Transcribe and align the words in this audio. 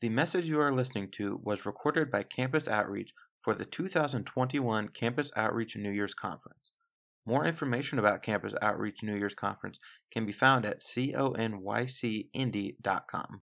The 0.00 0.08
message 0.08 0.48
you 0.48 0.58
are 0.60 0.72
listening 0.72 1.10
to 1.16 1.38
was 1.42 1.66
recorded 1.66 2.10
by 2.10 2.22
Campus 2.22 2.66
Outreach 2.66 3.12
for 3.42 3.52
the 3.52 3.66
2021 3.66 4.88
Campus 4.88 5.30
Outreach 5.36 5.76
New 5.76 5.90
Year's 5.90 6.14
Conference. 6.14 6.72
More 7.26 7.44
information 7.44 7.98
about 7.98 8.22
Campus 8.22 8.54
Outreach 8.62 9.02
New 9.02 9.14
Year's 9.14 9.34
Conference 9.34 9.78
can 10.10 10.24
be 10.24 10.32
found 10.32 10.64
at 10.64 10.80
conycindy.com. 10.80 13.42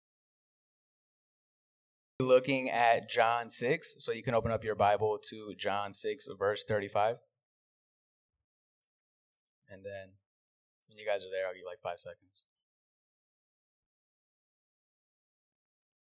Looking 2.19 2.71
at 2.71 3.07
John 3.07 3.51
6, 3.51 3.95
so 3.99 4.11
you 4.11 4.23
can 4.23 4.33
open 4.33 4.51
up 4.51 4.63
your 4.63 4.73
Bible 4.73 5.19
to 5.29 5.53
John 5.55 5.93
6, 5.93 6.29
verse 6.37 6.63
35. 6.67 7.17
And 9.69 9.85
then 9.85 10.13
when 10.87 10.97
you 10.97 11.05
guys 11.05 11.23
are 11.23 11.29
there, 11.31 11.45
I'll 11.45 11.53
give 11.53 11.59
you 11.59 11.67
like 11.67 11.83
five 11.83 11.99
seconds. 11.99 12.45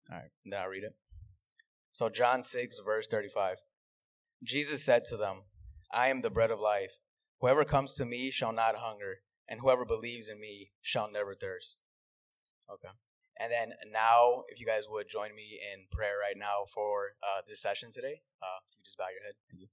All 0.10 0.18
right, 0.18 0.30
then 0.46 0.60
I'll 0.60 0.70
read 0.70 0.84
it. 0.84 0.96
So, 1.92 2.10
John 2.10 2.44
6, 2.44 2.80
verse 2.86 3.08
35. 3.08 3.58
Jesus 4.44 4.84
said 4.84 5.04
to 5.06 5.18
them, 5.18 5.44
I 5.92 6.10
am 6.10 6.22
the 6.22 6.30
bread 6.30 6.52
of 6.52 6.60
life. 6.60 7.00
Whoever 7.42 7.66
comes 7.66 7.94
to 7.96 8.06
me 8.06 8.32
shall 8.32 8.54
not 8.54 8.76
hunger, 8.78 9.20
and 9.48 9.60
whoever 9.60 9.86
believes 9.86 10.30
in 10.30 10.40
me 10.40 10.72
shall 10.82 11.12
never 11.12 11.34
thirst. 11.34 11.82
Okay. 12.72 12.94
And 13.40 13.52
then 13.52 13.74
now, 13.92 14.44
if 14.50 14.60
you 14.60 14.66
guys 14.66 14.88
would 14.90 15.08
join 15.08 15.36
me 15.36 15.60
in 15.74 15.86
prayer 15.92 16.18
right 16.20 16.38
now 16.38 16.66
for 16.74 17.12
uh, 17.22 17.42
this 17.48 17.62
session 17.62 17.92
today, 17.92 18.22
uh, 18.42 18.60
you 18.76 18.84
just 18.84 18.98
bow 18.98 19.06
your 19.14 19.24
head. 19.24 19.34
Thank 19.50 19.62
you. 19.62 19.68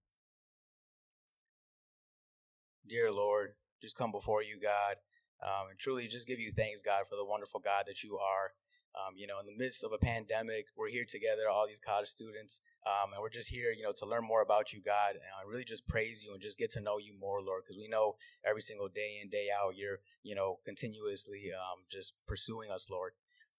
Dear 2.87 3.11
Lord, 3.11 3.55
just 3.81 3.97
come 3.97 4.13
before 4.13 4.43
you, 4.43 4.61
God, 4.61 4.97
um, 5.43 5.71
and 5.71 5.79
truly 5.79 6.07
just 6.07 6.27
give 6.27 6.39
you 6.39 6.53
thanks, 6.53 6.83
God, 6.83 7.05
for 7.09 7.17
the 7.17 7.25
wonderful 7.25 7.61
God 7.61 7.85
that 7.87 8.03
you 8.03 8.19
are. 8.19 8.53
Um, 8.95 9.15
you 9.17 9.27
know, 9.27 9.41
in 9.41 9.47
the 9.47 9.57
midst 9.57 9.83
of 9.83 9.93
a 9.93 9.99
pandemic, 9.99 10.67
we're 10.77 10.89
here 10.89 11.05
together, 11.05 11.51
all 11.51 11.67
these 11.67 11.81
college 11.81 12.09
students, 12.09 12.61
um, 12.87 13.13
and 13.13 13.21
we're 13.21 13.29
just 13.29 13.51
here, 13.51 13.73
you 13.73 13.83
know, 13.83 13.93
to 13.99 14.07
learn 14.07 14.25
more 14.25 14.41
about 14.41 14.73
you, 14.73 14.81
God, 14.81 15.11
and 15.13 15.21
I 15.37 15.49
really 15.49 15.65
just 15.65 15.89
praise 15.89 16.23
you 16.23 16.33
and 16.33 16.41
just 16.41 16.59
get 16.59 16.71
to 16.73 16.81
know 16.81 16.99
you 16.99 17.13
more, 17.19 17.43
Lord, 17.43 17.63
because 17.65 17.77
we 17.77 17.89
know 17.89 18.15
every 18.47 18.63
single 18.63 18.89
day 18.89 19.19
in, 19.21 19.31
day 19.31 19.49
out, 19.51 19.75
you're, 19.75 19.99
you 20.23 20.37
know, 20.37 20.59
continuously 20.65 21.51
um, 21.53 21.83
just 21.91 22.15
pursuing 22.29 22.71
us, 22.71 22.89
Lord. 22.89 23.13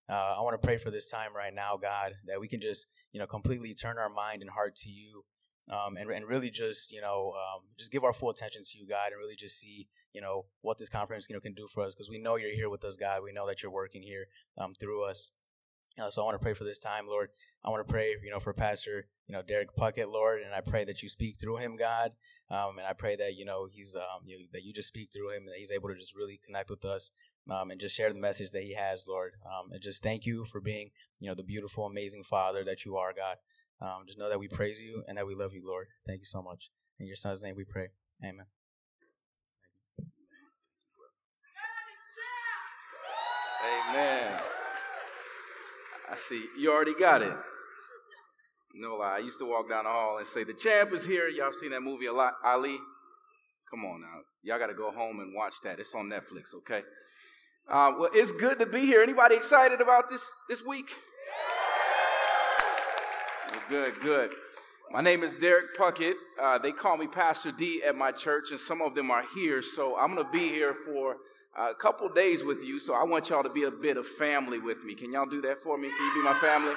Uh, 0.07 0.35
I 0.37 0.41
want 0.41 0.53
to 0.59 0.65
pray 0.65 0.77
for 0.77 0.91
this 0.91 1.09
time 1.09 1.35
right 1.35 1.53
now, 1.53 1.77
God, 1.81 2.13
that 2.27 2.39
we 2.39 2.47
can 2.47 2.61
just, 2.61 2.87
you 3.11 3.19
know, 3.19 3.27
completely 3.27 3.73
turn 3.73 3.97
our 3.97 4.09
mind 4.09 4.41
and 4.41 4.51
heart 4.51 4.75
to 4.77 4.89
you, 4.89 5.23
um, 5.69 5.97
and 5.97 6.09
and 6.11 6.27
really 6.27 6.51
just, 6.51 6.91
you 6.91 7.01
know, 7.01 7.33
um, 7.35 7.63
just 7.77 7.91
give 7.91 8.03
our 8.03 8.13
full 8.13 8.29
attention 8.29 8.63
to 8.63 8.77
you, 8.77 8.87
God, 8.87 9.11
and 9.11 9.17
really 9.17 9.35
just 9.35 9.59
see, 9.59 9.87
you 10.15 10.21
know, 10.21 10.45
what 10.61 10.77
this 10.77 10.89
conference, 10.89 11.27
you 11.29 11.35
know, 11.35 11.41
can 11.41 11.53
do 11.53 11.67
for 11.67 11.83
us 11.83 11.93
because 11.93 12.09
we 12.09 12.17
know 12.17 12.37
you're 12.37 12.55
here 12.55 12.69
with 12.69 12.85
us, 12.85 12.95
God. 12.95 13.21
We 13.21 13.33
know 13.33 13.45
that 13.47 13.61
you're 13.61 13.71
working 13.71 14.01
here 14.01 14.27
um, 14.57 14.73
through 14.79 15.03
us. 15.03 15.27
Uh, 16.01 16.09
so 16.09 16.21
I 16.21 16.25
want 16.25 16.35
to 16.35 16.43
pray 16.43 16.53
for 16.53 16.63
this 16.63 16.79
time, 16.79 17.07
Lord. 17.07 17.29
I 17.63 17.69
want 17.69 17.85
to 17.85 17.91
pray, 17.91 18.15
you 18.23 18.31
know, 18.31 18.39
for 18.39 18.53
Pastor, 18.53 19.07
you 19.27 19.33
know, 19.33 19.41
Derek 19.41 19.75
Puckett, 19.75 20.11
Lord, 20.11 20.41
and 20.41 20.53
I 20.53 20.61
pray 20.61 20.85
that 20.85 21.03
you 21.03 21.09
speak 21.09 21.37
through 21.39 21.57
him, 21.57 21.75
God. 21.75 22.11
Um, 22.49 22.77
and 22.77 22.87
I 22.87 22.93
pray 22.93 23.15
that 23.17 23.35
you 23.35 23.43
know 23.45 23.67
he's 23.69 23.95
um, 23.95 24.23
you, 24.25 24.47
that 24.53 24.63
you 24.63 24.71
just 24.71 24.87
speak 24.87 25.09
through 25.11 25.31
him, 25.31 25.43
and 25.43 25.49
that 25.49 25.57
he's 25.57 25.71
able 25.71 25.89
to 25.89 25.95
just 25.95 26.15
really 26.15 26.39
connect 26.45 26.69
with 26.69 26.85
us, 26.85 27.11
um, 27.49 27.71
and 27.71 27.79
just 27.79 27.95
share 27.95 28.11
the 28.11 28.19
message 28.19 28.51
that 28.51 28.63
he 28.63 28.73
has, 28.73 29.05
Lord. 29.07 29.33
Um, 29.45 29.71
and 29.71 29.81
just 29.81 30.03
thank 30.03 30.25
you 30.25 30.45
for 30.45 30.61
being, 30.61 30.91
you 31.19 31.27
know, 31.27 31.35
the 31.35 31.43
beautiful, 31.43 31.85
amazing 31.85 32.23
Father 32.23 32.63
that 32.65 32.85
you 32.85 32.97
are, 32.97 33.13
God. 33.13 33.37
Um, 33.81 34.03
just 34.05 34.19
know 34.19 34.29
that 34.29 34.39
we 34.39 34.47
praise 34.47 34.79
you 34.79 35.03
and 35.07 35.17
that 35.17 35.27
we 35.27 35.35
love 35.35 35.53
you, 35.53 35.65
Lord. 35.65 35.87
Thank 36.07 36.19
you 36.19 36.25
so 36.25 36.41
much. 36.41 36.69
In 36.99 37.07
your 37.07 37.17
Son's 37.17 37.41
name, 37.41 37.55
we 37.55 37.65
pray. 37.65 37.87
Amen. 38.23 38.45
Amen. 43.89 44.39
I 46.11 46.15
see. 46.15 46.45
You 46.57 46.71
already 46.71 46.93
got 46.93 47.21
it. 47.21 47.33
No 48.73 48.97
lie. 48.97 49.15
I 49.15 49.19
used 49.19 49.39
to 49.39 49.45
walk 49.45 49.69
down 49.69 49.85
the 49.85 49.89
hall 49.89 50.17
and 50.17 50.27
say, 50.27 50.43
The 50.43 50.53
champ 50.53 50.91
is 50.91 51.05
here. 51.05 51.27
Y'all 51.29 51.51
seen 51.51 51.71
that 51.71 51.81
movie 51.81 52.07
a 52.07 52.13
lot, 52.13 52.33
Ali? 52.43 52.77
Come 53.69 53.85
on 53.85 54.01
now. 54.01 54.19
Y'all 54.43 54.59
got 54.59 54.67
to 54.67 54.73
go 54.73 54.91
home 54.91 55.19
and 55.19 55.33
watch 55.33 55.55
that. 55.63 55.79
It's 55.79 55.95
on 55.95 56.09
Netflix, 56.09 56.53
okay? 56.55 56.81
Uh, 57.67 57.93
well, 57.99 58.09
it's 58.13 58.31
good 58.31 58.59
to 58.59 58.65
be 58.65 58.81
here. 58.81 59.01
Anybody 59.01 59.35
excited 59.35 59.81
about 59.81 60.09
this 60.09 60.29
this 60.49 60.63
week? 60.63 60.91
Good, 63.69 63.99
good. 64.01 64.31
My 64.91 65.01
name 65.01 65.23
is 65.23 65.35
Derek 65.35 65.75
Puckett. 65.75 66.13
Uh, 66.39 66.59
they 66.59 66.71
call 66.71 66.97
me 66.97 67.07
Pastor 67.07 67.51
D 67.51 67.81
at 67.81 67.95
my 67.95 68.11
church, 68.11 68.51
and 68.51 68.59
some 68.59 68.81
of 68.81 68.93
them 68.93 69.09
are 69.09 69.25
here. 69.33 69.63
So 69.63 69.97
I'm 69.97 70.13
going 70.13 70.23
to 70.23 70.31
be 70.31 70.49
here 70.49 70.73
for 70.73 71.15
a 71.55 71.73
couple 71.73 72.07
days 72.09 72.43
with 72.43 72.63
you. 72.63 72.79
So 72.79 72.93
I 72.93 73.03
want 73.03 73.29
y'all 73.29 73.43
to 73.43 73.49
be 73.49 73.63
a 73.63 73.71
bit 73.71 73.97
of 73.97 74.05
family 74.05 74.59
with 74.59 74.83
me. 74.83 74.93
Can 74.93 75.11
y'all 75.11 75.25
do 75.25 75.41
that 75.41 75.59
for 75.59 75.77
me? 75.77 75.89
Can 75.89 76.05
you 76.05 76.13
be 76.15 76.23
my 76.23 76.33
family? 76.35 76.73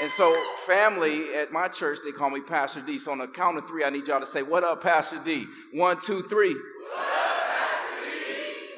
And 0.00 0.10
so, 0.10 0.34
family 0.66 1.34
at 1.34 1.52
my 1.52 1.68
church, 1.68 1.98
they 2.04 2.10
call 2.10 2.30
me 2.30 2.40
Pastor 2.40 2.80
D. 2.80 2.98
So 2.98 3.12
on 3.12 3.18
the 3.18 3.28
count 3.28 3.58
of 3.58 3.68
three, 3.68 3.84
I 3.84 3.90
need 3.90 4.08
y'all 4.08 4.20
to 4.20 4.26
say, 4.26 4.42
What 4.42 4.64
up, 4.64 4.82
Pastor 4.82 5.20
D? 5.24 5.46
One, 5.72 6.00
two, 6.00 6.22
three. 6.22 6.56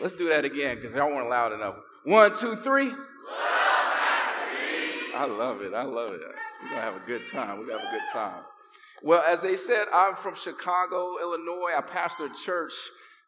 Let's 0.02 0.14
do 0.14 0.28
that 0.28 0.44
again 0.44 0.76
because 0.76 0.94
y'all 0.94 1.08
weren't 1.08 1.30
loud 1.30 1.52
enough. 1.52 1.76
One, 2.02 2.36
two, 2.36 2.56
three. 2.56 2.92
I 5.16 5.26
love 5.26 5.62
it. 5.62 5.72
I 5.72 5.84
love 5.84 6.10
it. 6.10 6.20
We're 6.62 6.68
going 6.68 6.80
to 6.80 6.82
have 6.82 6.96
a 6.96 7.06
good 7.06 7.26
time. 7.26 7.58
We're 7.58 7.66
going 7.66 7.78
to 7.78 7.86
have 7.86 7.94
a 7.94 7.98
good 7.98 8.12
time. 8.12 8.42
Well, 9.02 9.22
as 9.26 9.40
they 9.40 9.56
said, 9.56 9.86
I'm 9.94 10.16
from 10.16 10.34
Chicago, 10.34 11.18
Illinois. 11.20 11.72
I 11.76 11.80
pastor 11.80 12.26
a 12.26 12.34
church 12.34 12.74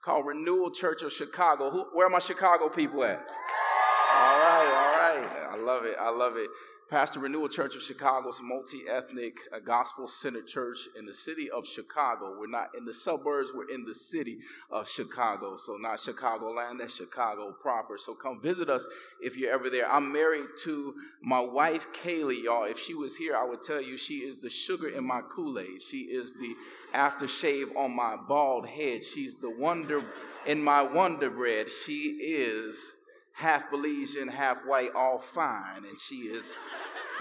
called 0.07 0.25
Renewal 0.25 0.71
Church 0.71 1.03
of 1.03 1.13
Chicago. 1.13 1.69
Who, 1.69 1.85
where 1.93 2.07
are 2.07 2.11
my 2.11 2.21
Chicago 2.21 2.69
people 2.69 3.03
at? 3.03 3.19
All 3.19 4.39
right, 4.39 4.73
all 4.73 5.19
right. 5.19 5.49
I 5.51 5.57
love 5.57 5.85
it. 5.85 5.97
I 6.01 6.11
love 6.11 6.37
it. 6.37 6.49
Pastor 6.89 7.19
Renewal 7.19 7.49
Church 7.49 7.75
of 7.75 7.83
Chicago 7.83 8.29
is 8.29 8.39
a 8.39 8.45
multi 8.45 8.83
ethnic, 8.89 9.39
gospel 9.65 10.07
centered 10.07 10.47
church 10.47 10.79
in 10.97 11.05
the 11.05 11.13
city 11.13 11.51
of 11.51 11.67
Chicago. 11.67 12.37
We're 12.39 12.47
not 12.47 12.69
in 12.79 12.85
the 12.85 12.95
suburbs, 12.95 13.51
we're 13.53 13.69
in 13.69 13.85
the 13.85 13.95
city 13.95 14.39
of 14.71 14.89
Chicago. 14.89 15.57
So, 15.57 15.77
not 15.77 15.99
Chicagoland, 15.99 16.79
that's 16.79 16.95
Chicago 16.95 17.51
proper. 17.61 17.99
So, 17.99 18.15
come 18.15 18.41
visit 18.41 18.71
us 18.71 18.87
if 19.21 19.37
you're 19.37 19.51
ever 19.51 19.69
there. 19.69 19.91
I'm 19.91 20.13
married 20.13 20.47
to 20.63 20.95
my 21.21 21.41
wife, 21.41 21.89
Kaylee, 21.93 22.45
y'all. 22.45 22.63
If 22.63 22.79
she 22.79 22.95
was 22.95 23.17
here, 23.17 23.37
I 23.37 23.43
would 23.43 23.65
tell 23.65 23.83
you 23.83 23.97
she 23.97 24.19
is 24.19 24.39
the 24.39 24.51
sugar 24.51 24.89
in 24.89 25.05
my 25.05 25.23
Kool 25.29 25.59
Aid. 25.59 25.83
She 25.83 26.03
is 26.03 26.35
the 26.35 26.55
aftershave 26.97 27.77
on 27.77 27.95
my 27.95 28.17
bald 28.17 28.67
head. 28.67 29.05
She's 29.05 29.37
the 29.37 29.51
wonder 29.51 30.03
in 30.47 30.63
my 30.63 30.83
Wonder 30.83 31.31
Bread. 31.31 31.71
She 31.71 32.19
is 32.23 32.93
half 33.33 33.71
Belizean, 33.71 34.31
half 34.31 34.65
white, 34.65 34.91
all 34.95 35.19
fine, 35.19 35.85
and 35.85 35.99
she 35.99 36.17
is 36.17 36.57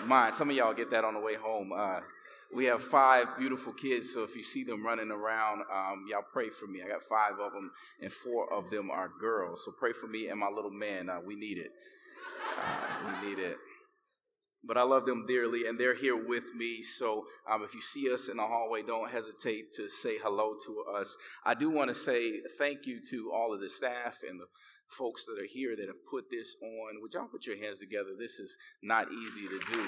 mine. 0.05 0.31
Some 0.33 0.49
of 0.49 0.55
y'all 0.55 0.73
get 0.73 0.91
that 0.91 1.03
on 1.03 1.13
the 1.13 1.19
way 1.19 1.35
home. 1.35 1.73
Uh, 1.75 1.99
we 2.53 2.65
have 2.65 2.83
five 2.83 3.37
beautiful 3.37 3.73
kids, 3.73 4.13
so 4.13 4.23
if 4.23 4.35
you 4.35 4.43
see 4.43 4.63
them 4.63 4.85
running 4.85 5.11
around, 5.11 5.63
um, 5.73 6.05
y'all 6.09 6.23
pray 6.31 6.49
for 6.49 6.67
me. 6.67 6.81
I 6.81 6.87
got 6.87 7.01
five 7.03 7.33
of 7.39 7.51
them, 7.51 7.71
and 8.01 8.11
four 8.11 8.51
of 8.53 8.69
them 8.69 8.89
are 8.91 9.11
girls. 9.19 9.65
So 9.65 9.71
pray 9.71 9.91
for 9.91 10.07
me 10.07 10.29
and 10.29 10.39
my 10.39 10.49
little 10.49 10.71
man. 10.71 11.09
Uh, 11.09 11.19
we 11.25 11.35
need 11.35 11.57
it. 11.57 11.71
Uh, 12.57 13.11
we 13.21 13.27
need 13.27 13.39
it. 13.39 13.57
But 14.67 14.77
I 14.77 14.83
love 14.83 15.05
them 15.05 15.25
dearly, 15.27 15.67
and 15.67 15.79
they're 15.79 15.95
here 15.95 16.15
with 16.15 16.55
me. 16.55 16.81
So 16.81 17.25
um, 17.49 17.63
if 17.63 17.75
you 17.75 17.81
see 17.81 18.11
us 18.11 18.29
in 18.29 18.37
the 18.37 18.43
hallway, 18.43 18.81
don't 18.81 19.11
hesitate 19.11 19.71
to 19.73 19.89
say 19.89 20.17
hello 20.17 20.55
to 20.65 20.85
us. 20.97 21.15
I 21.45 21.53
do 21.53 21.69
want 21.69 21.89
to 21.89 21.95
say 21.95 22.41
thank 22.57 22.87
you 22.87 22.99
to 23.11 23.31
all 23.31 23.53
of 23.53 23.61
the 23.61 23.69
staff 23.69 24.19
and 24.27 24.39
the 24.39 24.47
folks 24.87 25.25
that 25.25 25.39
are 25.39 25.47
here 25.47 25.75
that 25.75 25.87
have 25.87 26.05
put 26.09 26.29
this 26.31 26.55
on. 26.61 27.01
Would 27.01 27.13
y'all 27.13 27.27
put 27.27 27.45
your 27.45 27.57
hands 27.57 27.79
together? 27.79 28.09
This 28.17 28.39
is 28.39 28.57
not 28.81 29.07
easy 29.11 29.47
to 29.47 29.59
do. 29.71 29.85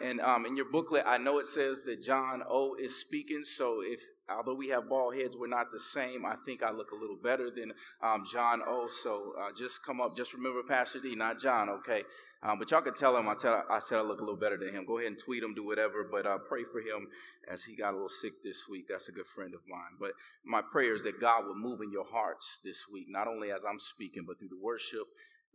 And 0.00 0.20
um, 0.20 0.44
in 0.46 0.56
your 0.56 0.66
booklet, 0.66 1.04
I 1.06 1.18
know 1.18 1.38
it 1.38 1.46
says 1.46 1.80
that 1.86 2.02
John 2.02 2.42
O 2.48 2.76
is 2.78 3.00
speaking. 3.00 3.44
So 3.44 3.82
if 3.82 4.00
although 4.28 4.54
we 4.54 4.68
have 4.68 4.88
bald 4.88 5.14
heads, 5.14 5.36
we're 5.36 5.46
not 5.46 5.70
the 5.70 5.80
same. 5.80 6.24
I 6.24 6.34
think 6.44 6.62
I 6.62 6.70
look 6.70 6.90
a 6.90 6.96
little 6.96 7.16
better 7.16 7.50
than 7.50 7.72
um, 8.02 8.24
John 8.30 8.62
O. 8.66 8.88
So 8.88 9.34
uh, 9.40 9.52
just 9.56 9.84
come 9.84 10.00
up. 10.00 10.16
Just 10.16 10.34
remember 10.34 10.62
Pastor 10.62 11.00
D, 11.00 11.14
not 11.14 11.40
John. 11.40 11.68
Okay. 11.68 12.02
Um, 12.42 12.58
but 12.58 12.70
y'all 12.70 12.82
can 12.82 12.94
tell 12.94 13.16
him 13.16 13.28
I 13.28 13.34
tell 13.34 13.64
I 13.70 13.78
said 13.78 13.98
I 13.98 14.02
look 14.02 14.20
a 14.20 14.22
little 14.22 14.38
better 14.38 14.56
than 14.56 14.72
him. 14.72 14.84
Go 14.84 14.98
ahead 14.98 15.08
and 15.08 15.18
tweet 15.18 15.42
him, 15.42 15.54
do 15.54 15.64
whatever. 15.64 16.04
But 16.04 16.26
uh, 16.26 16.38
pray 16.38 16.64
for 16.64 16.80
him 16.80 17.08
as 17.48 17.64
he 17.64 17.74
got 17.74 17.90
a 17.90 17.92
little 17.92 18.08
sick 18.08 18.42
this 18.44 18.68
week. 18.68 18.86
That's 18.88 19.08
a 19.08 19.12
good 19.12 19.26
friend 19.26 19.54
of 19.54 19.60
mine. 19.68 19.96
But 19.98 20.12
my 20.44 20.62
prayer 20.62 20.94
is 20.94 21.02
that 21.04 21.20
God 21.20 21.46
will 21.46 21.56
move 21.56 21.80
in 21.80 21.90
your 21.90 22.04
hearts 22.04 22.60
this 22.64 22.88
week, 22.92 23.06
not 23.08 23.26
only 23.26 23.50
as 23.50 23.64
I'm 23.64 23.78
speaking, 23.78 24.24
but 24.26 24.38
through 24.38 24.48
the 24.48 24.60
worship 24.62 25.06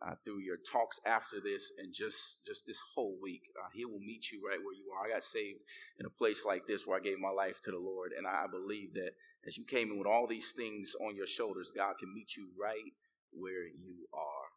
uh, 0.06 0.16
through 0.24 0.40
your 0.40 0.58
talks 0.58 1.00
after 1.06 1.38
this 1.44 1.72
and 1.78 1.94
just 1.94 2.46
just 2.46 2.66
this 2.66 2.82
whole 2.96 3.18
week. 3.22 3.44
Uh, 3.58 3.70
he 3.74 3.86
will 3.86 4.00
meet 4.00 4.32
you 4.32 4.42
right 4.48 4.60
where 4.60 4.74
you 4.74 4.92
are. 4.98 5.06
I 5.06 5.14
got 5.14 5.24
saved 5.24 5.60
in 6.00 6.06
a 6.06 6.10
place 6.10 6.46
like 6.46 6.66
this 6.66 6.86
where 6.86 6.98
i 6.98 7.00
gave 7.00 7.20
my 7.20 7.30
life 7.30 7.62
to 7.62 7.72
the 7.72 7.78
lord 7.78 8.12
and 8.18 8.28
i 8.28 8.46
believe 8.50 8.94
that 8.94 9.12
as 9.48 9.58
you 9.58 9.64
came 9.64 9.92
in 9.92 9.98
with 9.98 10.08
all 10.08 10.28
these 10.28 10.52
things 10.52 10.94
on 11.06 11.16
your 11.16 11.28
shoulders 11.28 11.72
god 11.76 11.94
can 12.00 12.14
meet 12.14 12.36
you 12.36 12.48
right 12.60 12.94
where 13.32 13.68
you 13.68 14.08
are 14.14 14.48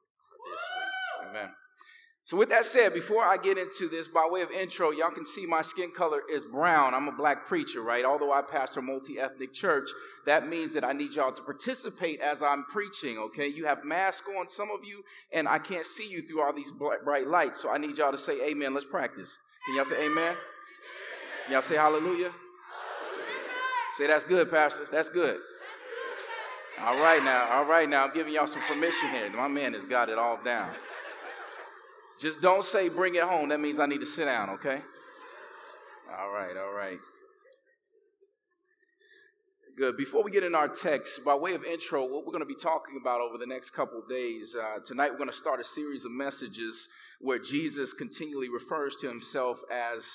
this 0.50 0.60
week. 0.76 1.30
Amen 1.30 1.63
So, 2.26 2.38
with 2.38 2.48
that 2.48 2.64
said, 2.64 2.94
before 2.94 3.22
I 3.22 3.36
get 3.36 3.58
into 3.58 3.86
this, 3.86 4.08
by 4.08 4.26
way 4.30 4.40
of 4.40 4.50
intro, 4.50 4.90
y'all 4.90 5.10
can 5.10 5.26
see 5.26 5.44
my 5.44 5.60
skin 5.60 5.90
color 5.90 6.22
is 6.32 6.46
brown. 6.46 6.94
I'm 6.94 7.06
a 7.06 7.12
black 7.12 7.44
preacher, 7.44 7.82
right? 7.82 8.02
Although 8.02 8.32
I 8.32 8.40
pastor 8.40 8.80
a 8.80 8.82
multi 8.82 9.20
ethnic 9.20 9.52
church, 9.52 9.90
that 10.24 10.48
means 10.48 10.72
that 10.72 10.84
I 10.84 10.94
need 10.94 11.14
y'all 11.14 11.32
to 11.32 11.42
participate 11.42 12.20
as 12.20 12.40
I'm 12.40 12.64
preaching, 12.64 13.18
okay? 13.18 13.46
You 13.46 13.66
have 13.66 13.84
masks 13.84 14.26
on, 14.38 14.48
some 14.48 14.70
of 14.70 14.86
you, 14.86 15.04
and 15.34 15.46
I 15.46 15.58
can't 15.58 15.84
see 15.84 16.08
you 16.08 16.22
through 16.22 16.40
all 16.40 16.54
these 16.54 16.70
bright 16.70 17.26
lights. 17.26 17.60
So, 17.60 17.70
I 17.70 17.76
need 17.76 17.98
y'all 17.98 18.12
to 18.12 18.18
say 18.18 18.48
amen. 18.48 18.72
Let's 18.72 18.86
practice. 18.86 19.36
Can 19.66 19.76
y'all 19.76 19.84
say 19.84 20.06
amen? 20.06 20.34
Can 21.44 21.52
y'all 21.52 21.62
say 21.62 21.76
hallelujah? 21.76 22.32
Say 23.98 24.06
that's 24.06 24.24
good, 24.24 24.50
Pastor. 24.50 24.86
That's 24.90 25.10
good. 25.10 25.40
All 26.80 26.98
right 27.02 27.22
now, 27.22 27.50
all 27.52 27.66
right 27.66 27.88
now. 27.88 28.06
I'm 28.06 28.14
giving 28.14 28.32
y'all 28.32 28.46
some 28.46 28.62
permission 28.62 29.10
here. 29.10 29.30
My 29.30 29.46
man 29.46 29.74
has 29.74 29.84
got 29.84 30.08
it 30.08 30.18
all 30.18 30.38
down. 30.42 30.70
Just 32.18 32.40
don't 32.40 32.64
say 32.64 32.88
bring 32.88 33.16
it 33.16 33.22
home. 33.22 33.48
That 33.48 33.60
means 33.60 33.80
I 33.80 33.86
need 33.86 34.00
to 34.00 34.06
sit 34.06 34.26
down, 34.26 34.50
okay? 34.50 34.80
All 36.18 36.30
right, 36.30 36.56
all 36.56 36.72
right. 36.72 36.98
Good. 39.76 39.96
Before 39.96 40.22
we 40.22 40.30
get 40.30 40.44
in 40.44 40.54
our 40.54 40.68
text, 40.68 41.24
by 41.24 41.34
way 41.34 41.54
of 41.54 41.64
intro, 41.64 42.02
what 42.02 42.24
we're 42.24 42.32
going 42.32 42.38
to 42.38 42.46
be 42.46 42.54
talking 42.54 42.96
about 43.00 43.20
over 43.20 43.38
the 43.38 43.46
next 43.46 43.70
couple 43.70 44.00
days, 44.08 44.54
uh, 44.54 44.78
tonight 44.84 45.10
we're 45.10 45.18
going 45.18 45.28
to 45.28 45.34
start 45.34 45.58
a 45.58 45.64
series 45.64 46.04
of 46.04 46.12
messages 46.12 46.88
where 47.20 47.40
Jesus 47.40 47.92
continually 47.92 48.48
refers 48.48 48.94
to 48.96 49.08
himself 49.08 49.60
as 49.72 50.08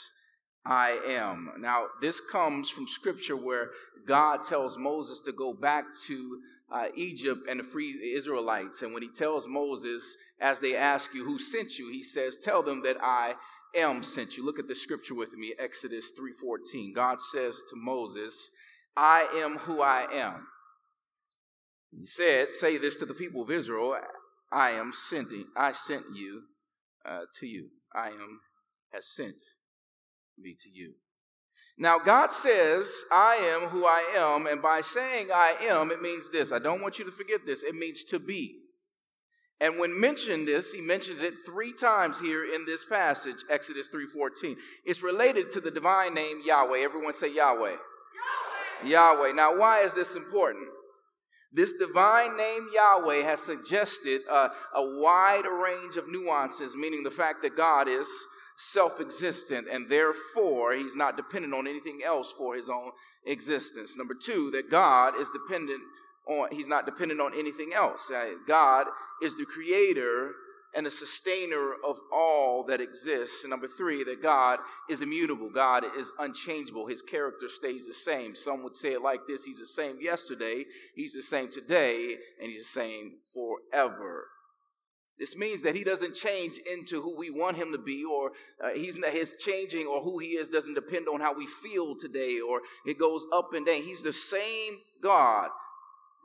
I 0.66 1.00
am. 1.06 1.52
Now, 1.60 1.88
this 2.00 2.22
comes 2.22 2.70
from 2.70 2.88
scripture 2.88 3.36
where 3.36 3.72
God 4.08 4.46
tells 4.46 4.78
Moses 4.78 5.20
to 5.22 5.34
go 5.34 5.54
back 5.54 5.84
to 6.08 6.40
uh, 6.72 6.88
Egypt 6.96 7.42
and 7.50 7.60
the 7.60 7.64
free 7.64 8.14
Israelites. 8.16 8.82
And 8.82 8.94
when 8.94 9.02
he 9.02 9.10
tells 9.10 9.48
Moses, 9.48 10.16
as 10.40 10.60
they 10.60 10.76
ask 10.76 11.14
you, 11.14 11.26
Who 11.26 11.38
sent 11.38 11.78
you? 11.78 11.92
he 11.92 12.04
says, 12.04 12.38
Tell 12.38 12.64
them 12.64 12.84
that 12.84 12.98
I 13.02 13.36
am 13.76 14.04
sent 14.04 14.38
you. 14.38 14.46
Look 14.46 14.60
at 14.60 14.68
the 14.68 14.76
scripture 14.76 15.16
with 15.16 15.34
me, 15.34 15.54
Exodus 15.58 16.12
3:14. 16.12 16.94
God 16.94 17.22
says 17.22 17.64
to 17.70 17.76
Moses, 17.76 18.50
I 18.96 19.28
am 19.36 19.58
who 19.58 19.82
I 19.82 20.08
am. 20.12 20.48
He 21.92 22.06
said, 22.06 22.54
Say 22.54 22.78
this 22.78 22.98
to 22.98 23.06
the 23.06 23.14
people 23.14 23.42
of 23.42 23.52
Israel, 23.52 23.98
I 24.52 24.72
am 24.72 24.92
sending, 24.94 25.46
I 25.56 25.72
sent 25.72 26.06
you 26.14 26.44
uh, 27.06 27.22
to 27.40 27.48
you. 27.48 27.70
I 27.94 28.10
am 28.10 28.40
has 28.94 29.08
sent 29.08 29.36
me 30.38 30.56
to 30.60 30.70
you. 30.70 30.94
Now, 31.78 31.98
God 31.98 32.32
says, 32.32 32.92
I 33.10 33.36
am 33.36 33.70
who 33.70 33.86
I 33.86 34.14
am, 34.18 34.48
and 34.48 34.62
by 34.62 34.82
saying 34.82 35.30
I 35.34 35.56
am, 35.62 35.92
it 35.92 36.02
means 36.02 36.30
this. 36.30 36.52
I 36.52 36.60
don't 36.60 36.82
want 36.82 37.00
you 37.00 37.06
to 37.06 37.12
forget 37.12 37.46
this. 37.46 37.64
It 37.64 37.74
means 37.74 38.04
to 38.06 38.20
be. 38.20 38.58
And 39.62 39.78
when 39.78 39.98
mentioned 39.98 40.48
this, 40.48 40.74
he 40.74 40.82
mentions 40.82 41.22
it 41.22 41.34
three 41.46 41.74
times 41.74 42.20
here 42.20 42.54
in 42.54 42.66
this 42.66 42.86
passage, 42.86 43.44
Exodus 43.50 43.90
3:14. 43.90 44.58
It's 44.86 45.04
related 45.04 45.52
to 45.52 45.62
the 45.62 45.72
divine 45.72 46.14
name 46.14 46.42
Yahweh. 46.46 46.80
Everyone 46.80 47.14
say 47.14 47.28
Yahweh. 47.28 47.76
Yahweh. 48.84 48.90
Yahweh. 48.90 49.32
Now, 49.34 49.58
why 49.58 49.82
is 49.82 49.94
this 49.94 50.16
important? 50.16 50.68
This 51.52 51.74
divine 51.74 52.38
name 52.38 52.68
Yahweh 52.74 53.24
has 53.24 53.42
suggested 53.42 54.22
a, 54.30 54.52
a 54.76 55.00
wide 55.00 55.46
range 55.46 55.98
of 55.98 56.08
nuances, 56.08 56.76
meaning 56.76 57.04
the 57.04 57.12
fact 57.12 57.42
that 57.42 57.58
God 57.58 57.88
is 57.88 58.08
self 58.60 59.00
existent 59.00 59.68
and 59.72 59.88
therefore 59.88 60.74
he's 60.74 60.96
not 60.96 61.16
dependent 61.16 61.54
on 61.54 61.66
anything 61.66 62.02
else 62.06 62.32
for 62.32 62.56
his 62.56 62.70
own 62.70 62.92
existence. 63.26 63.96
Number 63.96 64.14
two, 64.14 64.52
that 64.52 64.70
God 64.70 65.14
is 65.20 65.30
dependent 65.30 65.82
on, 66.28 66.50
he's 66.52 66.68
not 66.68 66.86
dependent 66.86 67.22
on 67.22 67.34
anything 67.34 67.72
else. 67.74 68.12
Uh, 68.14 68.32
God 68.46 68.88
is 69.24 69.36
the 69.38 69.46
creator 69.46 70.32
and 70.76 70.86
the 70.86 70.92
sustainer 70.92 71.74
of 71.88 72.00
all 72.14 72.64
that 72.66 72.82
exists. 72.82 73.44
And 73.44 73.50
number 73.50 73.68
three, 73.68 74.04
that 74.04 74.22
God 74.22 74.60
is 74.90 75.02
immutable. 75.02 75.50
God 75.50 75.86
is 75.98 76.12
unchangeable. 76.20 76.86
His 76.86 77.02
character 77.02 77.48
stays 77.48 77.88
the 77.88 77.94
same. 77.94 78.36
Some 78.36 78.62
would 78.64 78.76
say 78.76 78.92
it 78.92 79.02
like 79.02 79.22
this 79.26 79.46
He's 79.46 79.60
the 79.60 79.66
same 79.66 80.00
yesterday, 80.02 80.66
He's 80.96 81.14
the 81.14 81.22
same 81.22 81.50
today, 81.50 82.18
and 82.42 82.52
He's 82.52 82.64
the 82.64 82.80
same 82.80 83.14
forever. 83.34 84.28
This 85.20 85.36
means 85.36 85.62
that 85.64 85.76
he 85.76 85.84
doesn't 85.84 86.16
change 86.16 86.60
into 86.72 87.02
who 87.02 87.16
we 87.16 87.30
want 87.30 87.58
him 87.58 87.74
to 87.74 87.78
be, 87.78 88.06
or 88.06 88.32
uh, 88.64 88.70
he's 88.70 88.98
his 89.12 89.36
changing 89.36 89.86
or 89.86 90.02
who 90.02 90.18
he 90.18 90.30
is 90.30 90.50
doesn't 90.50 90.76
depend 90.76 91.08
on 91.10 91.20
how 91.20 91.34
we 91.34 91.46
feel 91.46 91.96
today, 91.96 92.40
or 92.40 92.62
it 92.86 92.98
goes 92.98 93.26
up 93.34 93.50
and 93.54 93.66
down. 93.66 93.82
He's 93.82 94.02
the 94.02 94.14
same 94.14 94.78
God. 95.04 95.50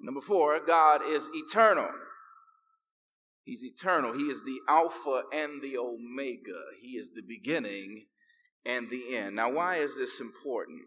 Number 0.01 0.21
four, 0.21 0.61
God 0.65 1.01
is 1.09 1.29
eternal. 1.35 1.89
He's 3.45 3.65
eternal. 3.65 4.13
He 4.13 4.25
is 4.25 4.45
the 4.45 4.61
Alpha 4.69 5.23
and 5.33 5.61
the 5.61 5.77
Omega. 5.77 6.61
He 6.81 6.97
is 6.97 7.11
the 7.11 7.23
beginning 7.23 8.07
and 8.65 8.89
the 8.91 9.17
end. 9.17 9.37
Now, 9.37 9.51
why 9.51 9.77
is 9.77 9.97
this 9.99 10.21
important? 10.21 10.83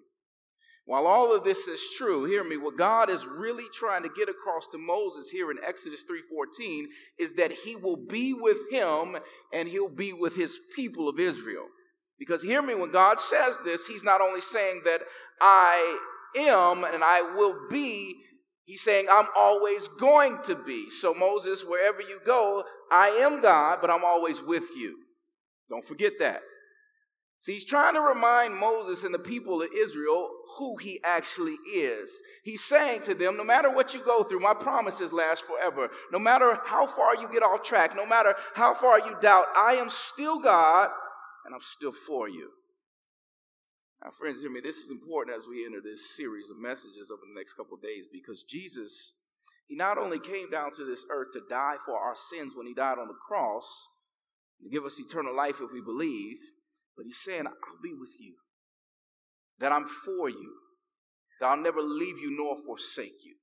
While 0.88 1.06
all 1.06 1.34
of 1.36 1.44
this 1.44 1.68
is 1.68 1.82
true, 1.98 2.24
hear 2.24 2.46
me, 2.46 2.56
what 2.56 2.78
God 2.78 3.10
is 3.10 3.28
really 3.28 3.66
trying 3.74 4.04
to 4.04 4.10
get 4.10 4.30
across 4.30 4.68
to 4.70 4.78
Moses 4.78 5.30
here 5.30 5.52
in 5.52 5.58
Exodus 5.62 6.06
3:14 6.06 6.88
is 7.20 7.34
that 7.34 7.52
he 7.52 7.76
will 7.76 7.98
be 7.98 8.34
with 8.34 8.72
him 8.72 9.18
and 9.52 9.68
he'll 9.68 9.90
be 9.90 10.14
with 10.14 10.38
his 10.38 10.58
people 10.74 11.10
of 11.10 11.20
Israel. 11.20 11.68
Because 12.18 12.42
hear 12.42 12.62
me, 12.62 12.74
when 12.74 12.92
God 12.92 13.20
says 13.20 13.58
this, 13.66 13.86
he's 13.86 14.06
not 14.06 14.22
only 14.22 14.40
saying 14.40 14.84
that 14.86 15.02
I 15.42 16.00
am 16.38 16.86
and 16.86 17.04
I 17.04 17.22
will 17.22 17.68
be, 17.70 18.16
he's 18.64 18.82
saying 18.82 19.08
I'm 19.12 19.28
always 19.36 19.90
going 19.90 20.42
to 20.44 20.56
be. 20.56 20.90
So 20.90 21.14
Moses, 21.14 21.66
wherever 21.66 22.00
you 22.00 22.22
go, 22.26 22.64
I 22.90 23.10
am 23.10 23.42
God, 23.42 23.80
but 23.82 23.92
I'm 23.92 24.06
always 24.06 24.42
with 24.42 24.74
you. 24.74 25.00
Don't 25.68 25.86
forget 25.86 26.14
that. 26.20 26.44
See, 27.40 27.54
he's 27.54 27.66
trying 27.66 27.94
to 27.94 28.02
remind 28.02 28.56
Moses 28.56 29.04
and 29.04 29.14
the 29.14 29.20
people 29.20 29.62
of 29.62 29.70
Israel 29.76 30.30
who 30.58 30.76
he 30.78 31.00
actually 31.04 31.58
is. 31.72 32.22
He's 32.44 32.64
saying 32.64 33.02
to 33.02 33.14
them, 33.14 33.38
no 33.38 33.44
matter 33.44 33.70
what 33.70 33.94
you 33.94 34.00
go 34.04 34.24
through, 34.24 34.40
my 34.40 34.56
promises 34.56 35.14
last 35.14 35.44
forever. 35.44 35.90
No 36.12 36.18
matter 36.18 36.60
how 36.66 36.88
far 36.88 37.16
you 37.16 37.30
get 37.32 37.44
off 37.44 37.62
track, 37.62 37.96
no 37.96 38.08
matter 38.08 38.34
how 38.56 38.74
far 38.74 39.00
you 39.00 39.16
doubt, 39.22 39.46
I 39.56 39.74
am 39.74 39.90
still 39.90 40.40
God 40.40 40.90
and 41.46 41.54
I'm 41.54 41.62
still 41.62 41.92
for 41.92 42.28
you. 42.28 42.50
Now, 44.04 44.10
friends, 44.12 44.42
hear 44.42 44.52
me. 44.52 44.60
This 44.60 44.78
is 44.78 44.92
important 44.92 45.38
as 45.38 45.48
we 45.48 45.66
enter 45.66 45.80
this 45.82 46.16
series 46.16 46.50
of 46.50 46.58
messages 46.58 47.12
over 47.12 47.22
the 47.22 47.40
next 47.40 47.54
couple 47.54 47.78
days 47.78 48.08
because 48.12 48.44
Jesus, 48.44 49.14
he 49.68 49.76
not 49.76 49.98
only 49.98 50.20
came 50.20 50.50
down 50.50 50.72
to 50.74 50.86
this 50.86 51.06
earth 51.12 51.34
to 51.34 51.42
die 51.50 51.76
for 51.86 51.98
our 51.98 52.16
sins 52.16 52.54
when 52.56 52.68
he 52.68 52.74
died 52.74 52.98
on 53.00 53.08
the 53.08 53.14
cross, 53.28 53.88
to 54.64 54.70
give 54.70 54.86
us 54.86 55.00
eternal 55.00 55.36
life 55.36 55.62
if 55.62 55.72
we 55.72 55.82
believe, 55.82 56.38
but 56.98 57.06
he's 57.06 57.20
saying, 57.20 57.46
I'll 57.46 57.82
be 57.82 57.94
with 57.94 58.20
you, 58.20 58.34
that 59.60 59.72
I'm 59.72 59.86
for 59.86 60.30
you, 60.30 60.56
that 61.40 61.46
I'll 61.46 61.58
never 61.58 61.82
leave 61.82 62.20
you 62.20 62.36
nor 62.36 62.58
forsake 62.66 63.24
you. 63.24 63.36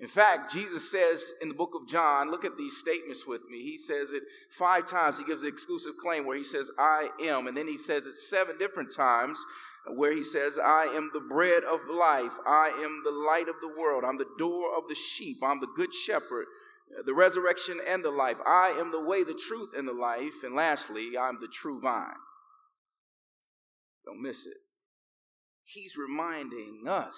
In 0.00 0.06
fact, 0.06 0.52
Jesus 0.52 0.88
says 0.88 1.32
in 1.42 1.48
the 1.48 1.54
book 1.54 1.72
of 1.74 1.88
John, 1.88 2.30
look 2.30 2.44
at 2.44 2.56
these 2.56 2.76
statements 2.76 3.26
with 3.26 3.42
me. 3.50 3.64
He 3.64 3.76
says 3.76 4.12
it 4.12 4.22
five 4.52 4.86
times. 4.86 5.18
He 5.18 5.24
gives 5.24 5.42
an 5.42 5.48
exclusive 5.48 5.94
claim 6.00 6.24
where 6.24 6.36
he 6.36 6.44
says, 6.44 6.70
I 6.78 7.08
am. 7.20 7.48
And 7.48 7.56
then 7.56 7.66
he 7.66 7.76
says 7.76 8.06
it 8.06 8.14
seven 8.14 8.56
different 8.58 8.94
times 8.94 9.44
where 9.96 10.12
he 10.12 10.22
says, 10.22 10.56
I 10.56 10.84
am 10.84 11.10
the 11.12 11.20
bread 11.20 11.64
of 11.64 11.80
life. 11.90 12.34
I 12.46 12.68
am 12.68 13.02
the 13.04 13.10
light 13.10 13.48
of 13.48 13.56
the 13.60 13.74
world. 13.76 14.04
I'm 14.04 14.18
the 14.18 14.30
door 14.38 14.76
of 14.76 14.86
the 14.88 14.94
sheep. 14.94 15.38
I'm 15.42 15.58
the 15.58 15.72
good 15.74 15.92
shepherd, 15.92 16.46
the 17.04 17.14
resurrection 17.14 17.80
and 17.88 18.04
the 18.04 18.12
life. 18.12 18.38
I 18.46 18.76
am 18.78 18.92
the 18.92 19.02
way, 19.02 19.24
the 19.24 19.34
truth, 19.34 19.70
and 19.76 19.88
the 19.88 19.92
life. 19.92 20.44
And 20.44 20.54
lastly, 20.54 21.18
I'm 21.18 21.40
the 21.40 21.48
true 21.48 21.80
vine. 21.80 22.14
Don't 24.08 24.22
miss 24.22 24.46
it. 24.46 24.56
He's 25.64 25.98
reminding 25.98 26.84
us 26.88 27.14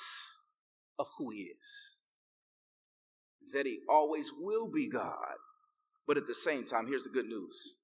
of 0.98 1.06
who 1.18 1.30
he 1.30 1.42
is. 1.42 3.52
That 3.52 3.64
he 3.64 3.78
always 3.88 4.32
will 4.36 4.68
be 4.68 4.88
God, 4.88 5.38
but 6.06 6.16
at 6.16 6.26
the 6.26 6.34
same 6.34 6.64
time, 6.64 6.88
here's 6.88 7.04
the 7.04 7.10
good 7.10 7.26
news 7.26 7.74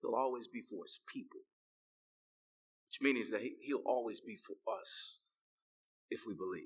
he'll 0.00 0.14
always 0.14 0.46
be 0.46 0.60
for 0.60 0.84
his 0.84 1.00
people, 1.12 1.40
which 2.88 3.02
means 3.02 3.30
that 3.30 3.40
he'll 3.62 3.82
always 3.84 4.20
be 4.20 4.36
for 4.36 4.54
us 4.80 5.18
if 6.08 6.20
we 6.26 6.34
believe. 6.34 6.62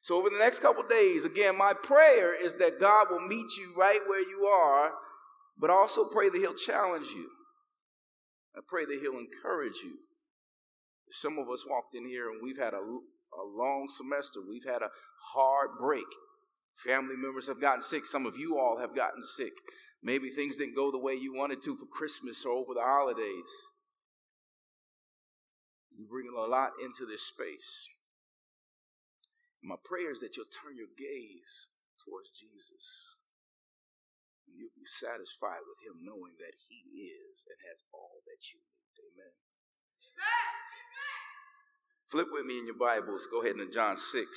So, 0.00 0.16
over 0.16 0.30
the 0.30 0.38
next 0.38 0.60
couple 0.60 0.82
days, 0.84 1.26
again, 1.26 1.58
my 1.58 1.74
prayer 1.74 2.34
is 2.34 2.54
that 2.54 2.80
God 2.80 3.08
will 3.10 3.20
meet 3.20 3.54
you 3.58 3.74
right 3.76 4.00
where 4.06 4.26
you 4.26 4.46
are, 4.46 4.92
but 5.58 5.68
also 5.68 6.08
pray 6.08 6.30
that 6.30 6.38
He'll 6.38 6.54
challenge 6.54 7.08
you. 7.08 7.28
I 8.56 8.60
pray 8.66 8.86
that 8.86 8.98
He'll 8.98 9.18
encourage 9.18 9.76
you. 9.84 9.98
Some 11.12 11.38
of 11.38 11.48
us 11.50 11.64
walked 11.68 11.94
in 11.94 12.06
here 12.06 12.30
and 12.30 12.40
we've 12.42 12.58
had 12.58 12.74
a, 12.74 12.80
a 12.80 13.44
long 13.44 13.88
semester. 13.88 14.40
We've 14.40 14.64
had 14.64 14.82
a 14.82 14.90
hard 15.34 15.78
break. 15.78 16.08
Family 16.76 17.16
members 17.16 17.46
have 17.46 17.60
gotten 17.60 17.82
sick. 17.82 18.06
Some 18.06 18.26
of 18.26 18.36
you 18.36 18.58
all 18.58 18.78
have 18.80 18.96
gotten 18.96 19.22
sick. 19.22 19.52
Maybe 20.02 20.30
things 20.30 20.56
didn't 20.56 20.74
go 20.74 20.90
the 20.90 20.98
way 20.98 21.14
you 21.14 21.32
wanted 21.34 21.62
to 21.62 21.76
for 21.76 21.86
Christmas 21.86 22.44
or 22.44 22.52
over 22.52 22.74
the 22.74 22.82
holidays. 22.82 23.52
You 25.94 26.06
bring 26.08 26.26
a 26.26 26.48
lot 26.48 26.72
into 26.82 27.06
this 27.06 27.22
space. 27.22 27.86
My 29.62 29.76
prayer 29.78 30.10
is 30.10 30.18
that 30.20 30.34
you'll 30.34 30.50
turn 30.50 30.74
your 30.74 30.90
gaze 30.98 31.70
towards 32.02 32.34
Jesus. 32.34 33.20
And 34.48 34.58
you'll 34.58 34.74
be 34.74 34.88
satisfied 34.88 35.62
with 35.62 35.78
Him 35.86 36.02
knowing 36.02 36.34
that 36.42 36.58
He 36.66 36.82
is 37.06 37.46
and 37.46 37.62
has 37.70 37.86
all 37.94 38.26
that 38.26 38.42
you 38.50 38.58
need. 38.58 38.96
Amen. 39.14 39.51
Flip 42.10 42.28
with 42.30 42.44
me 42.44 42.58
in 42.58 42.66
your 42.66 42.76
Bibles. 42.76 43.26
Go 43.30 43.40
ahead 43.40 43.56
into 43.56 43.72
John 43.72 43.96
6. 43.96 44.28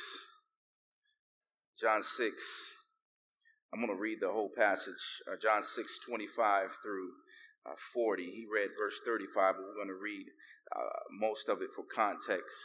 John 1.77 2.03
6. 2.03 2.43
I'm 3.73 3.81
going 3.81 3.91
to 3.91 4.01
read 4.01 4.19
the 4.21 4.31
whole 4.31 4.49
passage. 4.55 5.21
Uh, 5.27 5.35
John 5.35 5.61
6, 5.61 5.99
25 6.07 6.77
through 6.81 7.09
uh, 7.65 7.75
40. 7.93 8.23
He 8.23 8.45
read 8.47 8.69
verse 8.79 9.01
35, 9.05 9.55
but 9.57 9.65
we're 9.67 9.75
going 9.75 9.91
to 9.91 10.01
read 10.01 10.25
uh, 10.73 11.03
most 11.11 11.49
of 11.49 11.61
it 11.61 11.75
for 11.75 11.83
context, 11.83 12.55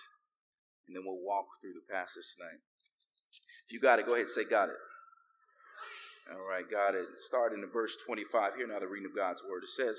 and 0.86 0.94
then 0.94 1.02
we'll 1.04 1.26
walk 1.26 1.46
through 1.60 1.74
the 1.74 1.92
passage 1.92 2.30
tonight. 2.38 2.62
If 3.66 3.72
you 3.72 3.80
got 3.80 3.98
it, 3.98 4.06
go 4.06 4.12
ahead 4.12 4.26
and 4.26 4.30
say, 4.30 4.44
Got 4.44 4.68
it. 4.68 4.78
All 6.30 6.46
right, 6.46 6.70
got 6.70 6.94
it. 6.94 7.06
Starting 7.18 7.64
in 7.64 7.70
verse 7.70 7.96
25, 8.06 8.54
here 8.54 8.68
now 8.68 8.78
the 8.78 8.86
reading 8.86 9.10
of 9.10 9.16
God's 9.16 9.42
word. 9.42 9.64
It 9.64 9.74
says, 9.74 9.98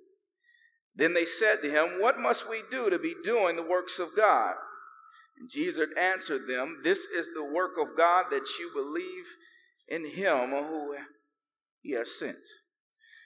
Then 0.95 1.13
they 1.13 1.25
said 1.25 1.61
to 1.61 1.69
him, 1.69 2.01
What 2.01 2.19
must 2.19 2.49
we 2.49 2.63
do 2.69 2.89
to 2.89 2.99
be 2.99 3.15
doing 3.23 3.55
the 3.55 3.63
works 3.63 3.99
of 3.99 4.15
God? 4.15 4.55
And 5.39 5.49
Jesus 5.49 5.89
answered 5.97 6.47
them, 6.47 6.81
This 6.83 7.05
is 7.05 7.33
the 7.33 7.43
work 7.43 7.71
of 7.79 7.97
God 7.97 8.25
that 8.31 8.47
you 8.59 8.69
believe 8.73 9.25
in 9.87 10.05
him 10.05 10.49
who 10.49 10.95
he 11.81 11.93
has 11.93 12.17
sent. 12.17 12.37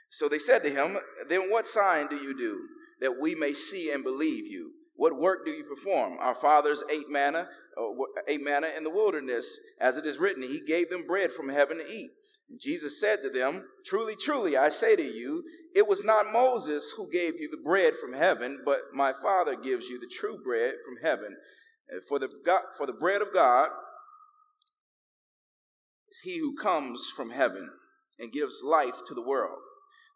So 0.09 0.29
they 0.29 0.39
said 0.39 0.63
to 0.63 0.69
him, 0.69 0.97
Then 1.27 1.49
what 1.51 1.67
sign 1.67 2.07
do 2.07 2.15
you 2.15 2.37
do 2.37 2.61
that 3.01 3.19
we 3.19 3.35
may 3.35 3.53
see 3.53 3.91
and 3.91 4.03
believe 4.03 4.45
you? 4.45 4.71
What 4.95 5.19
work 5.19 5.45
do 5.45 5.51
you 5.51 5.65
perform? 5.65 6.17
Our 6.19 6.35
fathers 6.35 6.83
ate 6.89 7.09
manna, 7.09 7.49
uh, 7.77 7.89
ate 8.27 8.43
manna 8.43 8.69
in 8.77 8.83
the 8.85 8.89
wilderness, 8.89 9.59
as 9.81 9.97
it 9.97 10.05
is 10.05 10.19
written, 10.19 10.41
He 10.41 10.61
gave 10.61 10.89
them 10.89 11.05
bread 11.05 11.33
from 11.33 11.49
heaven 11.49 11.79
to 11.79 11.87
eat. 11.87 12.11
Jesus 12.59 12.99
said 13.01 13.21
to 13.21 13.29
them, 13.29 13.65
Truly, 13.85 14.15
truly, 14.15 14.55
I 14.55 14.69
say 14.69 14.95
to 14.95 15.03
you, 15.03 15.43
it 15.75 15.87
was 15.87 16.03
not 16.03 16.31
Moses 16.31 16.93
who 16.95 17.11
gave 17.11 17.39
you 17.39 17.49
the 17.49 17.57
bread 17.57 17.95
from 17.95 18.13
heaven, 18.13 18.61
but 18.63 18.81
my 18.93 19.13
Father 19.13 19.55
gives 19.55 19.87
you 19.87 19.99
the 19.99 20.07
true 20.07 20.37
bread 20.43 20.75
from 20.85 20.97
heaven. 21.01 21.35
Uh, 21.93 21.99
for 22.07 22.19
the, 22.19 22.29
God, 22.45 22.61
for 22.77 22.85
the 22.85 22.93
bread 22.93 23.21
of 23.21 23.33
God 23.33 23.69
is 26.09 26.19
he 26.23 26.39
who 26.39 26.55
comes 26.55 27.09
from 27.15 27.31
heaven 27.31 27.69
and 28.19 28.31
gives 28.31 28.61
life 28.63 29.01
to 29.07 29.13
the 29.13 29.25
world. 29.25 29.59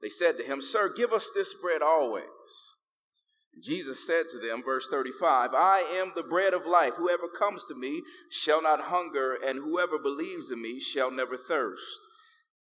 They 0.01 0.09
said 0.09 0.37
to 0.37 0.43
him, 0.43 0.61
Sir, 0.61 0.93
give 0.95 1.11
us 1.11 1.31
this 1.35 1.53
bread 1.53 1.81
always. 1.81 2.23
Jesus 3.61 4.05
said 4.07 4.25
to 4.31 4.37
them, 4.39 4.63
verse 4.63 4.87
35, 4.89 5.53
I 5.53 5.79
am 5.99 6.13
the 6.15 6.23
bread 6.23 6.53
of 6.53 6.65
life. 6.65 6.93
Whoever 6.95 7.27
comes 7.27 7.65
to 7.65 7.75
me 7.75 8.03
shall 8.29 8.61
not 8.61 8.79
hunger, 8.79 9.35
and 9.45 9.59
whoever 9.59 9.99
believes 9.99 10.49
in 10.49 10.61
me 10.61 10.79
shall 10.79 11.11
never 11.11 11.35
thirst. 11.35 11.83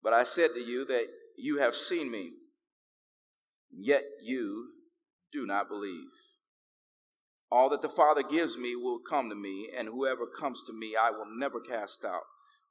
But 0.03 0.13
I 0.13 0.23
said 0.23 0.51
to 0.53 0.61
you 0.61 0.85
that 0.85 1.07
you 1.37 1.59
have 1.59 1.75
seen 1.75 2.09
me, 2.11 2.31
yet 3.71 4.03
you 4.23 4.69
do 5.31 5.45
not 5.45 5.69
believe. 5.69 6.09
All 7.49 7.69
that 7.69 7.81
the 7.81 7.89
Father 7.89 8.23
gives 8.23 8.57
me 8.57 8.75
will 8.75 8.99
come 8.99 9.29
to 9.29 9.35
me, 9.35 9.69
and 9.75 9.87
whoever 9.87 10.25
comes 10.25 10.63
to 10.63 10.73
me 10.73 10.95
I 10.99 11.11
will 11.11 11.27
never 11.37 11.59
cast 11.59 12.03
out. 12.03 12.23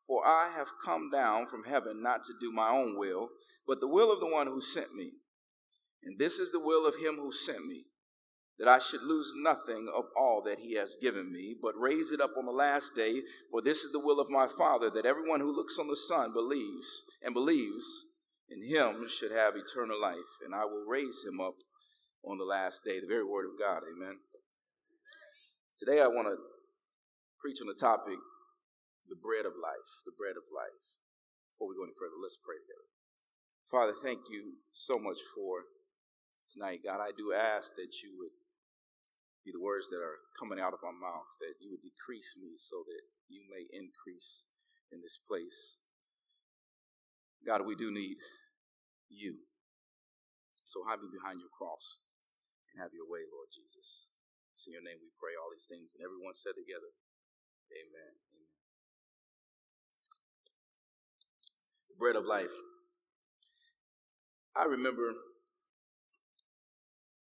For 0.07 0.27
I 0.27 0.51
have 0.55 0.69
come 0.85 1.11
down 1.11 1.47
from 1.47 1.65
heaven 1.65 2.03
not 2.03 2.25
to 2.25 2.35
do 2.41 2.53
my 2.53 2.71
own 2.71 2.99
will, 2.99 3.29
but 3.67 3.81
the 3.81 3.89
will 3.89 4.13
of 4.13 4.21
the 4.21 4.27
one 4.27 4.47
who 4.47 4.61
sent 4.61 4.95
me. 4.95 5.13
And 6.05 6.19
this 6.19 6.39
is 6.39 6.53
the 6.53 6.61
will 6.61 6.87
of 6.87 6.97
him 6.97 7.17
who 7.17 7.33
sent 7.33 7.67
me, 7.67 7.87
that 8.59 8.69
I 8.69 8.79
should 8.79 9.03
lose 9.03 9.33
nothing 9.35 9.89
of 9.93 10.05
all 10.17 10.43
that 10.45 10.61
he 10.61 10.75
has 10.77 10.97
given 11.01 11.33
me, 11.33 11.57
but 11.61 11.73
raise 11.77 12.13
it 12.13 12.21
up 12.21 12.35
on 12.39 12.47
the 12.47 12.53
last 12.53 12.95
day. 12.95 13.23
For 13.51 13.61
this 13.61 13.83
is 13.83 13.93
the 13.93 13.99
will 13.99 14.21
of 14.21 14.31
my 14.31 14.47
Father, 14.47 14.91
that 14.91 15.07
everyone 15.07 15.41
who 15.41 15.55
looks 15.55 15.79
on 15.79 15.89
the 15.89 15.97
Son 15.97 16.33
believes 16.33 16.87
and 17.27 17.35
believes 17.35 18.07
in 18.47 18.63
him 18.63 19.03
should 19.11 19.35
have 19.35 19.59
eternal 19.59 19.99
life, 19.99 20.39
and 20.47 20.55
I 20.55 20.63
will 20.63 20.87
raise 20.87 21.27
him 21.27 21.43
up 21.43 21.59
on 22.23 22.39
the 22.39 22.47
last 22.47 22.87
day. 22.87 23.03
The 23.03 23.11
very 23.11 23.27
word 23.27 23.51
of 23.51 23.59
God. 23.59 23.83
Amen. 23.83 24.23
Today 25.75 25.99
I 25.99 26.07
want 26.07 26.31
to 26.31 26.39
preach 27.43 27.59
on 27.59 27.67
the 27.67 27.75
topic 27.75 28.15
the 29.11 29.19
bread 29.19 29.43
of 29.43 29.59
life, 29.59 29.91
the 30.07 30.15
bread 30.15 30.39
of 30.39 30.47
life. 30.55 30.87
Before 31.51 31.67
we 31.67 31.75
go 31.75 31.83
any 31.83 31.99
further, 31.99 32.15
let's 32.23 32.39
pray 32.39 32.63
together. 32.63 32.87
Father, 33.67 33.95
thank 33.99 34.31
you 34.31 34.63
so 34.71 34.95
much 34.95 35.19
for 35.35 35.67
tonight. 36.55 36.87
God, 36.87 37.03
I 37.03 37.11
do 37.11 37.35
ask 37.35 37.75
that 37.75 37.91
you 38.07 38.15
would 38.23 38.35
be 39.43 39.51
the 39.51 39.63
words 39.63 39.91
that 39.91 39.99
are 39.99 40.23
coming 40.39 40.63
out 40.63 40.75
of 40.75 40.83
my 40.83 40.95
mouth, 40.95 41.27
that 41.43 41.59
you 41.59 41.75
would 41.75 41.83
decrease 41.83 42.39
me 42.39 42.55
so 42.55 42.87
that 42.87 43.03
you 43.27 43.43
may 43.51 43.67
increase 43.75 44.47
in 44.95 45.03
this 45.03 45.19
place. 45.27 45.83
God, 47.47 47.63
we 47.63 47.79
do 47.79 47.95
need 47.95 48.19
you. 49.07 49.47
So 50.67 50.83
hide 50.83 50.99
me 50.99 51.07
behind 51.09 51.39
your 51.39 51.53
cross 51.55 52.03
and 52.75 52.83
have 52.83 52.91
your 52.91 53.07
way, 53.07 53.23
Lord 53.31 53.49
Jesus. 53.55 54.11
It's 54.51 54.67
in 54.67 54.75
your 54.75 54.83
name 54.83 54.99
we 54.99 55.15
pray 55.15 55.39
all 55.39 55.55
these 55.55 55.71
things. 55.71 55.95
And 55.95 56.03
everyone 56.03 56.35
said 56.35 56.59
together, 56.59 56.91
Amen. 57.71 58.27
bread 61.99 62.17
of 62.17 62.25
life. 62.25 62.53
I 64.55 64.65
remember 64.65 65.13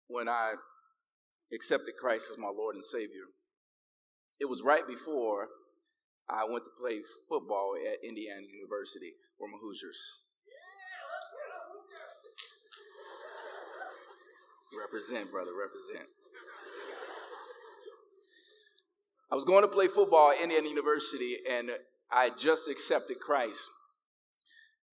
when 0.08 0.28
I 0.28 0.54
accepted 1.54 1.94
Christ 2.00 2.30
as 2.32 2.38
my 2.38 2.48
Lord 2.48 2.76
and 2.76 2.84
Savior. 2.84 3.26
It 4.40 4.50
was 4.50 4.62
right 4.62 4.88
before 4.88 5.48
I 6.30 6.44
went 6.46 6.64
to 6.66 6.72
play 6.80 7.02
football 7.30 7.76
at 7.76 8.04
Indiana 8.08 8.42
University 8.42 9.14
for 9.38 9.48
my 9.48 9.58
Hoosiers. 9.62 9.98
Represent, 14.78 15.32
brother, 15.32 15.52
represent. 15.58 16.10
I 19.32 19.36
was 19.36 19.46
going 19.46 19.62
to 19.62 19.68
play 19.68 19.88
football 19.88 20.32
at 20.32 20.42
Indiana 20.42 20.68
University 20.68 21.38
and 21.50 21.72
I 22.12 22.30
just 22.30 22.70
accepted 22.70 23.20
Christ. 23.20 23.62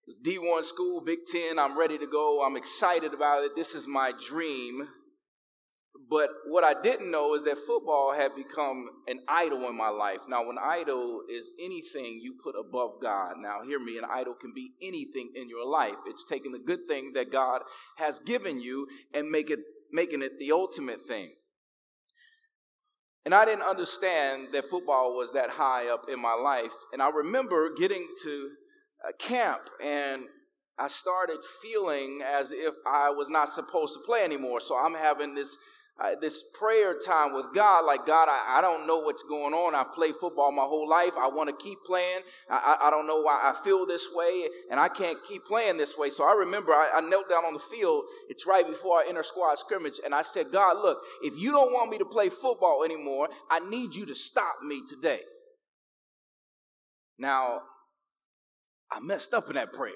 It's 0.06 0.20
D1 0.20 0.64
school, 0.64 1.00
Big 1.00 1.20
Ten. 1.30 1.58
I'm 1.58 1.78
ready 1.78 1.96
to 1.98 2.06
go. 2.06 2.44
I'm 2.44 2.56
excited 2.56 3.14
about 3.14 3.44
it. 3.44 3.54
This 3.54 3.74
is 3.74 3.86
my 3.86 4.12
dream. 4.28 4.88
But 6.08 6.30
what 6.46 6.64
I 6.64 6.80
didn't 6.80 7.10
know 7.10 7.34
is 7.34 7.44
that 7.44 7.58
football 7.58 8.12
had 8.14 8.34
become 8.34 8.88
an 9.08 9.20
idol 9.28 9.68
in 9.68 9.76
my 9.76 9.88
life. 9.88 10.20
Now, 10.28 10.48
an 10.50 10.58
idol 10.60 11.22
is 11.30 11.52
anything 11.60 12.18
you 12.22 12.34
put 12.42 12.54
above 12.58 13.00
God. 13.00 13.34
Now, 13.38 13.62
hear 13.62 13.78
me, 13.78 13.98
an 13.98 14.04
idol 14.10 14.34
can 14.34 14.52
be 14.54 14.72
anything 14.82 15.32
in 15.34 15.48
your 15.48 15.66
life. 15.66 15.96
It's 16.06 16.24
taking 16.24 16.52
the 16.52 16.58
good 16.58 16.86
thing 16.88 17.12
that 17.14 17.30
God 17.30 17.62
has 17.96 18.20
given 18.20 18.60
you 18.60 18.86
and 19.14 19.30
make 19.30 19.50
it, 19.50 19.60
making 19.90 20.22
it 20.22 20.38
the 20.38 20.52
ultimate 20.52 21.00
thing. 21.02 21.32
And 23.24 23.34
I 23.34 23.44
didn't 23.44 23.62
understand 23.62 24.48
that 24.52 24.64
football 24.64 25.16
was 25.16 25.32
that 25.32 25.50
high 25.50 25.88
up 25.88 26.06
in 26.08 26.20
my 26.20 26.34
life. 26.34 26.74
And 26.92 27.00
I 27.00 27.10
remember 27.10 27.70
getting 27.74 28.08
to 28.24 28.50
uh, 29.06 29.12
camp 29.18 29.62
and 29.82 30.24
I 30.78 30.88
started 30.88 31.38
feeling 31.62 32.22
as 32.26 32.50
if 32.50 32.74
I 32.86 33.10
was 33.10 33.30
not 33.30 33.50
supposed 33.50 33.94
to 33.94 34.00
play 34.00 34.24
anymore. 34.24 34.60
So 34.60 34.76
I'm 34.76 34.94
having 34.94 35.34
this 35.34 35.56
uh, 36.00 36.14
this 36.20 36.42
prayer 36.54 36.98
time 36.98 37.34
with 37.34 37.46
God, 37.54 37.84
like 37.84 38.06
God, 38.06 38.28
I, 38.28 38.58
I 38.58 38.60
don't 38.60 38.86
know 38.86 39.00
what's 39.00 39.22
going 39.22 39.52
on. 39.52 39.74
I've 39.74 39.92
played 39.92 40.16
football 40.16 40.50
my 40.50 40.62
whole 40.62 40.88
life. 40.88 41.12
I 41.18 41.28
want 41.28 41.50
to 41.50 41.64
keep 41.64 41.78
playing. 41.84 42.20
I, 42.50 42.76
I, 42.80 42.88
I, 42.88 42.90
don't 42.90 43.06
know 43.06 43.20
why 43.20 43.40
I 43.42 43.54
feel 43.62 43.84
this 43.84 44.08
way, 44.14 44.48
and 44.70 44.80
I 44.80 44.88
can't 44.88 45.18
keep 45.28 45.44
playing 45.44 45.76
this 45.76 45.98
way. 45.98 46.08
So 46.08 46.24
I 46.24 46.32
remember 46.32 46.72
I, 46.72 46.90
I 46.94 47.00
knelt 47.02 47.28
down 47.28 47.44
on 47.44 47.52
the 47.52 47.58
field. 47.58 48.04
It's 48.30 48.46
right 48.46 48.66
before 48.66 48.98
our 48.98 49.06
inter 49.06 49.22
squad 49.22 49.58
scrimmage, 49.58 50.00
and 50.02 50.14
I 50.14 50.22
said, 50.22 50.46
God, 50.50 50.78
look, 50.78 50.98
if 51.22 51.38
you 51.38 51.52
don't 51.52 51.72
want 51.72 51.90
me 51.90 51.98
to 51.98 52.06
play 52.06 52.30
football 52.30 52.84
anymore, 52.84 53.28
I 53.50 53.60
need 53.68 53.94
you 53.94 54.06
to 54.06 54.14
stop 54.14 54.62
me 54.64 54.82
today. 54.88 55.20
Now, 57.18 57.60
I 58.90 59.00
messed 59.00 59.34
up 59.34 59.48
in 59.48 59.54
that 59.54 59.72
prayer. 59.72 59.92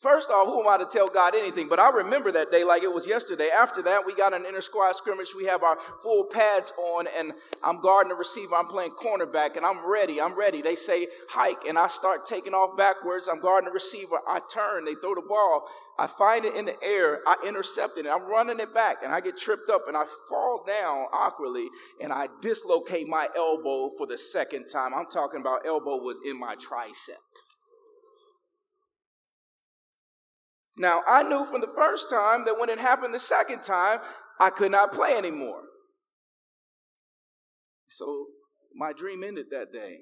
First 0.00 0.30
off, 0.30 0.46
who 0.46 0.62
am 0.62 0.66
I 0.66 0.78
to 0.78 0.86
tell 0.90 1.08
God 1.08 1.34
anything? 1.34 1.68
But 1.68 1.78
I 1.78 1.90
remember 1.90 2.32
that 2.32 2.50
day 2.50 2.64
like 2.64 2.82
it 2.82 2.92
was 2.92 3.06
yesterday. 3.06 3.50
After 3.50 3.82
that, 3.82 4.06
we 4.06 4.14
got 4.14 4.32
an 4.32 4.46
inter 4.46 4.62
squad 4.62 4.92
scrimmage. 4.96 5.34
We 5.36 5.44
have 5.44 5.62
our 5.62 5.76
full 6.02 6.24
pads 6.24 6.72
on, 6.78 7.06
and 7.14 7.34
I'm 7.62 7.82
guarding 7.82 8.08
the 8.08 8.14
receiver. 8.14 8.54
I'm 8.54 8.66
playing 8.66 8.92
cornerback, 8.92 9.58
and 9.58 9.66
I'm 9.66 9.86
ready. 9.86 10.18
I'm 10.18 10.32
ready. 10.32 10.62
They 10.62 10.74
say 10.74 11.06
hike, 11.28 11.66
and 11.68 11.76
I 11.76 11.86
start 11.86 12.24
taking 12.24 12.54
off 12.54 12.78
backwards. 12.78 13.28
I'm 13.28 13.40
guarding 13.40 13.68
the 13.68 13.74
receiver. 13.74 14.20
I 14.26 14.40
turn. 14.50 14.86
They 14.86 14.94
throw 14.94 15.14
the 15.14 15.20
ball. 15.20 15.68
I 15.98 16.06
find 16.06 16.46
it 16.46 16.54
in 16.54 16.64
the 16.64 16.82
air. 16.82 17.20
I 17.26 17.36
intercept 17.46 17.98
it. 17.98 18.06
And 18.06 18.08
I'm 18.08 18.24
running 18.24 18.58
it 18.58 18.72
back, 18.72 19.02
and 19.04 19.12
I 19.12 19.20
get 19.20 19.36
tripped 19.36 19.68
up, 19.68 19.86
and 19.86 19.98
I 19.98 20.06
fall 20.30 20.64
down 20.66 21.08
awkwardly, 21.12 21.68
and 22.00 22.10
I 22.10 22.28
dislocate 22.40 23.06
my 23.06 23.28
elbow 23.36 23.90
for 23.98 24.06
the 24.06 24.16
second 24.16 24.68
time. 24.68 24.94
I'm 24.94 25.10
talking 25.10 25.42
about 25.42 25.66
elbow 25.66 25.96
was 25.96 26.20
in 26.24 26.40
my 26.40 26.56
tricep. 26.56 27.20
Now, 30.80 31.02
I 31.06 31.22
knew 31.22 31.44
from 31.44 31.60
the 31.60 31.68
first 31.76 32.08
time 32.08 32.46
that 32.46 32.58
when 32.58 32.70
it 32.70 32.78
happened 32.78 33.12
the 33.12 33.20
second 33.20 33.62
time, 33.62 34.00
I 34.40 34.48
could 34.48 34.72
not 34.72 34.92
play 34.92 35.12
anymore. 35.12 35.60
So 37.90 38.28
my 38.74 38.94
dream 38.94 39.22
ended 39.22 39.48
that 39.50 39.74
day. 39.74 39.98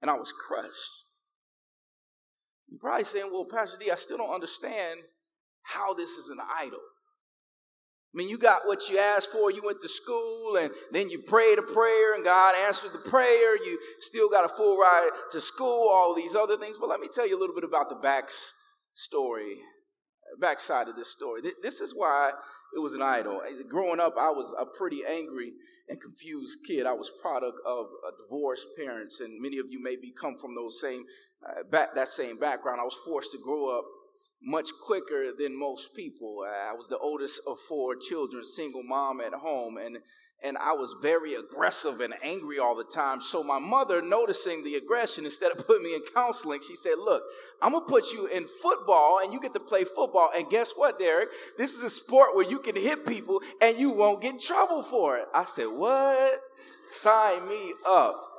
And 0.00 0.08
I 0.08 0.14
was 0.14 0.32
crushed. 0.32 1.06
You're 2.68 2.78
probably 2.78 3.02
saying, 3.02 3.30
well, 3.32 3.44
Pastor 3.44 3.78
D, 3.80 3.90
I 3.90 3.96
still 3.96 4.16
don't 4.16 4.32
understand 4.32 5.00
how 5.62 5.92
this 5.92 6.10
is 6.10 6.30
an 6.30 6.38
idol. 6.60 6.78
I 6.78 8.16
mean, 8.16 8.28
you 8.28 8.38
got 8.38 8.64
what 8.64 8.88
you 8.88 8.98
asked 8.98 9.32
for. 9.32 9.50
You 9.50 9.62
went 9.64 9.80
to 9.80 9.88
school 9.88 10.56
and 10.56 10.70
then 10.92 11.10
you 11.10 11.18
prayed 11.22 11.58
a 11.58 11.62
prayer 11.62 12.14
and 12.14 12.22
God 12.22 12.54
answered 12.64 12.92
the 12.92 13.10
prayer. 13.10 13.56
You 13.56 13.76
still 14.02 14.28
got 14.30 14.44
a 14.44 14.48
full 14.48 14.78
ride 14.78 15.10
to 15.32 15.40
school, 15.40 15.88
all 15.90 16.14
these 16.14 16.36
other 16.36 16.56
things. 16.56 16.78
But 16.78 16.90
let 16.90 17.00
me 17.00 17.08
tell 17.12 17.28
you 17.28 17.36
a 17.36 17.40
little 17.40 17.56
bit 17.56 17.64
about 17.64 17.88
the 17.88 17.96
backs 17.96 18.54
story, 18.94 19.56
backside 20.40 20.88
of 20.88 20.96
this 20.96 21.10
story. 21.10 21.42
This 21.62 21.80
is 21.80 21.92
why 21.94 22.32
it 22.74 22.78
was 22.78 22.94
an 22.94 23.02
idol. 23.02 23.42
Growing 23.68 24.00
up, 24.00 24.14
I 24.18 24.30
was 24.30 24.54
a 24.58 24.66
pretty 24.66 25.02
angry 25.08 25.52
and 25.88 26.00
confused 26.00 26.58
kid. 26.66 26.86
I 26.86 26.92
was 26.92 27.10
product 27.20 27.58
of 27.66 27.86
divorced 28.22 28.68
parents, 28.76 29.20
and 29.20 29.40
many 29.40 29.58
of 29.58 29.66
you 29.70 29.82
maybe 29.82 30.12
come 30.18 30.38
from 30.38 30.54
those 30.54 30.80
same 30.80 31.04
uh, 31.46 31.64
back, 31.70 31.94
that 31.94 32.08
same 32.08 32.38
background. 32.38 32.80
I 32.80 32.84
was 32.84 32.98
forced 33.04 33.32
to 33.32 33.38
grow 33.38 33.78
up 33.78 33.84
much 34.42 34.68
quicker 34.86 35.32
than 35.38 35.58
most 35.58 35.94
people. 35.94 36.44
I 36.46 36.72
was 36.74 36.88
the 36.88 36.98
oldest 36.98 37.40
of 37.46 37.58
four 37.58 37.96
children, 37.96 38.44
single 38.44 38.82
mom 38.82 39.20
at 39.20 39.34
home, 39.34 39.76
and 39.76 39.98
and 40.42 40.56
I 40.56 40.72
was 40.72 40.94
very 41.00 41.34
aggressive 41.34 42.00
and 42.00 42.14
angry 42.22 42.58
all 42.58 42.74
the 42.74 42.84
time. 42.84 43.20
So 43.20 43.42
my 43.42 43.58
mother, 43.58 44.00
noticing 44.00 44.64
the 44.64 44.76
aggression, 44.76 45.24
instead 45.24 45.52
of 45.52 45.58
putting 45.66 45.84
me 45.84 45.94
in 45.94 46.02
counseling, 46.14 46.60
she 46.66 46.76
said, 46.76 46.98
"Look, 46.98 47.22
I'm 47.60 47.72
gonna 47.72 47.84
put 47.84 48.12
you 48.12 48.26
in 48.26 48.46
football, 48.46 49.20
and 49.22 49.32
you 49.32 49.40
get 49.40 49.52
to 49.54 49.60
play 49.60 49.84
football. 49.84 50.30
And 50.34 50.48
guess 50.48 50.72
what, 50.72 50.98
Derek? 50.98 51.28
This 51.58 51.74
is 51.74 51.82
a 51.82 51.90
sport 51.90 52.34
where 52.34 52.48
you 52.48 52.58
can 52.58 52.76
hit 52.76 53.06
people, 53.06 53.42
and 53.60 53.78
you 53.78 53.90
won't 53.90 54.22
get 54.22 54.34
in 54.34 54.40
trouble 54.40 54.82
for 54.82 55.16
it." 55.18 55.28
I 55.34 55.44
said, 55.44 55.68
"What? 55.68 56.42
Sign 56.90 57.48
me 57.48 57.74
up." 57.86 58.29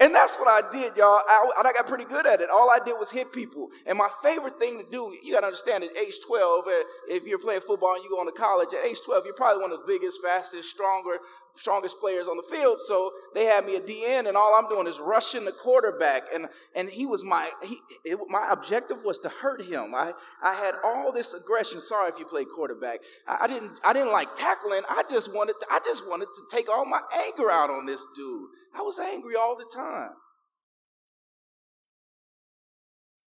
And 0.00 0.14
that's 0.14 0.36
what 0.36 0.46
I 0.46 0.70
did, 0.70 0.96
y'all. 0.96 1.20
I, 1.26 1.50
I, 1.58 1.72
got 1.72 1.88
pretty 1.88 2.04
good 2.04 2.24
at 2.24 2.40
it. 2.40 2.50
All 2.50 2.70
I 2.70 2.78
did 2.78 2.94
was 2.98 3.10
hit 3.10 3.32
people. 3.32 3.68
And 3.84 3.98
my 3.98 4.08
favorite 4.22 4.58
thing 4.60 4.78
to 4.78 4.84
do, 4.88 5.16
you 5.22 5.32
got 5.32 5.40
to 5.40 5.46
understand, 5.46 5.82
at 5.82 5.96
age 5.96 6.14
12, 6.24 6.66
uh, 6.66 6.70
if 7.08 7.26
you're 7.26 7.40
playing 7.40 7.62
football 7.62 7.94
and 7.94 8.04
you 8.04 8.10
go 8.10 8.24
to 8.24 8.30
college, 8.30 8.68
at 8.74 8.84
age 8.84 9.00
12, 9.04 9.24
you're 9.24 9.34
probably 9.34 9.60
one 9.60 9.72
of 9.72 9.80
the 9.80 9.86
biggest, 9.86 10.22
fastest, 10.22 10.70
stronger, 10.70 11.18
strongest 11.58 11.98
players 11.98 12.26
on 12.26 12.36
the 12.36 12.42
field. 12.42 12.78
So 12.80 13.10
they 13.34 13.44
had 13.44 13.66
me 13.66 13.76
a 13.76 13.80
D-end, 13.80 14.26
and 14.26 14.36
all 14.36 14.54
I'm 14.54 14.68
doing 14.68 14.86
is 14.86 14.98
rushing 15.00 15.44
the 15.44 15.52
quarterback. 15.52 16.22
And, 16.32 16.48
and 16.74 16.88
he 16.88 17.06
was 17.06 17.24
my, 17.24 17.50
he, 17.62 17.78
it, 18.04 18.18
my 18.28 18.46
objective 18.50 19.04
was 19.04 19.18
to 19.20 19.28
hurt 19.28 19.62
him. 19.62 19.94
I, 19.94 20.12
I 20.42 20.54
had 20.54 20.74
all 20.84 21.12
this 21.12 21.34
aggression. 21.34 21.80
Sorry 21.80 22.08
if 22.08 22.18
you 22.18 22.24
play 22.24 22.44
quarterback. 22.44 23.00
I, 23.26 23.38
I 23.42 23.46
didn't, 23.48 23.80
I 23.84 23.92
didn't 23.92 24.12
like 24.12 24.34
tackling. 24.34 24.82
I 24.88 25.02
just 25.10 25.34
wanted, 25.34 25.54
to, 25.60 25.66
I 25.70 25.80
just 25.84 26.06
wanted 26.06 26.28
to 26.34 26.56
take 26.56 26.70
all 26.70 26.84
my 26.84 27.00
anger 27.26 27.50
out 27.50 27.70
on 27.70 27.86
this 27.86 28.04
dude. 28.14 28.48
I 28.74 28.82
was 28.82 28.98
angry 28.98 29.34
all 29.34 29.56
the 29.56 29.66
time. 29.74 30.10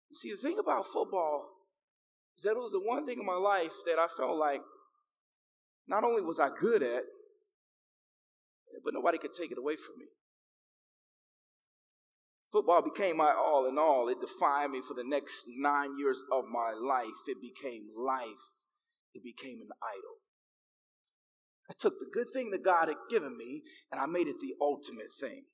You 0.10 0.16
see, 0.16 0.32
the 0.32 0.38
thing 0.38 0.60
about 0.60 0.86
football 0.88 1.50
is 2.38 2.44
that 2.44 2.52
it 2.52 2.58
was 2.58 2.72
the 2.72 2.80
one 2.80 3.06
thing 3.06 3.20
in 3.20 3.26
my 3.26 3.36
life 3.36 3.72
that 3.86 3.98
I 3.98 4.08
felt 4.08 4.38
like 4.38 4.62
not 5.88 6.04
only 6.04 6.22
was 6.22 6.40
I 6.40 6.50
good 6.60 6.84
at, 6.84 7.04
but 8.84 8.94
nobody 8.94 9.18
could 9.18 9.34
take 9.34 9.52
it 9.52 9.58
away 9.58 9.76
from 9.76 10.00
me. 10.00 10.06
Football 12.52 12.82
became 12.82 13.18
my 13.18 13.34
all 13.34 13.66
in 13.68 13.78
all. 13.78 14.10
It 14.10 14.20
defined 14.20 14.74
me 14.74 14.82
for 14.82 14.94
the 14.94 15.06
next 15.06 15.46
nine 15.58 15.98
years 15.98 16.22
of 16.32 16.46
my 16.52 16.74
life. 16.74 17.28
It 17.28 17.38
became 17.42 17.88
life. 17.96 18.28
It 19.14 19.24
became 19.24 19.62
an 19.62 19.70
idol. 19.82 20.16
I 21.70 21.74
took 21.80 22.00
the 22.00 22.10
good 22.12 22.28
thing 22.34 22.52
that 22.52 22.66
God 22.66 22.90
had 22.90 22.98
given 23.10 23.38
me 23.38 23.64
and 23.92 24.02
I 24.02 24.06
made 24.06 24.28
it 24.28 24.40
the 24.42 24.56
ultimate 24.60 25.14
thing. 25.18 25.46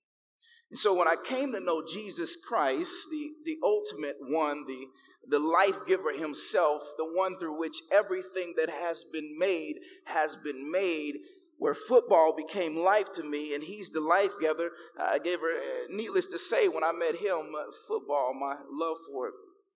And 0.71 0.79
so 0.79 0.95
when 0.95 1.07
I 1.07 1.15
came 1.23 1.53
to 1.53 1.59
know 1.59 1.83
Jesus 1.87 2.35
Christ, 2.35 2.91
the, 3.11 3.29
the 3.45 3.57
ultimate 3.63 4.17
one, 4.19 4.65
the, 4.65 4.87
the 5.29 5.39
life 5.39 5.85
giver 5.85 6.11
himself, 6.11 6.81
the 6.97 7.05
one 7.05 7.37
through 7.37 7.59
which 7.59 7.77
everything 7.91 8.55
that 8.57 8.69
has 8.69 9.03
been 9.13 9.37
made 9.37 9.75
has 10.05 10.35
been 10.35 10.69
made, 10.71 11.17
where 11.57 11.73
football 11.73 12.35
became 12.35 12.75
life 12.75 13.11
to 13.13 13.23
me 13.23 13.53
and 13.55 13.63
he's 13.63 13.89
the 13.89 13.99
life 13.99 14.33
giver. 14.39 14.71
I 14.99 15.19
gave 15.19 15.39
her, 15.39 15.49
uh, 15.49 15.87
needless 15.89 16.27
to 16.27 16.39
say, 16.39 16.67
when 16.67 16.83
I 16.83 16.91
met 16.91 17.15
him, 17.15 17.55
uh, 17.57 17.71
football, 17.87 18.33
my 18.33 18.55
love 18.71 18.97
for 19.11 19.27
it 19.27 19.33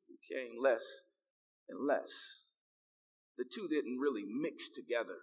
became 0.07 0.61
less 0.61 0.85
and 1.67 1.87
less. 1.87 2.11
The 3.37 3.45
two 3.51 3.67
didn't 3.67 3.97
really 3.99 4.23
mix 4.27 4.69
together 4.69 5.17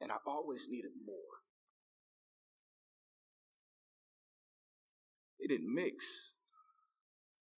and 0.00 0.12
I 0.12 0.16
always 0.26 0.68
needed 0.70 0.92
more. 1.06 1.16
It 5.38 5.48
didn't 5.48 5.74
mix 5.74 6.32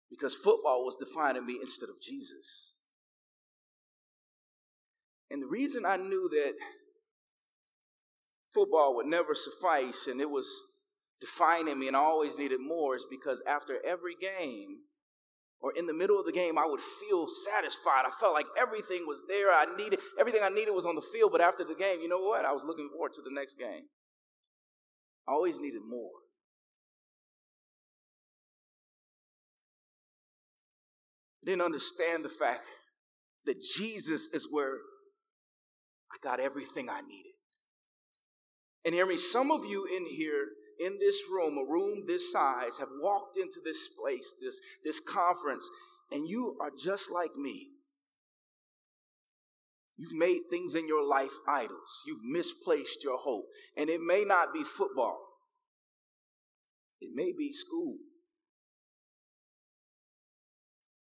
because 0.10 0.34
football 0.34 0.86
was 0.86 0.96
defining 0.96 1.46
me 1.46 1.58
instead 1.62 1.90
of 1.90 2.02
Jesus. 2.02 2.74
And 5.30 5.42
the 5.42 5.48
reason 5.48 5.86
I 5.86 5.98
knew 5.98 6.30
that 6.30 6.54
football 8.54 8.96
would 8.96 9.06
never 9.06 9.36
suffice 9.36 10.08
and 10.08 10.22
it 10.22 10.30
was 10.30 10.48
defining 11.20 11.80
me 11.80 11.88
and 11.88 11.98
I 11.98 12.00
always 12.00 12.38
needed 12.38 12.60
more 12.62 12.96
is 12.96 13.06
because 13.10 13.42
after 13.48 13.80
every 13.86 14.16
game, 14.20 14.78
or 15.60 15.74
in 15.76 15.88
the 15.88 15.94
middle 15.94 16.20
of 16.20 16.26
the 16.26 16.32
game, 16.32 16.58
I 16.58 16.66
would 16.66 16.80
feel 16.80 17.28
satisfied. 17.28 18.04
I 18.06 18.12
felt 18.12 18.34
like 18.34 18.46
everything 18.60 19.06
was 19.08 19.24
there. 19.28 19.50
I 19.50 19.66
needed 19.76 20.00
everything 20.20 20.42
I 20.44 20.50
needed 20.50 20.72
was 20.72 20.86
on 20.86 20.96
the 20.96 21.02
field. 21.02 21.32
But 21.32 21.42
after 21.42 21.64
the 21.64 21.74
game, 21.74 22.02
you 22.02 22.08
know 22.08 22.22
what? 22.22 22.46
I 22.46 22.52
was 22.52 22.64
looking 22.64 22.90
forward 22.92 23.14
to 23.14 23.22
the 23.22 23.34
next 23.34 23.58
game. 23.58 23.86
I 25.28 25.32
always 25.32 25.60
needed 25.60 25.82
more. 25.88 26.12
I 31.44 31.50
didn't 31.50 31.64
understand 31.64 32.24
the 32.24 32.30
fact 32.30 32.62
that 33.46 33.56
Jesus 33.62 34.28
is 34.34 34.48
where 34.52 34.78
I 36.12 36.18
got 36.22 36.40
everything 36.40 36.90
I 36.90 37.02
needed. 37.02 37.34
And 38.86 38.94
hear 38.94 39.06
me, 39.06 39.18
some 39.18 39.52
of 39.52 39.66
you 39.66 39.86
in 39.86 40.06
here 40.06 40.48
in 40.80 40.98
this 41.00 41.22
room, 41.32 41.58
a 41.58 41.70
room 41.70 42.06
this 42.08 42.32
size, 42.32 42.78
have 42.78 42.90
walked 43.02 43.38
into 43.38 43.60
this 43.64 43.90
place, 43.90 44.36
this, 44.42 44.60
this 44.86 45.00
conference, 45.00 45.68
and 46.12 46.28
you 46.28 46.58
are 46.62 46.72
just 46.78 47.12
like 47.12 47.36
me. 47.36 47.72
You've 49.98 50.14
made 50.14 50.42
things 50.50 50.76
in 50.76 50.88
your 50.88 51.04
life 51.04 51.34
idols. 51.48 52.04
You've 52.06 52.24
misplaced 52.24 53.04
your 53.04 53.18
hope. 53.18 53.46
And 53.76 53.90
it 53.90 54.00
may 54.00 54.24
not 54.24 54.54
be 54.54 54.64
football, 54.64 55.20
it 57.02 57.10
may 57.14 57.34
be 57.38 57.52
school. 57.52 57.98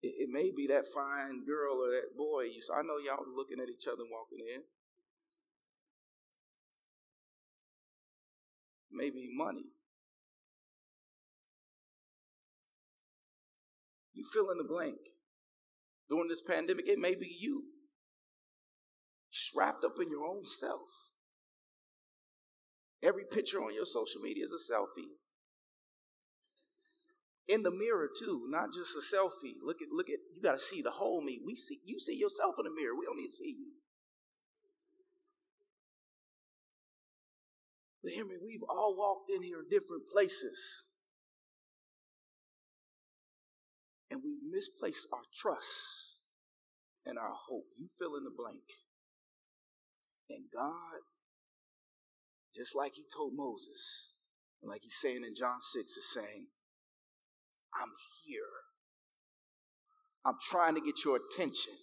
It, 0.01 0.27
it 0.27 0.29
may 0.29 0.51
be 0.55 0.67
that 0.67 0.85
fine 0.93 1.45
girl 1.45 1.77
or 1.77 1.89
that 1.91 2.15
boy. 2.15 2.43
You, 2.43 2.61
I 2.75 2.81
know 2.83 2.99
y'all 2.99 3.23
looking 3.35 3.59
at 3.61 3.69
each 3.69 3.87
other 3.87 4.03
and 4.03 4.11
walking 4.11 4.45
in. 4.53 4.61
Maybe 8.93 9.27
money. 9.35 9.65
You 14.13 14.23
fill 14.31 14.51
in 14.51 14.57
the 14.57 14.63
blank. 14.63 14.97
During 16.09 16.27
this 16.27 16.41
pandemic, 16.41 16.87
it 16.87 16.99
may 16.99 17.15
be 17.15 17.35
you. 17.39 17.63
Just 19.31 19.55
wrapped 19.55 19.83
up 19.83 19.95
in 20.01 20.09
your 20.09 20.25
own 20.25 20.45
self. 20.45 20.81
Every 23.01 23.23
picture 23.29 23.57
on 23.57 23.73
your 23.73 23.85
social 23.85 24.21
media 24.21 24.45
is 24.45 24.51
a 24.51 24.73
selfie. 24.73 25.09
In 27.47 27.63
the 27.63 27.71
mirror 27.71 28.07
too, 28.17 28.47
not 28.49 28.71
just 28.73 28.95
a 28.95 29.15
selfie. 29.15 29.55
Look 29.61 29.81
at 29.81 29.89
look 29.91 30.09
at 30.09 30.19
you 30.33 30.41
got 30.41 30.53
to 30.53 30.59
see 30.59 30.81
the 30.81 30.91
whole 30.91 31.21
me. 31.21 31.41
We 31.45 31.55
see 31.55 31.79
you 31.83 31.99
see 31.99 32.15
yourself 32.15 32.55
in 32.59 32.63
the 32.63 32.71
mirror. 32.71 32.95
We 32.97 33.05
don't 33.05 33.17
need 33.17 33.27
to 33.27 33.33
see 33.33 33.55
you. 33.59 33.71
But 38.03 38.11
hear 38.11 38.25
me, 38.25 38.35
we've 38.43 38.63
all 38.67 38.95
walked 38.97 39.29
in 39.29 39.41
here 39.41 39.59
in 39.59 39.69
different 39.69 40.03
places. 40.11 40.59
And 44.11 44.21
we've 44.23 44.43
misplaced 44.51 45.07
our 45.13 45.23
trust 45.33 46.17
and 47.05 47.17
our 47.17 47.31
hope. 47.47 47.65
You 47.79 47.87
fill 47.97 48.15
in 48.17 48.25
the 48.25 48.33
blank. 48.35 48.63
And 50.29 50.45
God, 50.53 50.99
just 52.53 52.75
like 52.75 52.93
He 52.95 53.03
told 53.15 53.33
Moses, 53.35 54.09
and 54.61 54.69
like 54.69 54.81
He's 54.83 54.97
saying 54.99 55.23
in 55.25 55.33
John 55.33 55.61
6, 55.61 55.91
is 55.91 56.13
saying, 56.13 56.47
I'm 57.73 57.89
here. 58.25 58.41
I'm 60.25 60.37
trying 60.41 60.75
to 60.75 60.81
get 60.81 61.03
your 61.05 61.17
attention. 61.17 61.73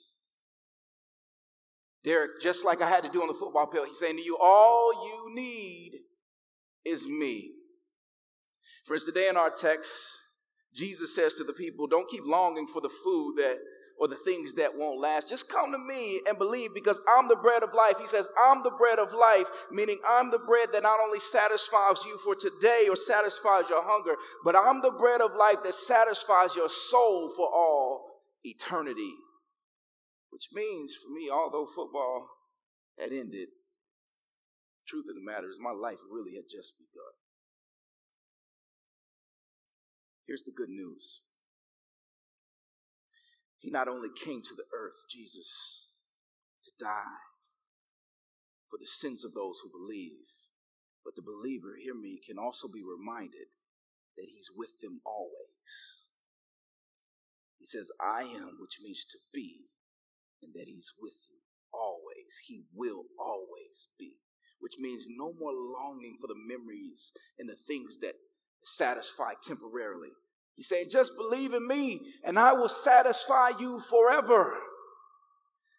Derek, 2.05 2.41
just 2.41 2.65
like 2.65 2.81
I 2.81 2.89
had 2.89 3.05
to 3.05 3.11
do 3.11 3.23
on 3.23 3.29
the 3.29 3.35
football 3.35 3.71
field, 3.71 3.89
he's 3.89 3.99
saying 3.99 4.17
to 4.17 4.23
you, 4.23 4.39
all 4.41 5.07
you 5.07 5.35
need 5.35 6.01
is 6.85 7.07
me. 7.07 7.53
Friends, 8.87 9.05
today 9.05 9.29
in 9.29 9.37
our 9.37 9.51
text, 9.51 9.93
Jesus 10.75 11.15
says 11.15 11.35
to 11.37 11.45
the 11.45 11.53
people, 11.53 11.87
don't 11.87 12.09
keep 12.09 12.25
longing 12.25 12.67
for 12.67 12.81
the 12.81 12.89
food 12.89 13.37
that 13.39 13.59
or 14.01 14.09
the 14.09 14.17
things 14.17 14.55
that 14.55 14.75
won't 14.75 14.99
last. 14.99 15.29
Just 15.29 15.51
come 15.51 15.71
to 15.73 15.79
me 15.79 16.23
and 16.27 16.39
believe 16.39 16.71
because 16.73 16.99
I'm 17.07 17.29
the 17.29 17.37
bread 17.37 17.63
of 17.63 17.75
life. 17.75 17.99
He 18.01 18.07
says, 18.07 18.31
I'm 18.43 18.63
the 18.63 18.71
bread 18.71 18.99
of 18.99 19.13
life, 19.13 19.47
meaning 19.71 19.99
I'm 20.09 20.31
the 20.31 20.39
bread 20.39 20.69
that 20.73 20.83
not 20.83 21.01
only 21.05 21.21
satisfies 21.21 22.07
you 22.07 22.17
for 22.25 22.35
today 22.35 22.87
or 22.89 22.97
satisfies 22.97 23.69
your 23.69 23.83
hunger, 23.83 24.15
but 24.43 24.57
I'm 24.57 24.81
the 24.81 24.91
bread 24.91 25.21
of 25.21 25.35
life 25.35 25.59
that 25.65 25.75
satisfies 25.75 26.57
your 26.57 26.71
soul 26.71 27.31
for 27.37 27.47
all 27.47 28.23
eternity. 28.43 29.13
Which 30.31 30.49
means 30.55 30.95
for 30.95 31.13
me, 31.13 31.29
although 31.31 31.67
football 31.67 32.27
had 32.99 33.13
ended, 33.13 33.49
truth 34.91 35.07
of 35.09 35.15
the 35.15 35.23
matter 35.23 35.49
is 35.49 35.63
my 35.63 35.71
life 35.71 36.03
really 36.11 36.35
had 36.35 36.51
just 36.51 36.75
begun. 36.75 37.15
Here's 40.27 40.43
the 40.43 40.51
good 40.51 40.69
news. 40.69 41.21
He 43.59 43.71
not 43.71 43.87
only 43.87 44.09
came 44.11 44.43
to 44.43 44.55
the 44.55 44.67
earth, 44.75 45.07
Jesus, 45.09 45.87
to 46.65 46.71
die 46.83 47.23
for 48.69 48.79
the 48.81 48.87
sins 48.87 49.25
of 49.25 49.35
those 49.35 49.61
who 49.63 49.71
believe, 49.71 50.27
but 51.05 51.15
the 51.15 51.23
believer, 51.23 51.79
hear 51.79 51.95
me, 51.95 52.19
can 52.27 52.39
also 52.39 52.67
be 52.67 52.83
reminded 52.83 53.55
that 54.17 54.27
he's 54.27 54.51
with 54.55 54.81
them 54.83 55.01
always. 55.07 56.11
He 57.61 57.67
says, 57.67 57.93
I 58.01 58.23
am, 58.23 58.57
which 58.59 58.81
means 58.83 59.05
to 59.05 59.19
be, 59.33 59.69
and 60.43 60.53
that 60.55 60.67
He's 60.67 60.93
with 60.99 61.17
you 61.29 61.37
always. 61.73 62.41
He 62.47 62.65
will 62.75 63.05
always 63.19 63.89
be, 63.99 64.15
which 64.61 64.75
means 64.79 65.07
no 65.09 65.33
more 65.39 65.53
longing 65.53 66.17
for 66.21 66.27
the 66.27 66.35
memories 66.37 67.13
and 67.39 67.49
the 67.49 67.57
things 67.67 67.99
that 67.99 68.15
satisfy 68.65 69.33
temporarily. 69.43 70.11
He's 70.57 70.69
saying, 70.69 70.87
just 70.91 71.17
believe 71.17 71.55
in 71.55 71.67
me, 71.67 72.01
and 72.25 72.39
I 72.39 72.53
will 72.53 72.69
satisfy 72.69 73.51
you 73.59 73.81
forever. 73.81 74.59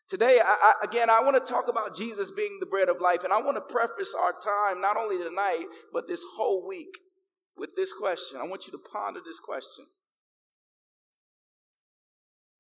Today, 0.10 0.40
I, 0.44 0.56
I, 0.62 0.86
again, 0.86 1.10
I 1.10 1.22
want 1.22 1.44
to 1.44 1.52
talk 1.52 1.68
about 1.68 1.96
Jesus 1.96 2.32
being 2.32 2.58
the 2.60 2.66
bread 2.66 2.90
of 2.90 3.00
life, 3.00 3.24
and 3.24 3.32
I 3.32 3.42
want 3.42 3.56
to 3.56 3.74
preface 3.74 4.16
our 4.20 4.34
time, 4.34 4.82
not 4.82 4.98
only 4.98 5.18
tonight, 5.18 5.66
but 5.94 6.08
this 6.08 6.24
whole 6.36 6.68
week, 6.68 6.98
with 7.56 7.70
this 7.76 7.94
question. 7.94 8.40
I 8.42 8.48
want 8.48 8.66
you 8.66 8.72
to 8.72 8.80
ponder 8.92 9.20
this 9.24 9.40
question 9.40 9.86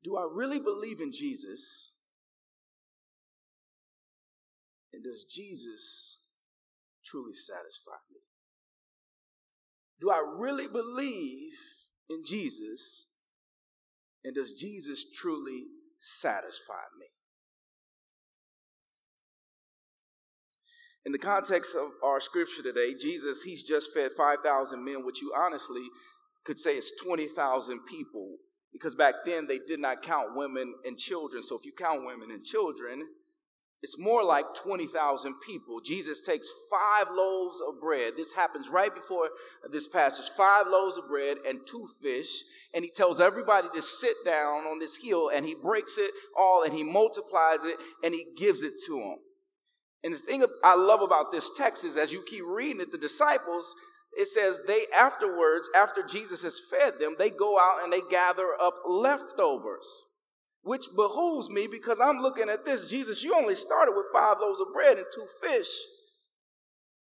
do 0.03 0.17
I 0.17 0.27
really 0.33 0.59
believe 0.59 0.99
in 0.99 1.11
Jesus? 1.11 1.90
And 4.93 5.03
does 5.03 5.23
Jesus 5.23 6.19
truly 7.05 7.33
satisfy 7.33 7.97
me? 8.11 8.19
Do 9.99 10.09
I 10.09 10.21
really 10.37 10.67
believe 10.67 11.53
in 12.09 12.23
Jesus? 12.25 13.07
And 14.23 14.35
does 14.35 14.53
Jesus 14.53 15.11
truly 15.13 15.63
satisfy 15.99 16.83
me? 16.99 17.05
In 21.05 21.11
the 21.11 21.17
context 21.17 21.75
of 21.75 21.89
our 22.03 22.19
scripture 22.19 22.61
today, 22.61 22.93
Jesus, 22.93 23.41
he's 23.43 23.63
just 23.63 23.93
fed 23.93 24.11
5,000 24.15 24.83
men, 24.83 25.03
which 25.03 25.21
you 25.21 25.33
honestly 25.35 25.87
could 26.43 26.59
say 26.59 26.77
is 26.77 26.93
20,000 27.03 27.79
people 27.87 28.37
because 28.71 28.95
back 28.95 29.15
then 29.25 29.47
they 29.47 29.59
did 29.59 29.79
not 29.79 30.03
count 30.03 30.35
women 30.35 30.73
and 30.85 30.97
children. 30.97 31.41
So 31.43 31.57
if 31.57 31.65
you 31.65 31.73
count 31.73 32.05
women 32.05 32.31
and 32.31 32.43
children, 32.43 33.07
it's 33.83 33.97
more 33.97 34.23
like 34.23 34.53
20,000 34.53 35.35
people. 35.41 35.81
Jesus 35.81 36.21
takes 36.21 36.47
five 36.69 37.07
loaves 37.11 37.59
of 37.67 37.81
bread. 37.81 38.13
This 38.15 38.31
happens 38.31 38.69
right 38.69 38.93
before 38.93 39.29
this 39.71 39.87
passage. 39.87 40.29
Five 40.37 40.67
loaves 40.67 40.97
of 40.97 41.07
bread 41.07 41.37
and 41.47 41.65
two 41.65 41.87
fish. 41.99 42.43
And 42.75 42.83
he 42.83 42.91
tells 42.91 43.19
everybody 43.19 43.69
to 43.73 43.81
sit 43.81 44.15
down 44.23 44.65
on 44.65 44.77
this 44.77 44.97
hill 44.97 45.29
and 45.33 45.45
he 45.45 45.55
breaks 45.55 45.97
it 45.97 46.11
all 46.37 46.61
and 46.61 46.73
he 46.73 46.83
multiplies 46.83 47.63
it 47.63 47.77
and 48.03 48.13
he 48.13 48.27
gives 48.37 48.61
it 48.61 48.73
to 48.85 48.99
them. 48.99 49.17
And 50.03 50.13
the 50.13 50.19
thing 50.19 50.43
I 50.63 50.75
love 50.75 51.01
about 51.01 51.31
this 51.31 51.51
text 51.57 51.83
is 51.83 51.97
as 51.97 52.11
you 52.11 52.23
keep 52.27 52.43
reading 52.45 52.81
it, 52.81 52.91
the 52.91 52.97
disciples, 52.97 53.75
it 54.17 54.27
says 54.27 54.59
they 54.67 54.85
afterwards, 54.95 55.69
after 55.75 56.03
Jesus 56.03 56.43
has 56.43 56.59
fed 56.59 56.99
them, 56.99 57.15
they 57.17 57.29
go 57.29 57.57
out 57.59 57.83
and 57.83 57.91
they 57.91 58.01
gather 58.09 58.49
up 58.61 58.75
leftovers, 58.85 59.87
which 60.63 60.85
behooves 60.95 61.49
me 61.49 61.67
because 61.67 61.99
I'm 61.99 62.19
looking 62.19 62.49
at 62.49 62.65
this. 62.65 62.89
Jesus, 62.89 63.23
you 63.23 63.35
only 63.35 63.55
started 63.55 63.93
with 63.95 64.05
five 64.13 64.37
loaves 64.39 64.59
of 64.59 64.73
bread 64.73 64.97
and 64.97 65.07
two 65.13 65.25
fish. 65.41 65.67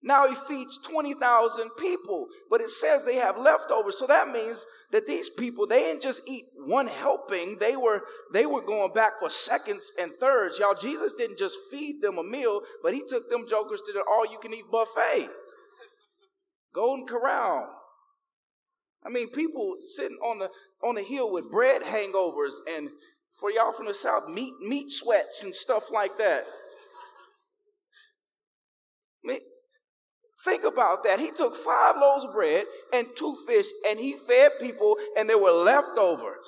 Now 0.06 0.28
he 0.28 0.36
feeds 0.36 0.82
20,000 0.82 1.70
people, 1.80 2.28
but 2.50 2.60
it 2.60 2.70
says 2.70 3.06
they 3.06 3.16
have 3.16 3.38
leftovers. 3.38 3.98
So 3.98 4.06
that 4.08 4.28
means 4.30 4.66
that 4.92 5.06
these 5.06 5.30
people, 5.30 5.66
they 5.66 5.80
didn't 5.80 6.02
just 6.02 6.28
eat 6.28 6.44
one 6.66 6.88
helping. 6.88 7.58
They 7.58 7.78
were, 7.78 8.04
they 8.34 8.46
were 8.46 8.62
going 8.62 8.92
back 8.92 9.14
for 9.20 9.30
seconds 9.30 9.94
and 9.98 10.12
thirds. 10.20 10.60
Y'all, 10.60 10.76
Jesus 10.76 11.14
didn't 11.14 11.38
just 11.38 11.58
feed 11.72 12.02
them 12.02 12.18
a 12.18 12.24
meal, 12.24 12.62
but 12.84 12.94
he 12.94 13.02
took 13.08 13.30
them 13.30 13.48
jokers 13.48 13.82
to 13.86 13.94
the 13.94 14.04
all 14.06 14.30
you 14.30 14.40
can 14.40 14.54
eat 14.54 14.70
buffet. 14.70 15.30
Golden 16.74 17.06
Corral. 17.08 17.70
I 19.06 19.10
mean, 19.10 19.30
people 19.30 19.76
sitting 19.96 20.18
on 20.18 20.40
the 20.40 20.50
on 20.84 20.96
the 20.96 21.02
hill 21.02 21.32
with 21.32 21.52
bread 21.52 21.82
hangovers 21.82 22.56
and 22.70 22.90
for 23.40 23.52
y'all 23.52 23.74
from 23.74 23.88
the 23.88 23.94
south, 23.94 24.30
meat 24.30 24.54
meat 24.62 24.92
sweats 24.92 25.44
and 25.44 25.54
stuff 25.54 25.92
like 25.92 26.18
that. 26.18 26.46
Think 30.44 30.66
about 30.66 31.04
that. 31.04 31.20
He 31.20 31.32
took 31.32 31.56
five 31.56 31.96
loaves 31.98 32.26
of 32.26 32.34
bread 32.34 32.66
and 32.94 33.08
two 33.16 33.36
fish, 33.48 33.68
and 33.90 33.98
he 33.98 34.14
fed 34.14 34.52
people, 34.60 34.98
and 35.18 35.30
there 35.30 35.38
were 35.38 35.52
leftovers. 35.52 36.48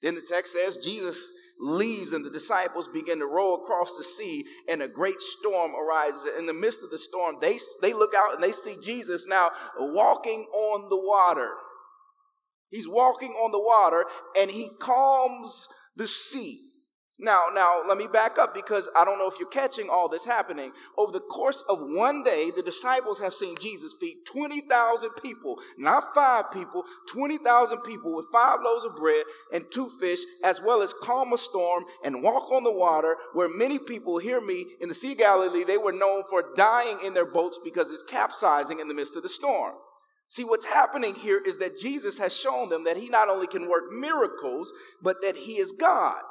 Then 0.00 0.14
the 0.14 0.22
text 0.22 0.52
says 0.52 0.76
Jesus 0.76 1.28
leaves 1.60 2.12
and 2.12 2.24
the 2.24 2.30
disciples 2.30 2.88
begin 2.88 3.18
to 3.18 3.26
row 3.26 3.54
across 3.54 3.96
the 3.96 4.02
sea 4.02 4.44
and 4.68 4.82
a 4.82 4.88
great 4.88 5.20
storm 5.20 5.72
arises 5.76 6.26
in 6.36 6.46
the 6.46 6.52
midst 6.52 6.82
of 6.82 6.90
the 6.90 6.98
storm 6.98 7.36
they, 7.40 7.56
they 7.80 7.92
look 7.92 8.12
out 8.16 8.34
and 8.34 8.42
they 8.42 8.50
see 8.50 8.74
jesus 8.82 9.28
now 9.28 9.48
walking 9.78 10.44
on 10.52 10.88
the 10.88 10.96
water 10.96 11.52
he's 12.72 12.88
walking 12.88 13.30
on 13.30 13.52
the 13.52 13.60
water 13.60 14.04
and 14.36 14.50
he 14.50 14.70
calms 14.80 15.68
the 15.94 16.08
sea 16.08 16.58
now, 17.22 17.46
now 17.54 17.82
let 17.86 17.98
me 17.98 18.08
back 18.08 18.36
up 18.36 18.52
because 18.52 18.88
I 18.96 19.04
don't 19.04 19.16
know 19.16 19.28
if 19.28 19.38
you're 19.38 19.48
catching 19.48 19.88
all 19.88 20.08
this 20.08 20.24
happening. 20.24 20.72
Over 20.98 21.12
the 21.12 21.20
course 21.20 21.62
of 21.68 21.78
one 21.80 22.24
day, 22.24 22.50
the 22.50 22.64
disciples 22.64 23.20
have 23.20 23.32
seen 23.32 23.54
Jesus 23.60 23.94
feed 24.00 24.24
20,000 24.26 25.10
people, 25.22 25.60
not 25.78 26.14
five 26.16 26.50
people, 26.50 26.84
20,000 27.12 27.78
people 27.82 28.16
with 28.16 28.26
five 28.32 28.58
loaves 28.64 28.84
of 28.84 28.96
bread 28.96 29.22
and 29.52 29.64
two 29.70 29.88
fish, 30.00 30.18
as 30.42 30.60
well 30.60 30.82
as 30.82 30.92
calm 30.94 31.32
a 31.32 31.38
storm 31.38 31.84
and 32.02 32.24
walk 32.24 32.50
on 32.50 32.64
the 32.64 32.72
water 32.72 33.16
where 33.34 33.48
many 33.48 33.78
people 33.78 34.18
hear 34.18 34.40
me 34.40 34.66
in 34.80 34.88
the 34.88 34.94
Sea 34.94 35.12
of 35.12 35.18
Galilee, 35.18 35.62
they 35.62 35.78
were 35.78 35.92
known 35.92 36.24
for 36.28 36.52
dying 36.56 36.98
in 37.04 37.14
their 37.14 37.26
boats 37.26 37.60
because 37.62 37.92
it's 37.92 38.02
capsizing 38.02 38.80
in 38.80 38.88
the 38.88 38.94
midst 38.94 39.14
of 39.14 39.22
the 39.22 39.28
storm. 39.28 39.76
See, 40.32 40.44
what's 40.44 40.64
happening 40.64 41.14
here 41.14 41.42
is 41.44 41.58
that 41.58 41.76
Jesus 41.76 42.16
has 42.16 42.34
shown 42.34 42.70
them 42.70 42.84
that 42.84 42.96
he 42.96 43.10
not 43.10 43.28
only 43.28 43.46
can 43.46 43.68
work 43.68 43.92
miracles, 43.92 44.72
but 45.02 45.20
that 45.20 45.36
he 45.36 45.58
is 45.58 45.72
God. 45.72 46.22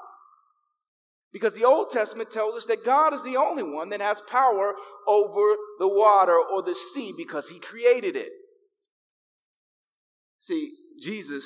Because 1.31 1.53
the 1.53 1.65
Old 1.65 1.91
Testament 1.91 2.31
tells 2.31 2.55
us 2.55 2.65
that 2.65 2.83
God 2.83 3.13
is 3.13 3.23
the 3.23 3.37
only 3.37 3.61
one 3.61 3.89
that 3.89 4.01
has 4.01 4.19
power 4.21 4.73
over 5.07 5.55
the 5.77 5.87
water 5.87 6.35
or 6.35 6.63
the 6.63 6.73
sea 6.73 7.13
because 7.15 7.49
he 7.49 7.59
created 7.59 8.15
it. 8.15 8.31
See, 10.39 10.71
Jesus 10.99 11.43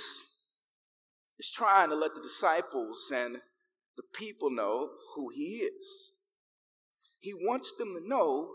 is 1.37 1.51
trying 1.53 1.89
to 1.89 1.95
let 1.95 2.15
the 2.15 2.21
disciples 2.21 3.11
and 3.13 3.35
the 3.97 4.03
people 4.13 4.49
know 4.49 4.91
who 5.15 5.27
he 5.27 5.57
is. 5.57 6.13
He 7.19 7.33
wants 7.33 7.75
them 7.77 7.93
to 7.99 8.07
know 8.07 8.51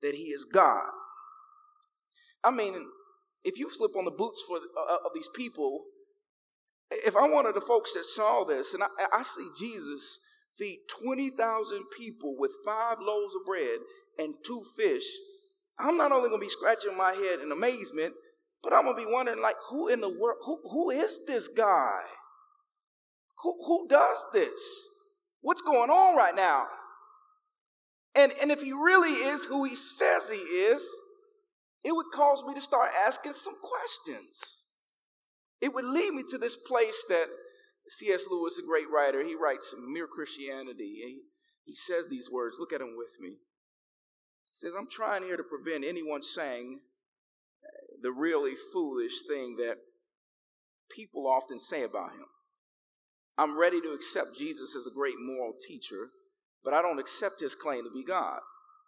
that 0.00 0.14
he 0.14 0.28
is 0.28 0.46
God. 0.46 0.88
I 2.42 2.50
mean, 2.50 2.86
if 3.46 3.58
you 3.58 3.70
slip 3.70 3.96
on 3.96 4.04
the 4.04 4.10
boots 4.10 4.42
for, 4.46 4.56
uh, 4.56 4.96
of 4.96 5.12
these 5.14 5.28
people, 5.34 5.84
if 6.90 7.16
I'm 7.16 7.32
one 7.32 7.46
of 7.46 7.54
the 7.54 7.60
folks 7.60 7.94
that 7.94 8.04
saw 8.04 8.44
this 8.44 8.74
and 8.74 8.82
I, 8.82 8.88
I 9.12 9.22
see 9.22 9.48
Jesus 9.58 10.18
feed 10.58 10.80
20,000 11.00 11.84
people 11.96 12.34
with 12.38 12.50
five 12.64 12.98
loaves 13.00 13.34
of 13.36 13.46
bread 13.46 13.78
and 14.18 14.34
two 14.44 14.64
fish, 14.76 15.04
I'm 15.78 15.96
not 15.96 16.10
only 16.10 16.28
going 16.28 16.40
to 16.40 16.44
be 16.44 16.50
scratching 16.50 16.96
my 16.96 17.12
head 17.12 17.40
in 17.40 17.52
amazement, 17.52 18.14
but 18.64 18.72
I'm 18.72 18.82
going 18.82 18.96
to 18.96 19.06
be 19.06 19.12
wondering, 19.12 19.40
like, 19.40 19.56
who 19.70 19.88
in 19.88 20.00
the 20.00 20.08
world, 20.08 20.38
who, 20.44 20.58
who 20.68 20.90
is 20.90 21.24
this 21.26 21.46
guy? 21.46 22.00
Who, 23.42 23.54
who 23.64 23.86
does 23.88 24.24
this? 24.32 24.88
What's 25.40 25.62
going 25.62 25.90
on 25.90 26.16
right 26.16 26.34
now? 26.34 26.66
And, 28.16 28.32
and 28.42 28.50
if 28.50 28.62
he 28.62 28.72
really 28.72 29.12
is 29.12 29.44
who 29.44 29.64
he 29.64 29.76
says 29.76 30.28
he 30.28 30.38
is, 30.38 30.84
it 31.86 31.94
would 31.94 32.06
cause 32.12 32.42
me 32.44 32.52
to 32.52 32.60
start 32.60 32.90
asking 33.06 33.34
some 33.34 33.54
questions. 33.62 34.58
It 35.60 35.72
would 35.72 35.84
lead 35.84 36.14
me 36.14 36.24
to 36.30 36.36
this 36.36 36.56
place 36.56 37.04
that 37.08 37.26
C.S. 37.88 38.24
Lewis, 38.28 38.58
a 38.58 38.66
great 38.66 38.90
writer, 38.92 39.24
he 39.24 39.36
writes 39.36 39.72
Mere 39.78 40.08
Christianity. 40.08 40.96
He, 41.04 41.20
he 41.64 41.74
says 41.76 42.08
these 42.08 42.28
words. 42.28 42.56
Look 42.58 42.72
at 42.72 42.80
them 42.80 42.96
with 42.96 43.20
me. 43.20 43.28
He 43.28 44.54
says, 44.54 44.74
I'm 44.76 44.90
trying 44.90 45.22
here 45.22 45.36
to 45.36 45.44
prevent 45.44 45.84
anyone 45.84 46.24
saying 46.24 46.80
the 48.02 48.10
really 48.10 48.54
foolish 48.72 49.22
thing 49.28 49.54
that 49.58 49.76
people 50.90 51.28
often 51.28 51.60
say 51.60 51.84
about 51.84 52.14
him. 52.14 52.26
I'm 53.38 53.56
ready 53.56 53.80
to 53.80 53.92
accept 53.92 54.36
Jesus 54.36 54.74
as 54.74 54.88
a 54.88 54.94
great 54.94 55.20
moral 55.20 55.52
teacher, 55.64 56.08
but 56.64 56.74
I 56.74 56.82
don't 56.82 56.98
accept 56.98 57.38
his 57.38 57.54
claim 57.54 57.84
to 57.84 57.90
be 57.94 58.02
God. 58.02 58.40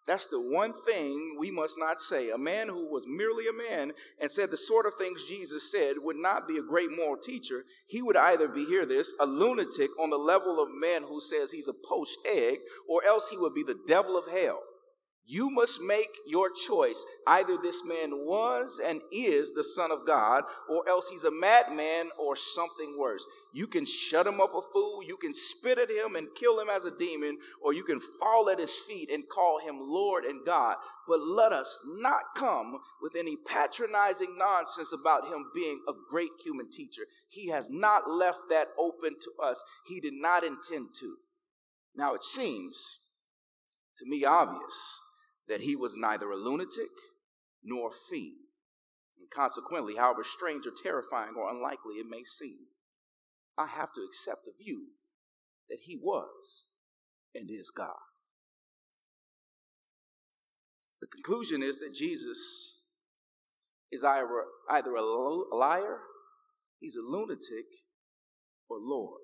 That's 0.09 0.27
the 0.27 0.41
one 0.41 0.73
thing 0.73 1.37
we 1.39 1.51
must 1.51 1.79
not 1.79 2.01
say. 2.01 2.31
A 2.31 2.39
man 2.39 2.67
who 2.67 2.87
was 2.87 3.07
merely 3.07 3.45
a 3.47 3.53
man 3.53 3.93
and 4.19 4.31
said 4.31 4.51
the 4.51 4.57
sort 4.57 4.87
of 4.87 4.95
things 4.95 5.27
Jesus 5.27 5.71
said 5.71 5.97
would 6.03 6.17
not 6.17 6.49
be 6.49 6.57
a 6.57 6.63
great 6.63 6.91
moral 6.91 7.19
teacher. 7.19 7.65
He 7.87 8.01
would 8.01 8.17
either 8.17 8.49
be, 8.49 8.65
hear 8.65 8.87
this, 8.87 9.13
a 9.21 9.27
lunatic 9.27 9.91
on 10.01 10.09
the 10.09 10.17
level 10.17 10.63
of 10.63 10.71
man 10.75 11.03
who 11.03 11.21
says 11.21 11.53
he's 11.53 11.69
a 11.69 11.75
poached 11.75 12.17
egg, 12.25 12.61
or 12.89 13.05
else 13.05 13.29
he 13.29 13.37
would 13.37 13.53
be 13.53 13.63
the 13.63 13.79
devil 13.87 14.17
of 14.17 14.27
hell. 14.27 14.63
You 15.31 15.51
must 15.51 15.83
make 15.83 16.09
your 16.27 16.49
choice. 16.51 17.05
Either 17.27 17.59
this 17.59 17.85
man 17.85 18.13
was 18.13 18.81
and 18.83 19.03
is 19.13 19.53
the 19.53 19.63
Son 19.63 19.93
of 19.93 20.07
God, 20.07 20.45
or 20.71 20.89
else 20.89 21.11
he's 21.11 21.25
a 21.25 21.31
madman 21.31 22.09
or 22.19 22.35
something 22.35 22.97
worse. 22.99 23.27
You 23.53 23.67
can 23.67 23.85
shut 23.85 24.27
him 24.27 24.41
up 24.41 24.55
a 24.55 24.63
fool, 24.73 25.03
you 25.03 25.19
can 25.19 25.35
spit 25.35 25.77
at 25.77 25.91
him 25.91 26.17
and 26.17 26.35
kill 26.35 26.59
him 26.59 26.71
as 26.71 26.87
a 26.87 26.97
demon, 26.97 27.37
or 27.63 27.75
you 27.75 27.85
can 27.85 28.01
fall 28.19 28.49
at 28.49 28.59
his 28.59 28.75
feet 28.75 29.11
and 29.11 29.29
call 29.29 29.59
him 29.59 29.77
Lord 29.79 30.25
and 30.25 30.47
God. 30.47 30.77
But 31.07 31.21
let 31.21 31.53
us 31.53 31.79
not 31.87 32.23
come 32.35 32.79
with 33.03 33.15
any 33.15 33.37
patronizing 33.37 34.39
nonsense 34.39 34.95
about 34.95 35.27
him 35.27 35.51
being 35.55 35.83
a 35.87 35.93
great 36.09 36.31
human 36.43 36.71
teacher. 36.71 37.03
He 37.29 37.49
has 37.49 37.69
not 37.69 38.09
left 38.09 38.49
that 38.49 38.69
open 38.79 39.17
to 39.21 39.31
us, 39.45 39.63
he 39.87 40.01
did 40.01 40.15
not 40.15 40.43
intend 40.43 40.95
to. 41.01 41.17
Now 41.95 42.15
it 42.15 42.25
seems 42.25 43.01
to 43.99 44.07
me 44.09 44.25
obvious 44.25 45.01
that 45.49 45.63
he 45.63 45.77
was 45.77 45.97
neither 45.97 46.31
a 46.31 46.37
lunatic 46.37 46.91
nor 47.63 47.89
a 47.89 47.93
fiend. 48.11 48.37
And 49.19 49.31
consequently, 49.31 49.97
however 49.97 50.23
strange 50.25 50.67
or 50.67 50.73
terrifying 50.83 51.35
or 51.37 51.51
unlikely 51.51 51.95
it 51.95 52.07
may 52.09 52.25
seem, 52.25 52.67
I 53.57 53.67
have 53.67 53.93
to 53.95 54.03
accept 54.03 54.45
the 54.45 54.53
view 54.63 54.89
that 55.69 55.81
he 55.83 55.99
was 56.01 56.67
and 57.35 57.51
is 57.51 57.71
God. 57.75 57.97
The 61.01 61.07
conclusion 61.07 61.63
is 61.63 61.79
that 61.79 61.95
Jesus 61.95 62.39
is 63.91 64.05
either, 64.05 64.27
either 64.71 64.95
a 64.95 65.03
liar, 65.03 65.99
he's 66.81 66.97
a 66.97 67.01
lunatic, 67.01 67.67
or 68.69 68.79
Lord. 68.81 69.21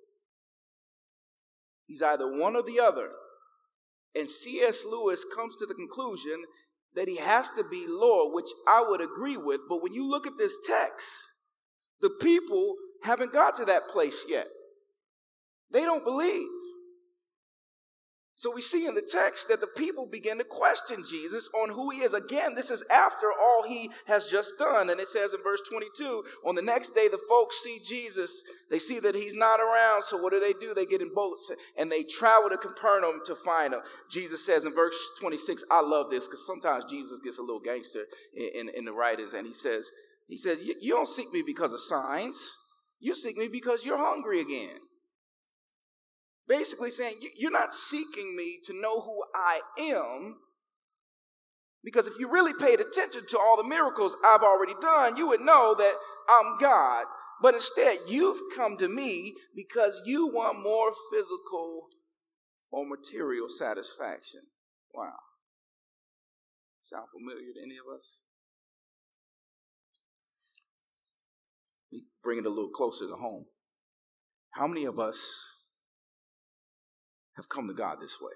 He's 1.87 2.02
either 2.02 2.30
one 2.30 2.56
or 2.56 2.62
the 2.62 2.80
other. 2.80 3.10
And 4.14 4.29
C.S. 4.29 4.85
Lewis 4.85 5.24
comes 5.35 5.57
to 5.57 5.66
the 5.66 5.74
conclusion 5.74 6.44
that 6.94 7.09
he 7.09 7.16
has 7.16 7.50
to 7.50 7.64
be 7.64 7.87
Lord, 7.88 8.35
which 8.35 8.48
I 8.68 8.85
would 8.87 9.00
agree 9.00 9.37
with. 9.37 9.61
But 9.68 9.83
when 9.83 9.92
you 9.92 10.09
look 10.09 10.27
at 10.27 10.38
this 10.38 10.57
text, 10.66 11.09
the 12.00 12.11
people 12.11 12.74
haven't 13.03 13.33
got 13.33 13.57
to 13.57 13.64
that 13.64 13.88
place 13.88 14.24
yet. 14.29 14.46
They 15.70 15.81
don't 15.81 16.05
believe. 16.05 16.46
So 18.36 18.52
we 18.52 18.60
see 18.60 18.86
in 18.86 18.96
the 18.96 19.08
text 19.08 19.48
that 19.48 19.60
the 19.60 19.68
people 19.68 20.06
begin 20.06 20.38
to 20.38 20.44
question 20.44 21.04
Jesus 21.08 21.48
on 21.54 21.70
who 21.70 21.90
he 21.90 21.98
is. 21.98 22.14
Again, 22.14 22.56
this 22.56 22.68
is 22.68 22.82
after 22.90 23.30
all 23.32 23.62
he 23.62 23.90
has 24.06 24.26
just 24.26 24.58
done. 24.58 24.90
And 24.90 24.98
it 24.98 25.06
says 25.06 25.34
in 25.34 25.42
verse 25.42 25.60
22 25.70 26.24
on 26.44 26.56
the 26.56 26.62
next 26.62 26.90
day, 26.90 27.06
the 27.06 27.20
folks 27.28 27.62
see 27.62 27.78
Jesus. 27.84 28.42
They 28.72 28.80
see 28.80 28.98
that 28.98 29.14
he's 29.14 29.36
not 29.36 29.60
around. 29.60 30.02
So 30.02 30.20
what 30.20 30.32
do 30.32 30.40
they 30.40 30.52
do? 30.52 30.74
They 30.74 30.84
get 30.84 31.00
in 31.00 31.14
boats 31.14 31.48
and 31.78 31.92
they 31.92 32.02
travel 32.02 32.50
to 32.50 32.56
Capernaum 32.56 33.20
to 33.26 33.36
find 33.36 33.72
him. 33.72 33.80
Jesus 34.10 34.44
says 34.44 34.64
in 34.64 34.74
verse 34.74 34.96
26, 35.20 35.64
I 35.70 35.80
love 35.80 36.10
this 36.10 36.26
because 36.26 36.44
sometimes 36.44 36.86
Jesus 36.86 37.20
gets 37.20 37.38
a 37.38 37.42
little 37.42 37.60
gangster 37.60 38.04
in, 38.34 38.68
in, 38.68 38.74
in 38.78 38.84
the 38.84 38.92
writings. 38.92 39.34
And 39.34 39.46
he 39.46 39.52
says, 39.52 39.88
he 40.26 40.38
says, 40.38 40.60
you 40.64 40.92
don't 40.92 41.08
seek 41.08 41.32
me 41.32 41.44
because 41.46 41.72
of 41.72 41.80
signs. 41.80 42.52
You 42.98 43.14
seek 43.14 43.36
me 43.36 43.46
because 43.46 43.86
you're 43.86 43.98
hungry 43.98 44.40
again. 44.40 44.78
Basically 46.48 46.90
saying, 46.90 47.16
You're 47.37 47.50
not 47.50 47.74
seeking 47.74 48.37
me 48.37 48.59
to 48.64 48.72
know 48.72 49.00
who 49.00 49.22
I 49.35 49.61
am. 49.78 50.37
Because 51.83 52.07
if 52.07 52.18
you 52.18 52.30
really 52.30 52.54
paid 52.54 52.80
attention 52.80 53.26
to 53.28 53.38
all 53.38 53.57
the 53.57 53.68
miracles 53.68 54.16
I've 54.24 54.42
already 54.42 54.74
done, 54.80 55.16
you 55.16 55.28
would 55.28 55.40
know 55.40 55.74
that 55.76 55.94
I'm 56.28 56.59
God. 56.59 57.04
But 57.42 57.54
instead, 57.54 57.98
you've 58.09 58.40
come 58.57 58.78
to 58.78 58.88
me 58.88 59.35
because 59.54 60.00
you 60.07 60.28
want 60.28 60.62
more 60.62 60.92
physical 61.12 61.88
or 62.70 62.87
material 62.87 63.48
satisfaction. 63.48 64.40
Wow. 64.94 65.12
Sound 66.80 67.07
familiar 67.12 67.52
to 67.54 67.62
any 67.62 67.76
of 67.76 67.98
us? 67.98 68.20
Bring 72.22 72.38
it 72.38 72.46
a 72.46 72.50
little 72.50 72.70
closer 72.70 73.07
to 73.07 73.14
home. 73.14 73.44
How 74.52 74.66
many 74.66 74.85
of 74.85 74.98
us 74.98 75.18
have 77.36 77.48
come 77.48 77.68
to 77.68 77.74
God 77.74 77.98
this 78.00 78.16
way. 78.20 78.32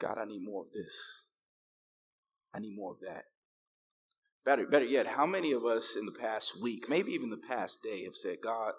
God, 0.00 0.18
I 0.20 0.24
need 0.24 0.42
more 0.42 0.62
of 0.62 0.72
this. 0.72 0.94
I 2.54 2.60
need 2.60 2.76
more 2.76 2.92
of 2.92 3.00
that. 3.00 3.24
Better, 4.44 4.66
better 4.66 4.84
yet, 4.84 5.06
how 5.06 5.26
many 5.26 5.52
of 5.52 5.64
us 5.64 5.96
in 5.98 6.04
the 6.04 6.12
past 6.12 6.60
week, 6.62 6.88
maybe 6.88 7.12
even 7.12 7.30
the 7.30 7.40
past 7.48 7.82
day, 7.82 8.04
have 8.04 8.14
said, 8.14 8.36
God, 8.42 8.72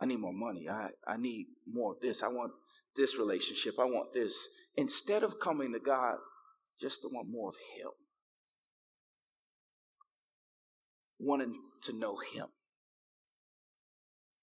I 0.00 0.06
need 0.06 0.18
more 0.18 0.32
money. 0.32 0.68
I, 0.68 0.88
I 1.06 1.16
need 1.16 1.46
more 1.66 1.92
of 1.92 2.00
this. 2.00 2.22
I 2.22 2.28
want 2.28 2.52
this 2.96 3.18
relationship. 3.18 3.74
I 3.78 3.84
want 3.84 4.12
this. 4.12 4.36
Instead 4.76 5.22
of 5.22 5.38
coming 5.40 5.72
to 5.72 5.78
God 5.78 6.16
just 6.80 7.02
to 7.02 7.08
want 7.12 7.28
more 7.30 7.48
of 7.48 7.56
Him, 7.76 7.90
wanting 11.18 11.54
to 11.82 11.98
know 11.98 12.16
Him. 12.16 12.46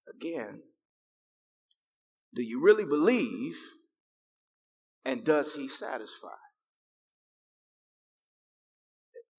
Again, 0.10 0.64
do 2.36 2.42
you 2.42 2.62
really 2.62 2.86
believe 2.86 3.58
and 5.06 5.24
does 5.24 5.54
he 5.54 5.68
satisfy? 5.68 6.30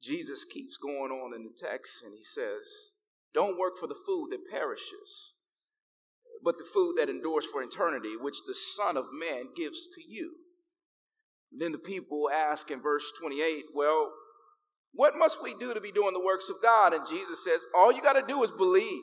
Jesus 0.02 0.44
keeps 0.44 0.76
going 0.76 1.10
on 1.10 1.34
in 1.34 1.44
the 1.44 1.56
text 1.56 2.02
and 2.04 2.12
he 2.14 2.22
says, 2.22 2.60
Don't 3.32 3.58
work 3.58 3.78
for 3.78 3.86
the 3.86 3.98
food 4.06 4.28
that 4.30 4.50
perishes, 4.50 5.34
but 6.42 6.58
the 6.58 6.64
food 6.64 6.96
that 6.98 7.08
endures 7.08 7.46
for 7.46 7.62
eternity, 7.62 8.14
which 8.20 8.36
the 8.46 8.54
Son 8.54 8.98
of 8.98 9.06
Man 9.12 9.48
gives 9.56 9.88
to 9.94 10.02
you. 10.06 10.34
Then 11.50 11.72
the 11.72 11.78
people 11.78 12.28
ask 12.30 12.70
in 12.70 12.82
verse 12.82 13.10
28, 13.18 13.64
Well, 13.74 14.12
what 14.92 15.16
must 15.16 15.42
we 15.42 15.54
do 15.58 15.72
to 15.72 15.80
be 15.80 15.90
doing 15.90 16.12
the 16.12 16.24
works 16.24 16.50
of 16.50 16.56
God? 16.62 16.92
And 16.92 17.08
Jesus 17.08 17.42
says, 17.42 17.64
All 17.74 17.90
you 17.90 18.02
got 18.02 18.12
to 18.12 18.26
do 18.26 18.42
is 18.42 18.50
believe. 18.50 19.02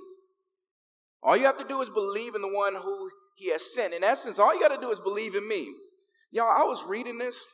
All 1.23 1.37
you 1.37 1.45
have 1.45 1.57
to 1.57 1.67
do 1.67 1.81
is 1.81 1.89
believe 1.89 2.35
in 2.35 2.41
the 2.41 2.53
one 2.53 2.75
who 2.75 3.09
he 3.35 3.51
has 3.51 3.73
sent. 3.73 3.93
In 3.93 4.03
essence, 4.03 4.39
all 4.39 4.53
you 4.53 4.59
got 4.59 4.75
to 4.75 4.81
do 4.81 4.91
is 4.91 4.99
believe 4.99 5.35
in 5.35 5.47
me. 5.47 5.73
Y'all, 6.31 6.49
I 6.49 6.63
was 6.63 6.83
reading 6.85 7.17
this, 7.17 7.45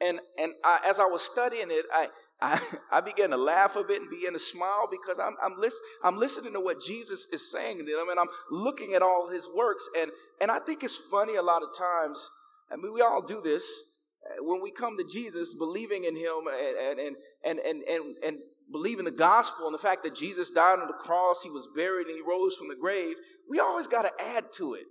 and 0.00 0.20
and 0.38 0.52
I, 0.64 0.80
as 0.86 0.98
I 1.00 1.06
was 1.06 1.22
studying 1.22 1.70
it, 1.70 1.84
I, 1.92 2.08
I 2.40 2.60
I 2.92 3.00
began 3.00 3.30
to 3.30 3.36
laugh 3.36 3.76
a 3.76 3.84
bit 3.84 4.00
and 4.00 4.10
began 4.10 4.32
to 4.32 4.38
smile 4.38 4.88
because 4.90 5.18
I'm 5.18 5.36
I'm, 5.42 5.54
I'm 6.04 6.18
listening 6.18 6.52
to 6.54 6.60
what 6.60 6.80
Jesus 6.80 7.26
is 7.32 7.50
saying 7.50 7.78
to 7.78 7.84
them, 7.84 8.08
and 8.10 8.18
I'm 8.18 8.28
looking 8.50 8.94
at 8.94 9.02
all 9.02 9.28
his 9.28 9.48
works, 9.54 9.88
and 9.98 10.10
and 10.40 10.50
I 10.50 10.58
think 10.58 10.82
it's 10.82 10.96
funny 10.96 11.36
a 11.36 11.42
lot 11.42 11.62
of 11.62 11.76
times. 11.76 12.28
I 12.70 12.76
mean, 12.76 12.92
we 12.92 13.02
all 13.02 13.20
do 13.20 13.42
this 13.42 13.64
when 14.40 14.62
we 14.62 14.70
come 14.70 14.96
to 14.96 15.04
Jesus, 15.04 15.54
believing 15.54 16.04
in 16.04 16.16
Him 16.16 16.46
and 16.46 16.98
and 17.00 17.16
and 17.44 17.58
and 17.58 17.82
and, 17.82 18.16
and 18.24 18.38
believe 18.70 18.98
in 18.98 19.04
the 19.04 19.10
gospel 19.10 19.66
and 19.66 19.74
the 19.74 19.78
fact 19.78 20.02
that 20.04 20.14
Jesus 20.14 20.50
died 20.50 20.78
on 20.78 20.86
the 20.86 20.94
cross, 20.94 21.42
he 21.42 21.50
was 21.50 21.68
buried, 21.74 22.06
and 22.06 22.16
he 22.16 22.22
rose 22.22 22.56
from 22.56 22.68
the 22.68 22.76
grave, 22.76 23.16
we 23.48 23.58
always 23.58 23.86
got 23.86 24.02
to 24.02 24.24
add 24.24 24.52
to 24.54 24.74
it. 24.74 24.86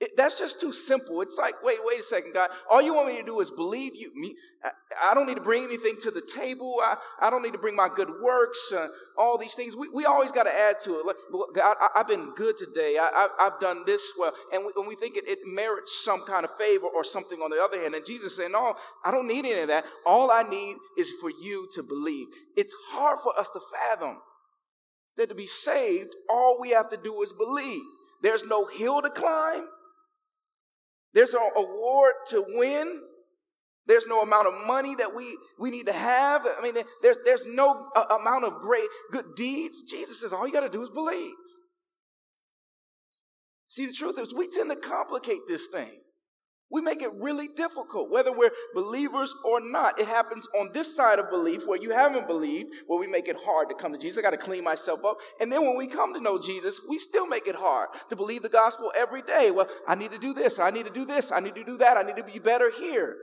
It, 0.00 0.16
that's 0.16 0.36
just 0.36 0.60
too 0.60 0.72
simple. 0.72 1.20
It's 1.22 1.38
like, 1.38 1.62
wait, 1.62 1.78
wait 1.84 2.00
a 2.00 2.02
second, 2.02 2.34
God. 2.34 2.50
All 2.68 2.82
you 2.82 2.94
want 2.94 3.08
me 3.08 3.16
to 3.16 3.22
do 3.22 3.38
is 3.40 3.50
believe 3.50 3.94
you. 3.94 4.10
Me, 4.14 4.34
I, 4.64 4.70
I 5.10 5.14
don't 5.14 5.26
need 5.26 5.36
to 5.36 5.40
bring 5.40 5.64
anything 5.64 5.96
to 6.02 6.10
the 6.10 6.20
table. 6.20 6.80
I, 6.82 6.96
I 7.20 7.30
don't 7.30 7.42
need 7.42 7.52
to 7.52 7.58
bring 7.58 7.76
my 7.76 7.88
good 7.94 8.10
works. 8.20 8.72
Uh, 8.74 8.88
all 9.16 9.38
these 9.38 9.54
things. 9.54 9.76
We, 9.76 9.88
we 9.90 10.04
always 10.04 10.32
got 10.32 10.44
to 10.44 10.54
add 10.54 10.80
to 10.80 10.98
it. 10.98 11.06
Like, 11.06 11.16
God, 11.54 11.76
I, 11.80 11.90
have 11.94 12.08
been 12.08 12.34
good 12.34 12.58
today. 12.58 12.98
I, 12.98 13.28
have 13.38 13.60
done 13.60 13.84
this 13.86 14.02
well, 14.18 14.32
and 14.52 14.64
we, 14.64 14.86
we 14.86 14.96
think 14.96 15.16
it, 15.16 15.28
it 15.28 15.38
merits 15.46 16.02
some 16.04 16.24
kind 16.26 16.44
of 16.44 16.56
favor 16.58 16.86
or 16.86 17.04
something 17.04 17.40
on 17.40 17.50
the 17.50 17.62
other 17.62 17.80
hand. 17.80 17.94
And 17.94 18.04
Jesus 18.04 18.36
said, 18.36 18.50
No, 18.50 18.74
I 19.04 19.12
don't 19.12 19.28
need 19.28 19.44
any 19.46 19.60
of 19.60 19.68
that. 19.68 19.84
All 20.04 20.32
I 20.32 20.42
need 20.42 20.76
is 20.98 21.12
for 21.20 21.30
you 21.30 21.68
to 21.74 21.84
believe. 21.84 22.26
It's 22.56 22.74
hard 22.90 23.20
for 23.20 23.38
us 23.38 23.48
to 23.50 23.60
fathom 23.60 24.18
that 25.16 25.28
to 25.28 25.34
be 25.34 25.46
saved, 25.46 26.14
all 26.28 26.58
we 26.60 26.70
have 26.70 26.88
to 26.90 26.96
do 26.96 27.22
is 27.22 27.32
believe. 27.32 27.82
There's 28.22 28.44
no 28.44 28.64
hill 28.66 29.02
to 29.02 29.10
climb, 29.10 29.66
there's 31.14 31.32
no 31.32 31.50
award 31.56 32.12
to 32.28 32.44
win. 32.48 33.00
There's 33.86 34.06
no 34.06 34.22
amount 34.22 34.48
of 34.48 34.66
money 34.66 34.94
that 34.96 35.14
we, 35.14 35.36
we 35.58 35.70
need 35.70 35.86
to 35.86 35.92
have. 35.92 36.46
I 36.46 36.62
mean, 36.62 36.74
there's, 37.02 37.18
there's 37.24 37.46
no 37.46 37.90
uh, 37.94 38.18
amount 38.18 38.44
of 38.44 38.60
great 38.60 38.88
good 39.12 39.34
deeds. 39.36 39.82
Jesus 39.82 40.20
says 40.20 40.32
all 40.32 40.46
you 40.46 40.52
got 40.52 40.60
to 40.60 40.70
do 40.70 40.82
is 40.82 40.90
believe. 40.90 41.34
See, 43.68 43.86
the 43.86 43.92
truth 43.92 44.18
is, 44.18 44.32
we 44.34 44.48
tend 44.48 44.70
to 44.70 44.76
complicate 44.76 45.40
this 45.46 45.66
thing. 45.66 45.90
We 46.74 46.80
make 46.80 47.02
it 47.02 47.12
really 47.20 47.46
difficult, 47.46 48.10
whether 48.10 48.32
we're 48.32 48.50
believers 48.74 49.32
or 49.44 49.60
not. 49.60 50.00
It 50.00 50.08
happens 50.08 50.48
on 50.58 50.70
this 50.72 50.96
side 50.96 51.20
of 51.20 51.30
belief 51.30 51.68
where 51.68 51.80
you 51.80 51.90
haven't 51.90 52.26
believed, 52.26 52.74
where 52.88 52.98
we 52.98 53.06
make 53.06 53.28
it 53.28 53.36
hard 53.44 53.68
to 53.68 53.76
come 53.76 53.92
to 53.92 53.98
Jesus. 53.98 54.18
I 54.18 54.22
got 54.22 54.30
to 54.30 54.36
clean 54.36 54.64
myself 54.64 55.04
up. 55.04 55.18
And 55.40 55.52
then 55.52 55.64
when 55.64 55.76
we 55.78 55.86
come 55.86 56.12
to 56.14 56.20
know 56.20 56.36
Jesus, 56.36 56.80
we 56.88 56.98
still 56.98 57.28
make 57.28 57.46
it 57.46 57.54
hard 57.54 57.90
to 58.10 58.16
believe 58.16 58.42
the 58.42 58.48
gospel 58.48 58.92
every 58.96 59.22
day. 59.22 59.52
Well, 59.52 59.68
I 59.86 59.94
need 59.94 60.10
to 60.10 60.18
do 60.18 60.34
this. 60.34 60.58
I 60.58 60.70
need 60.70 60.84
to 60.86 60.92
do 60.92 61.04
this. 61.04 61.30
I 61.30 61.38
need 61.38 61.54
to 61.54 61.62
do 61.62 61.76
that. 61.76 61.96
I 61.96 62.02
need 62.02 62.16
to 62.16 62.24
be 62.24 62.40
better 62.40 62.72
here. 62.76 63.18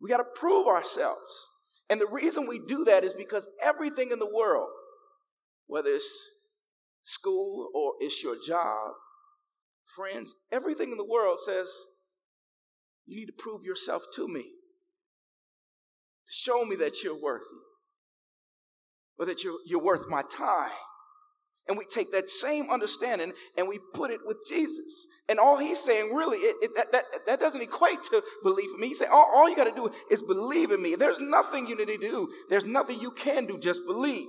We 0.00 0.08
got 0.08 0.24
to 0.24 0.24
prove 0.34 0.66
ourselves. 0.66 1.48
And 1.90 2.00
the 2.00 2.06
reason 2.06 2.48
we 2.48 2.60
do 2.60 2.86
that 2.86 3.04
is 3.04 3.12
because 3.12 3.46
everything 3.62 4.10
in 4.10 4.18
the 4.18 4.32
world, 4.34 4.70
whether 5.66 5.90
it's 5.90 6.08
school 7.04 7.68
or 7.74 7.92
it's 8.00 8.22
your 8.22 8.36
job, 8.42 8.92
friends, 9.94 10.34
everything 10.50 10.90
in 10.90 10.98
the 10.98 11.04
world 11.04 11.38
says 11.44 11.68
you 13.06 13.16
need 13.16 13.26
to 13.26 13.32
prove 13.32 13.62
yourself 13.64 14.02
to 14.14 14.28
me. 14.28 14.42
To 14.42 16.32
show 16.32 16.64
me 16.64 16.76
that 16.76 17.02
you're 17.02 17.20
worthy 17.20 17.44
or 19.18 19.26
that 19.26 19.44
you're, 19.44 19.58
you're 19.66 19.82
worth 19.82 20.08
my 20.08 20.22
time. 20.22 20.70
And 21.68 21.78
we 21.78 21.84
take 21.84 22.10
that 22.12 22.28
same 22.28 22.70
understanding 22.70 23.32
and 23.56 23.68
we 23.68 23.78
put 23.94 24.10
it 24.10 24.20
with 24.26 24.38
Jesus. 24.48 25.06
And 25.28 25.38
all 25.38 25.56
he's 25.58 25.78
saying, 25.78 26.12
really, 26.12 26.38
it, 26.38 26.56
it, 26.60 26.70
that, 26.76 26.90
that, 26.92 27.04
that 27.26 27.40
doesn't 27.40 27.62
equate 27.62 28.02
to 28.04 28.22
belief 28.42 28.70
in 28.74 28.80
me. 28.80 28.88
He 28.88 28.94
said, 28.94 29.08
all, 29.08 29.30
all 29.32 29.48
you 29.48 29.56
got 29.56 29.64
to 29.64 29.74
do 29.74 29.90
is 30.10 30.22
believe 30.22 30.72
in 30.72 30.82
me. 30.82 30.96
There's 30.96 31.20
nothing 31.20 31.68
you 31.68 31.76
need 31.76 31.86
to 31.86 31.98
do, 31.98 32.28
there's 32.48 32.66
nothing 32.66 33.00
you 33.00 33.12
can 33.12 33.46
do, 33.46 33.58
just 33.58 33.86
believe. 33.86 34.26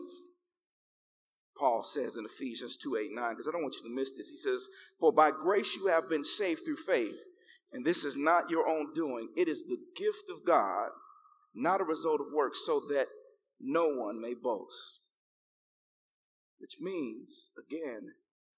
Paul 1.64 1.82
says 1.82 2.18
in 2.18 2.26
Ephesians 2.26 2.76
2 2.76 2.98
8 2.98 3.12
9, 3.14 3.30
because 3.30 3.48
I 3.48 3.52
don't 3.52 3.62
want 3.62 3.78
you 3.78 3.88
to 3.88 3.96
miss 3.96 4.12
this. 4.12 4.30
He 4.30 4.36
says, 4.36 4.68
For 5.00 5.14
by 5.14 5.32
grace 5.32 5.78
you 5.78 5.88
have 5.88 6.10
been 6.10 6.26
saved 6.26 6.66
through 6.66 6.76
faith, 6.76 7.16
and 7.72 7.86
this 7.86 8.04
is 8.04 8.18
not 8.18 8.50
your 8.50 8.68
own 8.68 8.94
doing, 8.94 9.30
it 9.38 9.48
is 9.48 9.64
the 9.64 9.78
gift 9.96 10.30
of 10.30 10.46
God, 10.46 10.90
not 11.56 11.80
a 11.80 11.86
result 11.86 12.20
of 12.20 12.34
works, 12.36 12.64
so 12.66 12.82
that 12.90 13.06
no 13.62 13.88
one 13.88 14.20
may 14.20 14.34
boast. 14.34 15.00
Which 16.60 16.82
means, 16.82 17.52
again, 17.58 18.12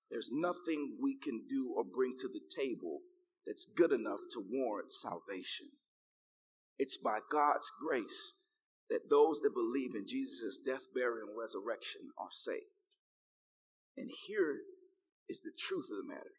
there's 0.09 0.31
nothing 0.31 0.97
we 0.99 1.15
can 1.15 1.43
do 1.47 1.75
or 1.77 1.83
bring 1.83 2.13
to 2.17 2.27
the 2.27 2.41
table 2.59 3.01
that's 3.45 3.71
good 3.77 3.91
enough 3.91 4.21
to 4.31 4.43
warrant 4.49 4.91
salvation. 4.91 5.67
It's 6.79 6.97
by 6.97 7.19
God's 7.31 7.71
grace 7.87 8.33
that 8.89 9.11
those 9.11 9.41
that 9.41 9.53
believe 9.53 9.93
in 9.93 10.07
Jesus' 10.07 10.57
death, 10.57 10.87
burial, 10.95 11.27
and 11.29 11.37
resurrection 11.37 12.01
are 12.17 12.31
saved. 12.31 12.74
And 13.97 14.09
here 14.27 14.57
is 15.29 15.41
the 15.41 15.51
truth 15.57 15.85
of 15.91 15.97
the 15.97 16.07
matter. 16.07 16.35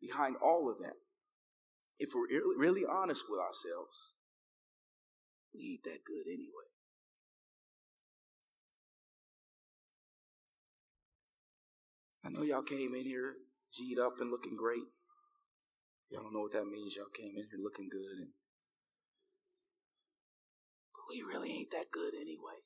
Behind 0.00 0.36
all 0.36 0.70
of 0.70 0.78
that, 0.78 0.96
if 1.98 2.10
we're 2.14 2.26
really 2.58 2.84
honest 2.84 3.24
with 3.28 3.40
ourselves, 3.40 4.14
we 5.54 5.72
ain't 5.72 5.84
that 5.84 6.04
good 6.04 6.26
anyway. 6.26 6.70
I 12.24 12.30
know 12.30 12.42
y'all 12.42 12.62
came 12.62 12.94
in 12.94 13.04
here 13.04 13.34
G'd 13.74 13.98
up 13.98 14.20
and 14.20 14.30
looking 14.30 14.54
great. 14.56 14.86
Y'all 16.10 16.22
don't 16.22 16.32
know 16.32 16.46
what 16.46 16.52
that 16.52 16.66
means. 16.66 16.94
Y'all 16.94 17.10
came 17.10 17.34
in 17.34 17.50
here 17.50 17.58
looking 17.58 17.88
good. 17.90 18.22
And, 18.22 18.30
but 20.94 21.10
we 21.10 21.22
really 21.22 21.50
ain't 21.50 21.72
that 21.72 21.90
good 21.90 22.14
anyway. 22.14 22.62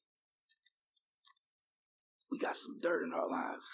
We 2.30 2.38
got 2.38 2.56
some 2.56 2.78
dirt 2.82 3.04
in 3.04 3.12
our 3.12 3.28
lives. 3.28 3.68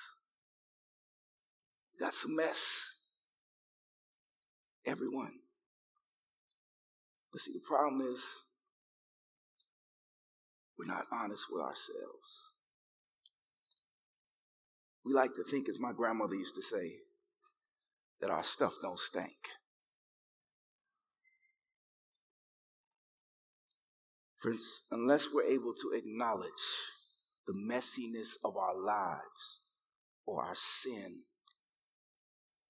We 1.92 2.04
got 2.04 2.14
some 2.14 2.36
mess. 2.36 2.90
Everyone. 4.86 5.32
But 7.32 7.40
see, 7.40 7.52
the 7.52 7.66
problem 7.66 8.00
is 8.12 8.24
we're 10.78 10.86
not 10.86 11.06
honest 11.12 11.46
with 11.50 11.62
ourselves. 11.62 12.52
We 15.04 15.12
like 15.12 15.34
to 15.34 15.42
think, 15.42 15.68
as 15.68 15.80
my 15.80 15.92
grandmother 15.92 16.34
used 16.34 16.54
to 16.54 16.62
say, 16.62 16.92
that 18.20 18.30
our 18.30 18.42
stuff 18.42 18.74
don't 18.80 18.98
stink. 18.98 19.32
Friends, 24.38 24.84
unless 24.90 25.28
we're 25.32 25.42
able 25.42 25.74
to 25.74 25.92
acknowledge 25.96 26.50
the 27.46 27.54
messiness 27.54 28.36
of 28.44 28.56
our 28.56 28.78
lives 28.78 29.62
or 30.26 30.42
our 30.42 30.54
sin, 30.54 31.22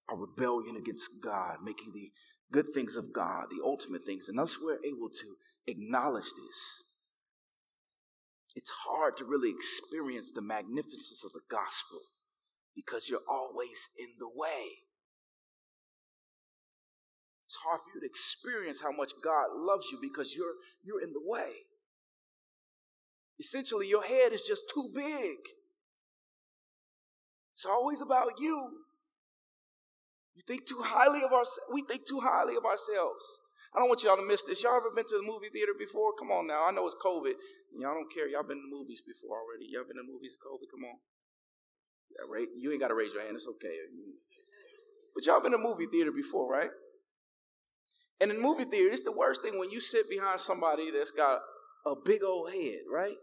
our 0.08 0.18
rebellion 0.18 0.76
against 0.76 1.22
God, 1.22 1.58
making 1.62 1.92
the 1.94 2.10
good 2.52 2.68
things 2.72 2.96
of 2.96 3.12
God 3.12 3.46
the 3.50 3.64
ultimate 3.64 4.04
things, 4.04 4.28
unless 4.28 4.58
we're 4.62 4.84
able 4.84 5.08
to 5.08 5.34
acknowledge 5.66 6.24
this, 6.24 6.84
it's 8.54 8.70
hard 8.70 9.16
to 9.16 9.24
really 9.24 9.50
experience 9.50 10.30
the 10.30 10.42
magnificence 10.42 11.22
of 11.24 11.32
the 11.32 11.40
gospel 11.50 11.98
because 12.76 13.08
you're 13.08 13.26
always 13.28 13.88
in 13.98 14.08
the 14.18 14.28
way. 14.34 14.66
It's 17.46 17.56
hard 17.56 17.80
for 17.80 17.86
you 17.94 18.00
to 18.00 18.06
experience 18.06 18.80
how 18.80 18.92
much 18.92 19.12
God 19.22 19.46
loves 19.54 19.86
you 19.90 19.98
because 20.00 20.34
you're, 20.34 20.54
you're 20.82 21.02
in 21.02 21.12
the 21.12 21.22
way. 21.24 21.50
Essentially, 23.38 23.88
your 23.88 24.04
head 24.04 24.32
is 24.32 24.42
just 24.42 24.64
too 24.72 24.90
big. 24.94 25.36
It's 27.54 27.66
always 27.66 28.00
about 28.00 28.38
you. 28.38 28.70
You 30.34 30.42
think 30.46 30.66
too 30.66 30.82
highly 30.82 31.22
of 31.22 31.32
ourselves. 31.32 31.70
We 31.72 31.82
think 31.82 32.06
too 32.06 32.20
highly 32.20 32.56
of 32.56 32.64
ourselves. 32.64 33.24
I 33.74 33.80
don't 33.80 33.88
want 33.88 34.02
y'all 34.02 34.16
to 34.16 34.26
miss 34.26 34.44
this. 34.44 34.62
Y'all 34.62 34.76
ever 34.76 34.90
been 34.94 35.06
to 35.06 35.18
the 35.18 35.26
movie 35.26 35.48
theater 35.50 35.74
before? 35.76 36.14
Come 36.18 36.30
on 36.30 36.46
now. 36.46 36.66
I 36.66 36.70
know 36.70 36.86
it's 36.86 36.96
COVID. 37.04 37.34
Y'all 37.78 37.94
don't 37.94 38.12
care. 38.12 38.28
Y'all 38.28 38.46
been 38.46 38.62
to 38.62 38.70
movies 38.70 39.02
before 39.02 39.38
already. 39.38 39.66
Y'all 39.70 39.86
been 39.86 39.98
to 39.98 40.06
movies 40.06 40.38
COVID? 40.38 40.70
Come 40.70 40.86
on. 40.86 40.98
Yeah, 42.10 42.26
right? 42.30 42.46
You 42.58 42.70
ain't 42.70 42.80
got 42.80 42.88
to 42.88 42.94
raise 42.94 43.14
your 43.14 43.22
hand. 43.22 43.34
It's 43.34 43.48
okay. 43.48 43.74
But 45.14 45.26
y'all 45.26 45.42
been 45.42 45.52
to 45.52 45.58
movie 45.58 45.86
theater 45.86 46.12
before, 46.12 46.50
right? 46.50 46.70
And 48.20 48.30
in 48.30 48.40
movie 48.40 48.64
theater, 48.64 48.90
it's 48.90 49.02
the 49.02 49.12
worst 49.12 49.42
thing 49.42 49.58
when 49.58 49.70
you 49.70 49.80
sit 49.80 50.08
behind 50.08 50.40
somebody 50.40 50.90
that's 50.90 51.10
got 51.10 51.40
a 51.86 51.94
big 52.04 52.22
old 52.22 52.52
head, 52.52 52.80
right? 52.90 53.16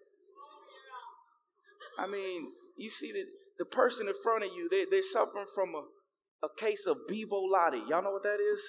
I 1.97 2.07
mean, 2.07 2.51
you 2.77 2.89
see 2.89 3.11
that 3.11 3.25
the 3.57 3.65
person 3.65 4.07
in 4.07 4.13
front 4.23 4.43
of 4.43 4.51
you, 4.55 4.69
they, 4.69 4.85
they're 4.89 5.03
suffering 5.03 5.45
from 5.53 5.75
a, 5.75 6.45
a 6.45 6.49
case 6.57 6.85
of 6.87 6.97
Bevo 7.07 7.37
Lottie. 7.37 7.83
Y'all 7.89 8.03
know 8.03 8.11
what 8.11 8.23
that 8.23 8.39
is? 8.39 8.61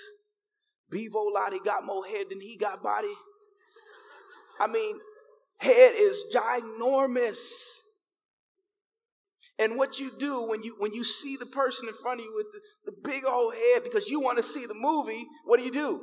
Bevo 0.91 1.25
Lottie 1.33 1.61
got 1.65 1.87
more 1.87 2.05
head 2.05 2.27
than 2.31 2.41
he 2.41 2.57
got 2.57 2.83
body. 2.83 3.15
I 4.61 4.67
mean, 4.67 4.99
head 5.59 5.93
is 5.97 6.23
ginormous. 6.35 7.51
And 9.59 9.77
what 9.77 10.01
you 10.01 10.11
do 10.19 10.43
when 10.43 10.63
you 10.63 10.75
when 10.79 10.93
you 10.93 11.05
see 11.05 11.37
the 11.37 11.47
person 11.47 11.89
in 11.89 11.95
front 11.95 12.21
of 12.21 12.27
you 12.27 12.35
with 12.35 12.47
the, 12.53 12.91
the 12.91 13.09
big 13.09 13.25
old 13.25 13.55
head 13.55 13.85
because 13.85 14.09
you 14.09 14.21
want 14.21 14.39
to 14.39 14.43
see 14.43 14.67
the 14.67 14.75
movie, 14.75 15.25
what 15.45 15.59
do 15.59 15.65
you 15.65 15.71
do? 15.71 16.01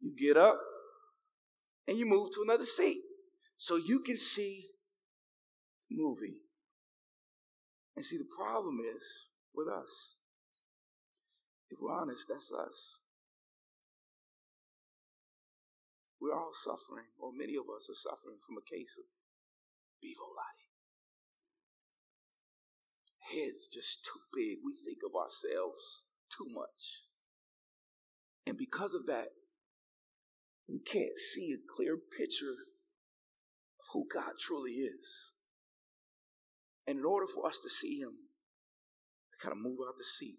You 0.00 0.14
get 0.16 0.36
up 0.36 0.58
and 1.86 1.98
you 1.98 2.06
move 2.06 2.30
to 2.34 2.42
another 2.42 2.66
seat 2.66 3.00
so 3.56 3.76
you 3.76 4.00
can 4.00 4.18
see 4.18 4.64
the 5.88 5.96
movie. 5.96 6.42
And 7.96 8.04
see, 8.04 8.18
the 8.18 8.28
problem 8.36 8.78
is 8.80 9.02
with 9.54 9.68
us. 9.68 10.16
If 11.70 11.78
we're 11.80 11.92
honest, 11.92 12.26
that's 12.28 12.52
us. 12.52 13.00
We're 16.20 16.34
all 16.34 16.52
suffering, 16.54 17.06
or 17.18 17.30
many 17.32 17.54
of 17.56 17.64
us 17.74 17.88
are 17.90 17.94
suffering 17.94 18.38
from 18.46 18.56
a 18.56 18.64
case 18.64 18.98
of 18.98 19.04
Bevolati. 20.02 20.66
Heads 23.20 23.68
just 23.72 24.04
too 24.04 24.20
big. 24.32 24.58
We 24.64 24.72
think 24.72 24.98
of 25.04 25.14
ourselves 25.14 26.04
too 26.30 26.46
much. 26.48 27.06
And 28.46 28.56
because 28.56 28.94
of 28.94 29.06
that, 29.06 29.28
we 30.68 30.80
can't 30.80 31.16
see 31.16 31.52
a 31.52 31.72
clear 31.76 31.96
picture 31.96 32.50
of 32.50 33.86
who 33.92 34.06
God 34.12 34.32
truly 34.40 34.72
is. 34.72 35.32
And 36.86 36.98
in 36.98 37.04
order 37.04 37.26
for 37.26 37.46
us 37.46 37.58
to 37.62 37.68
see 37.68 37.98
Him, 37.98 38.10
we 39.30 39.44
gotta 39.44 39.56
move 39.56 39.78
out 39.86 39.94
the 39.96 40.04
seat 40.04 40.38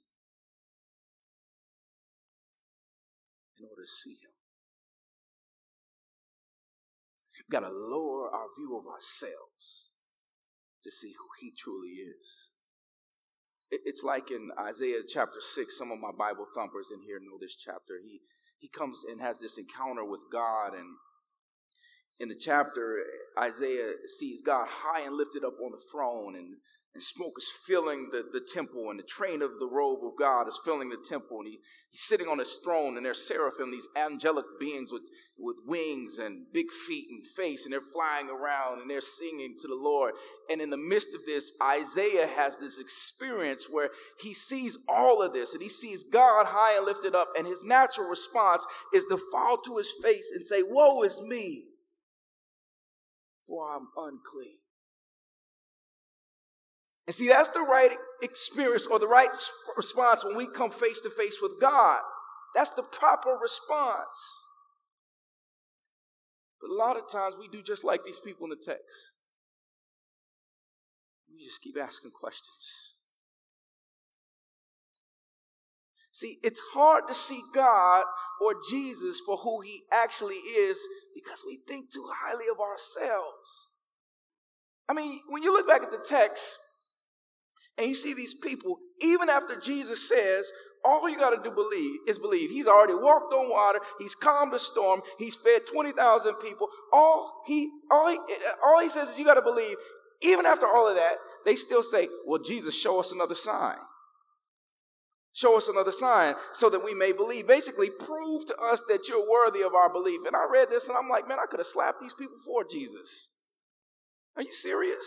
in 3.60 3.66
order 3.66 3.84
to 3.84 3.92
see 4.04 4.12
Him. 4.12 4.38
We've 7.38 7.54
got 7.54 7.68
to 7.68 7.74
lower 7.74 8.30
our 8.34 8.48
view 8.58 8.78
of 8.78 8.88
ourselves 8.88 9.94
to 10.84 10.92
see 10.92 11.14
who 11.14 11.28
he 11.40 11.54
truly 11.56 12.02
is. 12.02 12.52
It's 13.70 14.04
like 14.04 14.32
in 14.32 14.50
Isaiah 14.60 15.04
chapter 15.08 15.40
6, 15.40 15.78
some 15.78 15.92
of 15.92 16.00
my 16.00 16.12
Bible 16.18 16.48
thumpers 16.56 16.90
in 16.92 17.04
here 17.06 17.20
know 17.20 17.38
this 17.40 17.56
chapter. 17.56 18.00
He, 18.02 18.22
he 18.58 18.70
comes 18.70 19.04
and 19.10 19.22
has 19.22 19.40
this 19.40 19.58
encounter 19.58 20.04
with 20.04 20.22
God, 20.32 20.74
and 20.74 20.96
in 22.20 22.30
the 22.30 22.36
chapter, 22.36 23.04
Isaiah 23.38 23.92
sees 24.08 24.42
God 24.42 24.68
high 24.68 25.02
and 25.02 25.16
lifted 25.16 25.44
up 25.44 25.54
on 25.64 25.72
the 25.72 25.82
throne, 25.92 26.36
and 26.36 26.58
and 26.98 27.04
smoke 27.04 27.34
is 27.38 27.48
filling 27.68 28.10
the, 28.12 28.26
the 28.34 28.42
temple, 28.42 28.90
and 28.90 28.98
the 28.98 29.04
train 29.04 29.44
of 29.44 29.60
the 29.60 29.68
robe 29.68 30.00
of 30.04 30.18
God 30.18 30.48
is 30.48 30.60
filling 30.66 30.90
the 30.90 30.98
temple. 31.08 31.38
And 31.42 31.48
he, 31.48 31.60
he's 31.92 32.02
sitting 32.02 32.28
on 32.28 32.40
his 32.40 32.56
throne, 32.64 32.98
and 32.98 33.06
there's 33.06 33.28
seraphim, 33.28 33.70
these 33.70 33.88
angelic 33.96 34.46
beings 34.60 34.92
with, 34.92 35.04
with 35.38 35.58
wings 35.68 36.18
and 36.18 36.48
big 36.52 36.72
feet 36.72 37.06
and 37.12 37.24
face, 37.28 37.66
and 37.66 37.72
they're 37.72 37.82
flying 37.82 38.32
around 38.32 38.82
and 38.82 38.90
they're 38.90 39.00
singing 39.00 39.58
to 39.62 39.68
the 39.68 39.76
Lord. 39.80 40.16
And 40.50 40.60
in 40.60 40.72
the 40.72 40.76
midst 40.76 41.14
of 41.14 41.24
this, 41.28 41.52
Isaiah 41.62 42.26
has 42.26 42.58
this 42.58 42.80
experience 42.80 43.68
where 43.70 43.92
he 44.20 44.34
sees 44.34 44.80
all 44.90 45.22
of 45.22 45.34
this, 45.34 45.54
and 45.54 45.62
he 45.62 45.70
sees 45.70 46.04
God 46.04 46.48
high 46.48 46.78
and 46.78 46.86
lifted 46.88 47.14
up, 47.14 47.28
and 47.38 47.46
his 47.46 47.64
natural 47.64 48.10
response 48.10 48.66
is 48.92 49.06
to 49.06 49.20
fall 49.32 49.58
to 49.58 49.78
his 49.78 49.92
face 50.02 50.32
and 50.36 50.48
say, 50.48 50.64
Woe 50.64 51.04
is 51.04 51.22
me, 51.22 51.66
for 53.46 53.76
I'm 53.76 53.88
unclean. 53.96 54.58
And 57.08 57.16
see, 57.16 57.30
that's 57.30 57.50
the 57.50 57.62
right 57.62 57.92
experience 58.22 58.86
or 58.86 59.00
the 59.00 59.08
right 59.08 59.30
response 59.78 60.26
when 60.26 60.36
we 60.36 60.46
come 60.46 60.70
face 60.70 61.00
to 61.02 61.10
face 61.10 61.38
with 61.42 61.60
God. 61.62 62.02
That's 62.54 62.72
the 62.72 62.84
proper 62.84 63.38
response. 63.42 64.44
But 66.60 66.70
a 66.70 66.74
lot 66.74 66.98
of 66.98 67.10
times 67.10 67.36
we 67.40 67.48
do 67.48 67.64
just 67.64 67.86
like 67.86 68.04
these 68.04 68.20
people 68.20 68.46
in 68.46 68.50
the 68.50 68.58
text. 68.58 69.14
We 71.32 71.46
just 71.46 71.62
keep 71.62 71.78
asking 71.82 72.12
questions. 72.12 72.96
See, 76.12 76.40
it's 76.44 76.62
hard 76.74 77.08
to 77.08 77.14
see 77.14 77.42
God 77.54 78.04
or 78.42 78.56
Jesus 78.70 79.22
for 79.24 79.38
who 79.38 79.62
he 79.62 79.84
actually 79.94 80.36
is 80.36 80.80
because 81.14 81.44
we 81.46 81.60
think 81.68 81.94
too 81.94 82.10
highly 82.12 82.46
of 82.52 82.60
ourselves. 82.60 83.72
I 84.90 84.94
mean, 84.94 85.20
when 85.30 85.44
you 85.44 85.54
look 85.54 85.68
back 85.68 85.84
at 85.84 85.92
the 85.92 86.04
text, 86.04 86.56
and 87.78 87.88
you 87.88 87.96
see 87.96 88.14
these 88.14 88.34
people, 88.34 88.80
even 89.02 89.30
after 89.30 89.60
Jesus 89.60 90.08
says, 90.08 90.52
all 90.84 91.10
you 91.10 91.18
got 91.18 91.32
to 91.32 91.50
do 91.50 91.54
believe 91.54 92.00
is 92.08 92.18
believe. 92.18 92.50
He's 92.50 92.68
already 92.68 92.96
walked 92.96 93.34
on 93.34 93.50
water. 93.50 93.80
He's 94.00 94.16
calmed 94.16 94.54
the 94.54 94.60
storm. 94.60 95.02
He's 95.20 95.36
fed 95.36 95.68
20,000 95.68 96.36
people. 96.36 96.70
All 96.94 97.44
he, 97.46 97.70
all 97.92 98.10
he, 98.10 98.18
all 98.64 98.80
he 98.80 98.90
says 98.90 99.10
is 99.10 99.20
you 99.20 99.26
got 99.26 99.36
to 99.36 99.42
believe. 99.42 99.76
Even 100.22 100.46
after 100.46 100.66
all 100.66 100.88
of 100.88 100.96
that, 100.96 101.18
they 101.46 101.56
still 101.56 101.84
say, 101.84 102.08
well, 102.26 102.42
Jesus, 102.42 102.80
show 102.80 103.00
us 103.00 103.12
another 103.12 103.36
sign. 103.36 103.78
Show 105.34 105.56
us 105.56 105.68
another 105.68 105.92
sign 105.92 106.34
so 106.54 106.70
that 106.70 106.84
we 106.84 106.96
may 106.96 107.12
believe. 107.12 107.48
Basically, 107.48 107.90
prove 107.92 108.48
to 108.48 108.58
us 108.58 108.82
that 108.88 109.08
you're 109.08 109.30
worthy 109.30 109.62
of 109.62 109.76
our 109.76 109.92
belief. 109.92 110.22
And 110.26 110.36
I 110.36 110.48
read 110.52 110.70
this 110.70 110.88
and 110.88 110.98
I'm 110.98 111.10
like, 111.10 111.28
man, 111.28 111.38
I 111.40 111.46
could 111.48 111.60
have 111.60 111.68
slapped 111.68 112.02
these 112.02 112.14
people 112.14 112.38
for 112.44 112.64
Jesus. 112.64 113.30
Are 114.36 114.42
you 114.42 114.52
serious? 114.52 115.06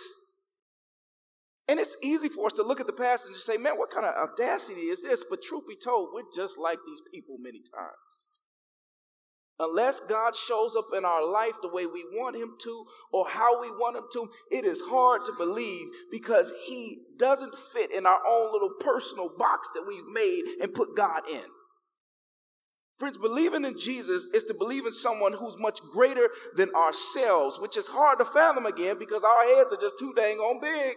And 1.69 1.79
it's 1.79 1.97
easy 2.03 2.29
for 2.29 2.47
us 2.47 2.53
to 2.55 2.63
look 2.63 2.81
at 2.81 2.87
the 2.87 2.93
past 2.93 3.27
and 3.27 3.37
say, 3.37 3.57
man, 3.57 3.79
what 3.79 3.91
kind 3.91 4.07
of 4.07 4.15
audacity 4.15 4.83
is 4.83 5.03
this? 5.03 5.25
But 5.29 5.43
truth 5.43 5.65
be 5.69 5.77
told, 5.77 6.11
we're 6.13 6.23
just 6.35 6.59
like 6.59 6.79
these 6.87 7.01
people 7.13 7.37
many 7.39 7.61
times. 7.61 8.29
Unless 9.61 10.01
God 10.01 10.35
shows 10.35 10.75
up 10.75 10.87
in 10.97 11.05
our 11.05 11.25
life 11.25 11.57
the 11.61 11.69
way 11.69 11.85
we 11.85 12.03
want 12.15 12.35
Him 12.35 12.55
to 12.63 12.85
or 13.13 13.29
how 13.29 13.61
we 13.61 13.71
want 13.71 13.97
Him 13.97 14.05
to, 14.15 14.31
it 14.51 14.65
is 14.65 14.81
hard 14.81 15.27
to 15.27 15.33
believe 15.37 15.87
because 16.11 16.51
He 16.67 17.03
doesn't 17.19 17.55
fit 17.55 17.93
in 17.93 18.07
our 18.07 18.21
own 18.27 18.53
little 18.53 18.73
personal 18.81 19.31
box 19.39 19.69
that 19.75 19.85
we've 19.87 20.07
made 20.07 20.43
and 20.63 20.73
put 20.73 20.97
God 20.97 21.29
in. 21.31 21.45
Friends, 22.99 23.19
believing 23.19 23.67
in 23.67 23.79
Jesus 23.79 24.25
is 24.35 24.45
to 24.45 24.55
believe 24.55 24.87
in 24.87 24.93
someone 24.93 25.35
who's 25.35 25.59
much 25.59 25.81
greater 25.93 26.31
than 26.57 26.75
ourselves, 26.75 27.59
which 27.59 27.77
is 27.77 27.87
hard 27.87 28.19
to 28.19 28.25
fathom 28.25 28.65
again 28.65 28.99
because 28.99 29.25
our 29.25 29.45
heads 29.45 29.73
are 29.73 29.81
just 29.81 29.99
too 29.99 30.13
dang 30.17 30.39
on 30.39 30.61
big. 30.61 30.97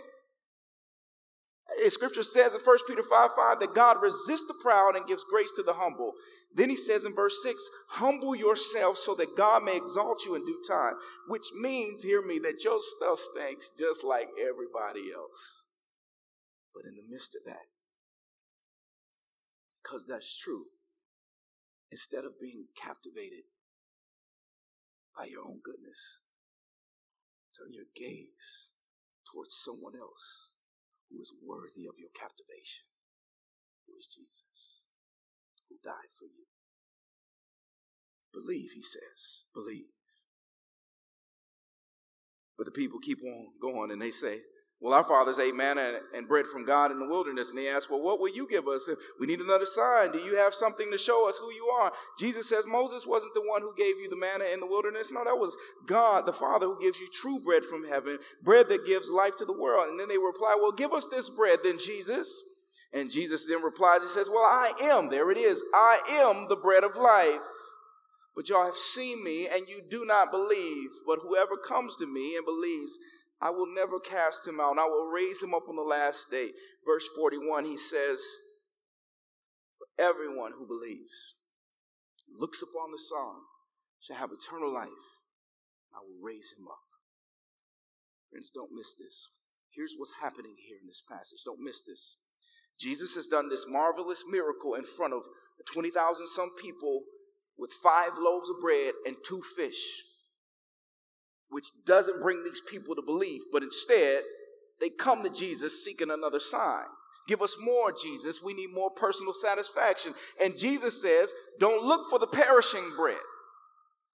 Scripture 1.89 2.23
says 2.23 2.53
in 2.53 2.61
1 2.61 2.77
Peter 2.87 3.03
5 3.03 3.31
5 3.35 3.59
that 3.59 3.75
God 3.75 4.01
resists 4.01 4.47
the 4.47 4.53
proud 4.61 4.95
and 4.95 5.07
gives 5.07 5.23
grace 5.23 5.51
to 5.55 5.63
the 5.63 5.73
humble. 5.73 6.13
Then 6.55 6.69
he 6.69 6.75
says 6.75 7.03
in 7.03 7.15
verse 7.15 7.41
6, 7.41 7.57
humble 7.89 8.35
yourself 8.35 8.97
so 8.97 9.15
that 9.15 9.35
God 9.35 9.63
may 9.63 9.75
exalt 9.75 10.23
you 10.23 10.35
in 10.35 10.45
due 10.45 10.61
time, 10.67 10.93
which 11.27 11.47
means, 11.59 12.03
hear 12.03 12.21
me, 12.21 12.37
that 12.39 12.63
your 12.63 12.79
stuff 12.95 13.19
stinks 13.19 13.71
just 13.77 14.03
like 14.03 14.27
everybody 14.39 15.11
else. 15.11 15.65
But 16.75 16.85
in 16.85 16.95
the 16.95 17.11
midst 17.11 17.35
of 17.35 17.41
that, 17.45 17.65
because 19.81 20.05
that's 20.05 20.37
true, 20.37 20.65
instead 21.91 22.23
of 22.23 22.39
being 22.39 22.67
captivated 22.79 23.45
by 25.17 25.25
your 25.25 25.41
own 25.41 25.59
goodness, 25.63 26.21
turn 27.57 27.73
your 27.73 27.85
gaze 27.95 28.69
towards 29.31 29.55
someone 29.55 29.93
else 29.99 30.52
who 31.13 31.21
is 31.21 31.31
worthy 31.45 31.85
of 31.85 32.01
your 32.01 32.09
captivation, 32.17 32.89
who 33.85 33.93
is 33.93 34.09
Jesus, 34.09 34.89
who 35.69 35.77
died 35.83 36.09
for 36.17 36.25
you. 36.25 36.49
Believe, 38.33 38.71
he 38.73 38.81
says, 38.81 39.45
believe. 39.53 39.93
But 42.57 42.65
the 42.65 42.71
people 42.71 42.97
keep 42.99 43.19
on 43.23 43.53
going 43.61 43.91
and 43.91 44.01
they 44.01 44.09
say, 44.09 44.41
well, 44.83 44.93
our 44.93 45.03
fathers 45.05 45.39
ate 45.39 45.55
manna 45.55 46.01
and 46.13 46.27
bread 46.27 46.45
from 46.45 46.65
God 46.65 46.91
in 46.91 46.99
the 46.99 47.07
wilderness. 47.07 47.49
And 47.49 47.57
they 47.57 47.69
asked, 47.69 47.89
Well, 47.89 48.01
what 48.01 48.19
will 48.19 48.35
you 48.35 48.45
give 48.45 48.67
us? 48.67 48.89
We 49.17 49.27
need 49.27 49.39
another 49.39 49.65
sign. 49.65 50.11
Do 50.11 50.17
you 50.17 50.35
have 50.35 50.53
something 50.53 50.91
to 50.91 50.97
show 50.97 51.29
us 51.29 51.37
who 51.37 51.53
you 51.53 51.67
are? 51.67 51.93
Jesus 52.19 52.49
says, 52.49 52.67
Moses 52.67 53.07
wasn't 53.07 53.33
the 53.33 53.47
one 53.47 53.61
who 53.61 53.73
gave 53.77 53.97
you 53.97 54.09
the 54.09 54.17
manna 54.17 54.43
in 54.53 54.59
the 54.59 54.67
wilderness. 54.67 55.09
No, 55.09 55.23
that 55.23 55.37
was 55.37 55.55
God, 55.85 56.25
the 56.25 56.33
Father, 56.33 56.65
who 56.65 56.81
gives 56.81 56.99
you 56.99 57.07
true 57.07 57.39
bread 57.39 57.63
from 57.63 57.87
heaven, 57.87 58.17
bread 58.43 58.67
that 58.67 58.85
gives 58.85 59.09
life 59.09 59.37
to 59.37 59.45
the 59.45 59.57
world. 59.57 59.87
And 59.87 59.97
then 59.97 60.09
they 60.09 60.17
reply, 60.17 60.57
Well, 60.59 60.73
give 60.73 60.91
us 60.91 61.05
this 61.05 61.29
bread 61.29 61.59
then, 61.63 61.79
Jesus. 61.79 62.43
And 62.91 63.09
Jesus 63.09 63.45
then 63.45 63.63
replies, 63.63 64.01
He 64.01 64.09
says, 64.09 64.29
Well, 64.29 64.43
I 64.43 64.73
am. 64.81 65.07
There 65.07 65.31
it 65.31 65.37
is. 65.37 65.63
I 65.73 65.99
am 66.09 66.49
the 66.49 66.57
bread 66.57 66.83
of 66.83 66.97
life. 66.97 67.39
But 68.35 68.49
y'all 68.49 68.65
have 68.65 68.75
seen 68.75 69.23
me 69.23 69.47
and 69.47 69.69
you 69.69 69.81
do 69.89 70.03
not 70.03 70.29
believe. 70.29 70.89
But 71.07 71.19
whoever 71.21 71.55
comes 71.55 71.95
to 71.97 72.05
me 72.05 72.35
and 72.35 72.45
believes 72.45 72.97
I 73.43 73.49
will 73.49 73.67
never 73.67 73.99
cast 73.99 74.47
him 74.47 74.61
out. 74.61 74.79
I 74.79 74.85
will 74.85 75.11
raise 75.11 75.43
him 75.43 75.53
up 75.53 75.67
on 75.67 75.75
the 75.75 75.81
last 75.81 76.31
day. 76.31 76.51
Verse 76.87 77.05
41, 77.13 77.65
he 77.65 77.75
says, 77.75 78.23
For 79.77 79.87
everyone 79.99 80.53
who 80.53 80.65
believes, 80.65 81.35
looks 82.39 82.61
upon 82.61 82.91
the 82.91 83.03
Son, 83.03 83.35
shall 83.99 84.15
have 84.15 84.31
eternal 84.31 84.73
life. 84.73 84.87
I 85.93 85.99
will 85.99 86.23
raise 86.23 86.53
him 86.57 86.69
up. 86.69 86.87
Friends, 88.31 88.49
don't 88.49 88.71
miss 88.71 88.93
this. 88.93 89.27
Here's 89.75 89.95
what's 89.97 90.13
happening 90.21 90.55
here 90.65 90.77
in 90.81 90.87
this 90.87 91.03
passage. 91.03 91.43
Don't 91.43 91.59
miss 91.59 91.81
this. 91.81 92.15
Jesus 92.79 93.13
has 93.15 93.27
done 93.27 93.49
this 93.49 93.65
marvelous 93.67 94.23
miracle 94.25 94.75
in 94.75 94.85
front 94.85 95.13
of 95.13 95.23
20,000 95.73 96.27
some 96.27 96.51
people 96.61 97.01
with 97.57 97.73
five 97.83 98.11
loaves 98.17 98.49
of 98.49 98.61
bread 98.61 98.93
and 99.05 99.17
two 99.27 99.41
fish 99.41 99.83
which 101.53 101.67
doesn't 101.85 102.19
bring 102.19 102.43
these 102.43 102.61
people 102.67 102.95
to 102.95 103.01
belief, 103.01 103.43
but 103.51 103.61
instead 103.61 104.23
they 104.81 104.89
come 104.89 105.21
to 105.23 105.29
Jesus 105.29 105.85
seeking 105.85 106.09
another 106.09 106.39
sign. 106.39 106.85
Give 107.27 107.41
us 107.41 107.55
more, 107.61 107.93
Jesus. 107.93 108.43
We 108.43 108.53
need 108.53 108.73
more 108.73 108.89
personal 108.89 109.33
satisfaction. 109.33 110.13
And 110.41 110.57
Jesus 110.57 111.01
says, 111.01 111.31
Don't 111.59 111.85
look 111.85 112.09
for 112.09 112.19
the 112.19 112.27
perishing 112.27 112.83
bread. 112.97 113.21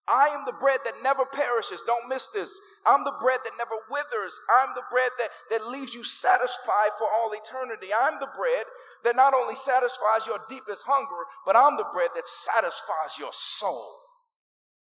I 0.08 0.28
am 0.28 0.44
the 0.46 0.60
bread 0.60 0.80
that 0.86 1.02
never 1.02 1.26
perishes. 1.26 1.84
Don't 1.88 2.10
miss 2.10 2.28
this. 2.30 2.54
I'm 2.86 3.04
the 3.04 3.16
bread 3.22 3.40
that 3.46 3.54
never 3.58 3.76
withers. 3.90 4.38
I'm 4.62 4.76
the 4.76 4.84
bread 4.92 5.12
that, 5.18 5.30
that 5.50 5.70
leaves 5.70 5.94
you 5.94 6.04
satisfied 6.04 6.90
for 6.98 7.08
all 7.08 7.32
eternity. 7.32 7.88
I'm 7.96 8.20
the 8.20 8.30
bread 8.36 8.66
that 9.04 9.16
not 9.16 9.34
only 9.34 9.56
satisfies 9.56 10.28
your 10.28 10.40
deepest 10.50 10.84
hunger, 10.86 11.26
but 11.46 11.56
I'm 11.56 11.78
the 11.78 11.88
bread 11.94 12.10
that 12.16 12.28
satisfies 12.28 13.18
your 13.18 13.32
soul 13.32 14.09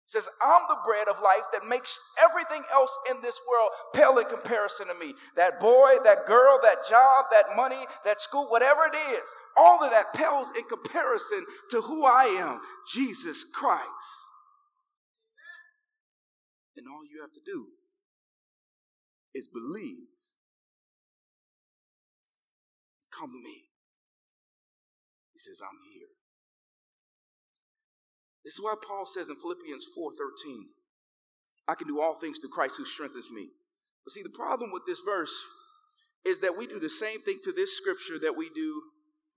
says, 0.07 0.29
I'm 0.43 0.63
the 0.69 0.79
bread 0.85 1.09
of 1.09 1.23
life 1.23 1.45
that 1.53 1.67
makes 1.67 1.99
everything 2.23 2.63
else 2.73 2.97
in 3.11 3.21
this 3.23 3.41
world 3.51 3.71
pale 3.95 4.19
in 4.19 4.27
comparison 4.27 4.89
to 4.89 4.95
me. 4.95 5.15
That 5.37 5.59
boy, 5.59 5.95
that 6.05 6.27
girl, 6.27 6.59
that 6.63 6.87
job, 6.89 7.27
that 7.31 7.57
money, 7.57 7.85
that 8.05 8.21
school, 8.21 8.47
whatever 8.47 8.83
it 8.93 8.97
is, 9.13 9.29
all 9.57 9.83
of 9.83 9.91
that 9.91 10.13
pales 10.13 10.53
in 10.57 10.65
comparison 10.65 11.45
to 11.71 11.81
who 11.81 12.05
I 12.05 12.25
am, 12.25 12.61
Jesus 12.93 13.45
Christ. 13.55 13.81
And 16.77 16.87
all 16.87 17.05
you 17.05 17.21
have 17.23 17.33
to 17.33 17.41
do 17.45 17.67
is 19.35 19.49
believe. 19.49 20.09
Come 23.19 23.31
to 23.31 23.37
me. 23.37 23.65
He 25.33 25.39
says, 25.39 25.61
I'm 25.63 25.79
here. 25.93 26.12
This 28.45 28.55
is 28.55 28.61
why 28.61 28.74
Paul 28.86 29.07
says 29.07 29.28
in 29.28 29.36
Philippians 29.36 29.86
4:13, 29.97 30.74
I 31.68 31.74
can 31.74 31.86
do 31.86 32.01
all 32.01 32.14
things 32.14 32.38
through 32.38 32.51
Christ 32.51 32.76
who 32.76 32.84
strengthens 32.84 33.30
me. 33.30 33.51
But 34.05 34.12
see, 34.12 34.22
the 34.22 34.30
problem 34.30 34.72
with 34.72 34.84
this 34.86 35.01
verse 35.01 35.34
is 36.24 36.40
that 36.40 36.57
we 36.57 36.66
do 36.66 36.78
the 36.78 36.90
same 36.90 37.20
thing 37.20 37.38
to 37.45 37.53
this 37.53 37.76
scripture 37.76 38.18
that 38.18 38.36
we 38.36 38.51
do 38.51 38.82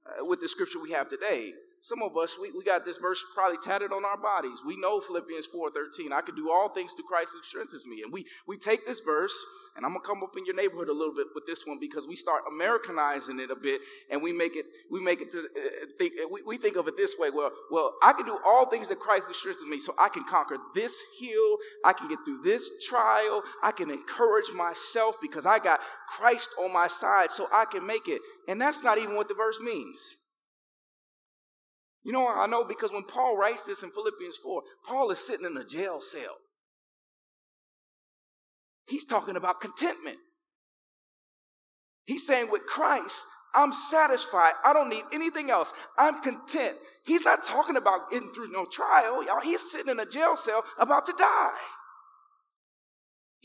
uh, 0.05 0.25
with 0.25 0.39
the 0.39 0.47
scripture 0.47 0.79
we 0.79 0.91
have 0.91 1.07
today. 1.07 1.53
Some 1.86 2.01
of 2.01 2.17
us, 2.17 2.36
we, 2.41 2.49
we 2.49 2.63
got 2.63 2.83
this 2.83 2.97
verse 2.97 3.23
probably 3.36 3.59
tatted 3.59 3.91
on 3.93 4.03
our 4.05 4.17
bodies. 4.17 4.57
We 4.65 4.75
know 4.75 4.99
Philippians 4.99 5.45
4.13. 5.45 6.11
I 6.11 6.21
can 6.21 6.33
do 6.33 6.49
all 6.49 6.67
things 6.67 6.93
through 6.93 7.05
Christ 7.05 7.33
who 7.36 7.43
strengthens 7.43 7.86
me. 7.86 8.01
And 8.01 8.11
we, 8.11 8.25
we 8.47 8.57
take 8.57 8.88
this 8.88 9.01
verse, 9.01 9.31
and 9.75 9.86
I'm 9.86 9.91
going 9.91 10.01
to 10.01 10.07
come 10.07 10.23
up 10.23 10.36
in 10.36 10.47
your 10.47 10.55
neighborhood 10.55 10.89
a 10.89 10.93
little 10.93 11.13
bit 11.13 11.27
with 11.36 11.45
this 11.45 11.67
one 11.67 11.77
because 11.79 12.07
we 12.07 12.15
start 12.15 12.41
Americanizing 12.51 13.39
it 13.39 13.51
a 13.51 13.55
bit, 13.55 13.81
and 14.09 14.19
we 14.19 14.33
make 14.33 14.55
it, 14.55 14.65
we 14.89 14.99
make 14.99 15.21
it 15.21 15.31
to 15.33 15.38
uh, 15.38 15.86
think, 15.95 16.13
we, 16.31 16.41
we 16.41 16.57
think 16.57 16.75
of 16.75 16.88
it 16.88 16.97
this 16.97 17.19
way. 17.19 17.29
Well, 17.29 17.51
well, 17.69 17.93
I 18.01 18.13
can 18.13 18.25
do 18.25 18.39
all 18.43 18.65
things 18.65 18.89
that 18.89 18.99
Christ 18.99 19.25
who 19.27 19.33
strengthens 19.36 19.69
me, 19.69 19.77
so 19.77 19.93
I 19.99 20.09
can 20.09 20.23
conquer 20.23 20.57
this 20.73 20.99
hill. 21.19 21.57
I 21.86 21.93
can 21.93 22.07
get 22.07 22.17
through 22.25 22.41
this 22.41 22.83
trial. 22.83 23.43
I 23.61 23.71
can 23.71 23.91
encourage 23.91 24.51
myself 24.55 25.17
because 25.21 25.45
I 25.45 25.59
got 25.59 25.81
Christ 26.09 26.49
on 26.59 26.73
my 26.73 26.88
side, 26.88 27.29
so 27.29 27.47
I 27.53 27.65
can 27.65 27.86
make 27.86 28.07
it. 28.07 28.23
And 28.47 28.59
that's 28.59 28.83
not 28.83 28.97
even 28.97 29.15
what 29.15 29.27
the 29.27 29.36
verse 29.36 29.59
means. 29.59 30.15
You 32.05 32.11
know, 32.11 32.27
I 32.27 32.45
know 32.45 32.63
because 32.63 32.91
when 32.91 33.03
Paul 33.03 33.35
writes 33.35 33.65
this 33.65 33.81
in 33.81 33.89
Philippians 33.89 34.37
4, 34.37 34.61
Paul 34.87 35.09
is 35.09 35.19
sitting 35.19 35.45
in 35.47 35.57
a 35.57 35.65
jail 35.65 35.99
cell. 35.99 36.35
He's 38.87 39.05
talking 39.05 39.35
about 39.35 39.59
contentment. 39.59 40.17
He's 42.05 42.25
saying, 42.27 42.51
with 42.51 42.67
Christ, 42.67 43.19
I'm 43.55 43.73
satisfied. 43.73 44.53
I 44.63 44.71
don't 44.73 44.89
need 44.89 45.05
anything 45.11 45.49
else. 45.49 45.73
I'm 45.97 46.21
content. 46.21 46.77
He's 47.03 47.25
not 47.25 47.43
talking 47.43 47.75
about 47.75 48.11
getting 48.11 48.29
through 48.29 48.51
no 48.51 48.65
trial, 48.65 49.25
y'all. 49.25 49.41
He's 49.41 49.71
sitting 49.71 49.91
in 49.91 49.99
a 49.99 50.05
jail 50.05 50.37
cell 50.37 50.63
about 50.77 51.07
to 51.07 51.13
die. 51.17 51.57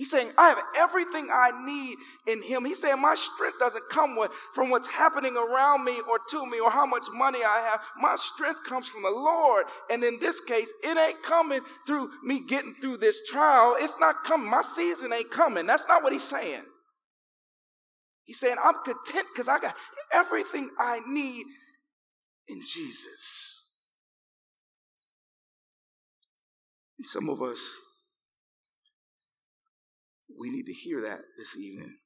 He's 0.00 0.10
saying, 0.10 0.32
I 0.38 0.48
have 0.48 0.62
everything 0.78 1.28
I 1.30 1.50
need 1.62 1.98
in 2.26 2.40
him. 2.40 2.64
He's 2.64 2.80
saying, 2.80 3.02
my 3.02 3.14
strength 3.14 3.58
doesn't 3.58 3.86
come 3.90 4.16
with, 4.16 4.32
from 4.54 4.70
what's 4.70 4.88
happening 4.88 5.36
around 5.36 5.84
me 5.84 5.92
or 6.08 6.18
to 6.30 6.46
me 6.46 6.58
or 6.58 6.70
how 6.70 6.86
much 6.86 7.04
money 7.12 7.40
I 7.44 7.60
have. 7.70 7.82
My 7.98 8.16
strength 8.16 8.64
comes 8.64 8.88
from 8.88 9.02
the 9.02 9.10
Lord. 9.10 9.66
And 9.90 10.02
in 10.02 10.18
this 10.18 10.40
case, 10.40 10.72
it 10.82 10.96
ain't 10.96 11.22
coming 11.22 11.60
through 11.86 12.08
me 12.24 12.40
getting 12.40 12.72
through 12.80 12.96
this 12.96 13.28
trial. 13.28 13.76
It's 13.78 14.00
not 14.00 14.24
coming. 14.24 14.48
My 14.48 14.62
season 14.62 15.12
ain't 15.12 15.30
coming. 15.30 15.66
That's 15.66 15.86
not 15.86 16.02
what 16.02 16.14
he's 16.14 16.22
saying. 16.22 16.64
He's 18.24 18.40
saying, 18.40 18.56
I'm 18.64 18.76
content 18.82 19.26
because 19.34 19.48
I 19.48 19.60
got 19.60 19.76
everything 20.14 20.70
I 20.78 21.00
need 21.06 21.44
in 22.48 22.62
Jesus. 22.62 23.66
And 26.98 27.06
some 27.06 27.28
of 27.28 27.42
us, 27.42 27.60
we 30.40 30.50
need 30.50 30.66
to 30.66 30.72
hear 30.72 31.02
that 31.02 31.20
this 31.38 31.56
evening 31.56 31.98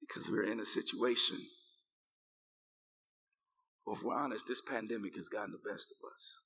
because 0.00 0.30
we're 0.30 0.50
in 0.50 0.60
a 0.60 0.66
situation 0.66 1.38
well, 3.88 3.96
if 3.96 4.02
we're 4.02 4.14
honest, 4.14 4.46
this 4.46 4.60
pandemic 4.60 5.16
has 5.16 5.28
gotten 5.28 5.50
the 5.50 5.70
best 5.70 5.90
of 5.90 5.96
us. 6.14 6.42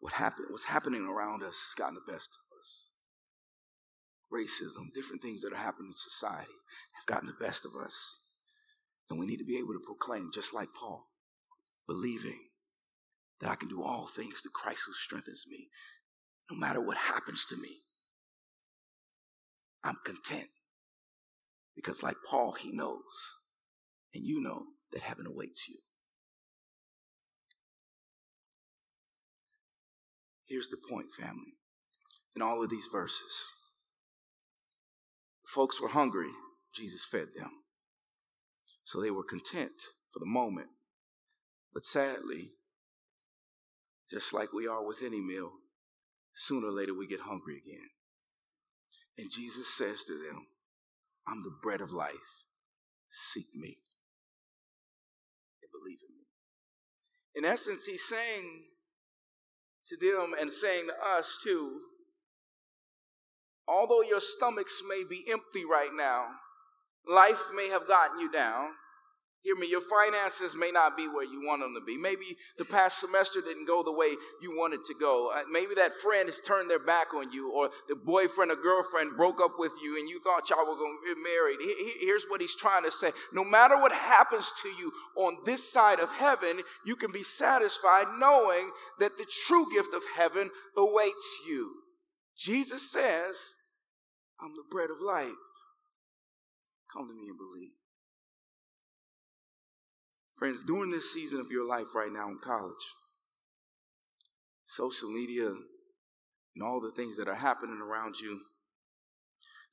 What 0.00 0.12
happened, 0.12 0.48
what's 0.50 0.64
happening 0.64 1.06
around 1.06 1.42
us 1.42 1.56
has 1.56 1.74
gotten 1.74 1.94
the 1.94 2.12
best 2.12 2.28
of 2.36 2.44
us. 2.60 2.90
Racism, 4.30 4.92
different 4.92 5.22
things 5.22 5.40
that 5.40 5.54
are 5.54 5.56
happening 5.56 5.88
in 5.88 5.94
society 5.94 6.52
have 6.92 7.06
gotten 7.06 7.28
the 7.28 7.42
best 7.42 7.64
of 7.64 7.72
us. 7.74 8.18
And 9.08 9.18
we 9.18 9.24
need 9.24 9.38
to 9.38 9.46
be 9.46 9.56
able 9.56 9.72
to 9.72 9.80
proclaim, 9.82 10.28
just 10.34 10.52
like 10.52 10.68
Paul, 10.78 11.06
believing 11.86 12.40
that 13.40 13.48
I 13.48 13.54
can 13.54 13.70
do 13.70 13.82
all 13.82 14.06
things 14.06 14.40
through 14.40 14.52
Christ 14.52 14.82
who 14.86 14.92
strengthens 14.92 15.46
me 15.48 15.68
no 16.50 16.58
matter 16.58 16.80
what 16.80 16.96
happens 16.96 17.46
to 17.46 17.56
me. 17.56 17.76
I'm 19.84 19.96
content. 20.04 20.48
Because, 21.76 22.02
like 22.02 22.16
Paul, 22.28 22.52
he 22.52 22.70
knows, 22.72 23.00
and 24.14 24.24
you 24.24 24.40
know, 24.40 24.64
that 24.92 25.02
heaven 25.02 25.24
awaits 25.26 25.68
you. 25.68 25.76
Here's 30.46 30.68
the 30.68 30.76
point, 30.76 31.06
family. 31.12 31.54
In 32.34 32.42
all 32.42 32.62
of 32.62 32.70
these 32.70 32.88
verses, 32.92 33.46
folks 35.46 35.80
were 35.80 35.88
hungry, 35.88 36.30
Jesus 36.74 37.04
fed 37.04 37.28
them. 37.36 37.50
So 38.84 39.00
they 39.00 39.10
were 39.10 39.24
content 39.24 39.70
for 40.12 40.18
the 40.18 40.26
moment. 40.26 40.68
But 41.72 41.84
sadly, 41.84 42.48
just 44.10 44.34
like 44.34 44.52
we 44.52 44.66
are 44.66 44.84
with 44.84 45.02
any 45.04 45.20
meal, 45.20 45.52
sooner 46.34 46.68
or 46.68 46.72
later 46.72 46.94
we 46.94 47.06
get 47.06 47.20
hungry 47.20 47.56
again. 47.58 47.88
And 49.18 49.30
Jesus 49.30 49.76
says 49.76 50.04
to 50.04 50.12
them, 50.12 50.46
I'm 51.28 51.42
the 51.42 51.56
bread 51.62 51.80
of 51.80 51.92
life. 51.92 52.14
Seek 53.10 53.46
me 53.56 53.76
and 55.62 55.70
believe 55.70 55.98
in 56.08 56.16
me. 56.16 56.26
In 57.34 57.44
essence, 57.44 57.84
he's 57.84 58.08
saying 58.08 58.64
to 59.86 59.96
them 59.96 60.34
and 60.40 60.52
saying 60.52 60.86
to 60.86 61.08
us 61.16 61.38
too, 61.42 61.80
although 63.68 64.02
your 64.02 64.20
stomachs 64.20 64.82
may 64.88 65.04
be 65.08 65.24
empty 65.30 65.64
right 65.64 65.90
now, 65.94 66.26
life 67.06 67.42
may 67.54 67.68
have 67.68 67.86
gotten 67.86 68.20
you 68.20 68.30
down, 68.30 68.70
Hear 69.42 69.56
me, 69.56 69.70
your 69.70 69.80
finances 69.80 70.54
may 70.54 70.70
not 70.70 70.98
be 70.98 71.08
where 71.08 71.24
you 71.24 71.40
want 71.46 71.62
them 71.62 71.74
to 71.74 71.80
be. 71.80 71.96
Maybe 71.96 72.36
the 72.58 72.64
past 72.64 73.00
semester 73.00 73.40
didn't 73.40 73.66
go 73.66 73.82
the 73.82 73.92
way 73.92 74.14
you 74.42 74.54
wanted 74.54 74.84
to 74.84 74.94
go. 75.00 75.32
Uh, 75.34 75.44
maybe 75.50 75.74
that 75.76 75.94
friend 75.94 76.28
has 76.28 76.42
turned 76.42 76.68
their 76.68 76.78
back 76.78 77.14
on 77.14 77.32
you, 77.32 77.50
or 77.50 77.70
the 77.88 77.96
boyfriend 77.96 78.50
or 78.50 78.56
girlfriend 78.56 79.16
broke 79.16 79.40
up 79.40 79.52
with 79.58 79.72
you 79.82 79.98
and 79.98 80.10
you 80.10 80.20
thought 80.20 80.50
y'all 80.50 80.68
were 80.68 80.76
going 80.76 80.98
to 81.02 81.14
get 81.14 81.22
married. 81.22 81.58
Here's 82.00 82.26
what 82.28 82.42
he's 82.42 82.54
trying 82.54 82.84
to 82.84 82.90
say 82.90 83.12
No 83.32 83.42
matter 83.42 83.78
what 83.78 83.92
happens 83.92 84.52
to 84.62 84.68
you 84.68 84.92
on 85.16 85.38
this 85.46 85.72
side 85.72 86.00
of 86.00 86.10
heaven, 86.12 86.60
you 86.84 86.94
can 86.94 87.10
be 87.10 87.22
satisfied 87.22 88.08
knowing 88.18 88.70
that 88.98 89.16
the 89.16 89.24
true 89.46 89.66
gift 89.72 89.94
of 89.94 90.02
heaven 90.16 90.50
awaits 90.76 91.38
you. 91.48 91.76
Jesus 92.36 92.90
says, 92.90 93.54
I'm 94.38 94.52
the 94.52 94.64
bread 94.70 94.90
of 94.90 95.00
life. 95.00 95.30
Come 96.92 97.08
to 97.08 97.14
me 97.14 97.28
and 97.28 97.38
believe. 97.38 97.79
Friends, 100.40 100.62
during 100.62 100.90
this 100.90 101.12
season 101.12 101.38
of 101.38 101.50
your 101.50 101.68
life 101.68 101.94
right 101.94 102.10
now 102.10 102.30
in 102.30 102.38
college, 102.42 102.72
social 104.64 105.10
media 105.10 105.48
and 105.48 106.64
all 106.64 106.80
the 106.80 106.92
things 106.92 107.18
that 107.18 107.28
are 107.28 107.34
happening 107.34 107.78
around 107.78 108.16
you, 108.18 108.40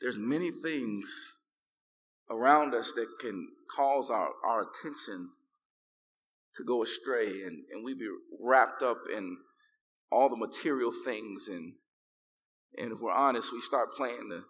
there's 0.02 0.18
many 0.18 0.52
things 0.52 1.10
around 2.30 2.76
us 2.76 2.92
that 2.98 3.08
can 3.22 3.48
cause 3.74 4.10
our, 4.10 4.32
our 4.44 4.68
attention 4.70 5.30
to 6.58 6.66
go 6.66 6.84
astray 6.84 7.44
and, 7.44 7.64
and 7.72 7.86
we 7.86 7.94
be 7.94 8.10
wrapped 8.42 8.84
up 8.84 8.98
in 9.16 9.38
all 10.12 10.28
the 10.28 10.36
material 10.36 10.92
things 11.06 11.48
and 11.48 11.74
and 12.78 12.92
if 12.92 13.00
we're 13.00 13.14
honest, 13.14 13.54
we 13.54 13.62
start 13.62 13.94
playing 13.96 14.28
the 14.30 14.44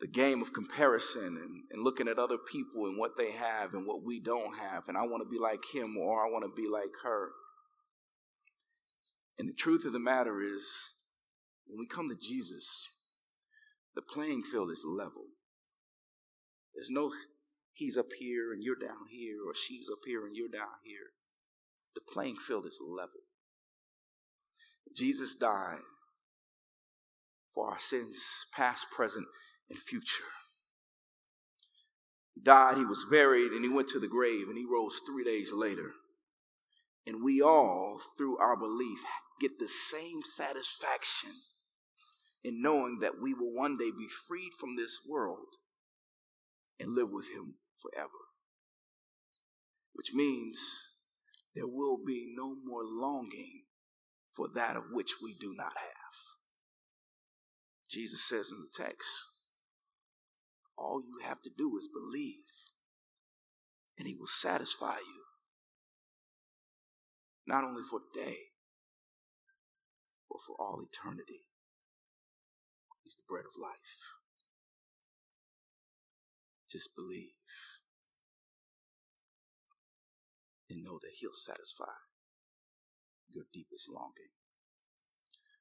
the 0.00 0.06
game 0.06 0.42
of 0.42 0.52
comparison 0.52 1.26
and, 1.26 1.64
and 1.72 1.82
looking 1.82 2.08
at 2.08 2.18
other 2.18 2.38
people 2.38 2.86
and 2.86 2.98
what 2.98 3.16
they 3.16 3.32
have 3.32 3.74
and 3.74 3.86
what 3.86 4.04
we 4.04 4.20
don't 4.20 4.56
have. 4.58 4.84
And 4.88 4.96
I 4.96 5.02
want 5.02 5.22
to 5.24 5.28
be 5.28 5.38
like 5.40 5.64
him 5.72 5.96
or 5.96 6.24
I 6.24 6.30
want 6.30 6.44
to 6.44 6.62
be 6.62 6.68
like 6.68 6.92
her. 7.02 7.30
And 9.38 9.48
the 9.48 9.54
truth 9.54 9.84
of 9.84 9.92
the 9.92 9.98
matter 9.98 10.40
is, 10.40 10.66
when 11.66 11.78
we 11.78 11.86
come 11.86 12.08
to 12.08 12.16
Jesus, 12.16 12.86
the 13.94 14.02
playing 14.02 14.42
field 14.42 14.70
is 14.70 14.84
level. 14.86 15.26
There's 16.74 16.90
no 16.90 17.10
he's 17.72 17.96
up 17.96 18.12
here 18.18 18.52
and 18.52 18.62
you're 18.62 18.76
down 18.76 19.06
here, 19.10 19.38
or 19.46 19.54
she's 19.54 19.88
up 19.90 20.00
here 20.04 20.26
and 20.26 20.36
you're 20.36 20.48
down 20.48 20.82
here. 20.84 21.12
The 21.94 22.00
playing 22.12 22.36
field 22.36 22.66
is 22.66 22.78
level. 22.80 23.22
Jesus 24.96 25.36
died 25.36 25.80
for 27.54 27.70
our 27.70 27.78
sins, 27.78 28.24
past, 28.54 28.86
present, 28.90 29.26
and 29.70 29.78
future. 29.78 30.24
He 32.34 32.40
died, 32.42 32.78
he 32.78 32.84
was 32.84 33.06
buried, 33.10 33.52
and 33.52 33.64
he 33.64 33.68
went 33.70 33.88
to 33.88 33.98
the 33.98 34.08
grave, 34.08 34.48
and 34.48 34.56
he 34.56 34.64
rose 34.64 35.00
three 35.06 35.24
days 35.24 35.52
later. 35.52 35.92
And 37.06 37.24
we 37.24 37.40
all, 37.40 38.00
through 38.16 38.38
our 38.38 38.56
belief, 38.56 38.98
get 39.40 39.58
the 39.58 39.68
same 39.68 40.20
satisfaction 40.36 41.30
in 42.44 42.62
knowing 42.62 42.98
that 43.00 43.20
we 43.20 43.34
will 43.34 43.52
one 43.52 43.76
day 43.76 43.90
be 43.90 44.06
freed 44.28 44.50
from 44.58 44.76
this 44.76 44.98
world 45.08 45.46
and 46.78 46.94
live 46.94 47.10
with 47.10 47.30
him 47.30 47.56
forever. 47.82 48.08
Which 49.94 50.12
means 50.14 50.60
there 51.54 51.66
will 51.66 51.98
be 52.04 52.32
no 52.36 52.54
more 52.64 52.84
longing 52.84 53.64
for 54.32 54.46
that 54.54 54.76
of 54.76 54.84
which 54.92 55.14
we 55.22 55.34
do 55.38 55.54
not 55.56 55.72
have. 55.76 56.14
Jesus 57.90 58.28
says 58.28 58.52
in 58.52 58.58
the 58.60 58.84
text, 58.84 59.08
all 60.78 61.02
you 61.04 61.26
have 61.26 61.42
to 61.42 61.50
do 61.56 61.76
is 61.76 61.88
believe, 61.88 62.44
and 63.98 64.06
He 64.06 64.14
will 64.14 64.28
satisfy 64.28 64.96
you. 64.98 65.24
Not 67.46 67.64
only 67.64 67.82
for 67.82 68.00
today, 68.12 68.36
but 70.30 70.40
for 70.46 70.54
all 70.58 70.80
eternity. 70.80 71.48
He's 73.02 73.16
the 73.16 73.22
bread 73.28 73.44
of 73.44 73.60
life. 73.60 74.20
Just 76.70 76.94
believe 76.94 77.32
and 80.68 80.84
know 80.84 80.98
that 81.00 81.16
He'll 81.18 81.32
satisfy 81.32 81.96
your 83.30 83.44
deepest 83.52 83.88
longing. 83.88 84.32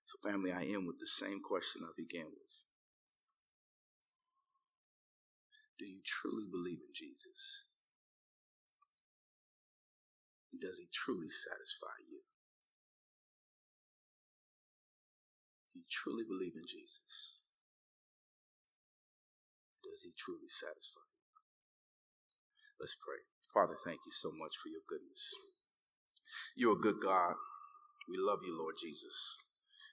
So, 0.06 0.18
family, 0.30 0.52
I 0.52 0.64
end 0.64 0.88
with 0.88 1.00
the 1.00 1.08
same 1.08 1.40
question 1.42 1.84
I 1.84 1.92
began 1.96 2.26
with. 2.26 2.67
Do 5.78 5.86
you 5.86 6.02
truly 6.02 6.50
believe 6.50 6.82
in 6.82 6.94
Jesus? 6.94 7.70
Does 10.58 10.82
he 10.82 10.90
truly 10.90 11.30
satisfy 11.30 11.94
you? 12.10 12.26
Do 15.70 15.80
you 15.80 15.86
truly 15.86 16.26
believe 16.26 16.58
in 16.58 16.66
Jesus? 16.66 17.46
Does 19.86 20.02
he 20.02 20.18
truly 20.18 20.50
satisfy 20.50 21.06
you? 21.06 21.18
Let's 22.82 22.98
pray. 22.98 23.22
Father, 23.54 23.78
thank 23.86 24.02
you 24.06 24.14
so 24.14 24.34
much 24.34 24.58
for 24.58 24.70
your 24.74 24.82
goodness. 24.90 25.22
You're 26.58 26.78
a 26.78 26.86
good 26.86 26.98
God. 27.02 27.38
We 28.10 28.18
love 28.18 28.42
you, 28.42 28.58
Lord 28.58 28.76
Jesus. 28.82 29.14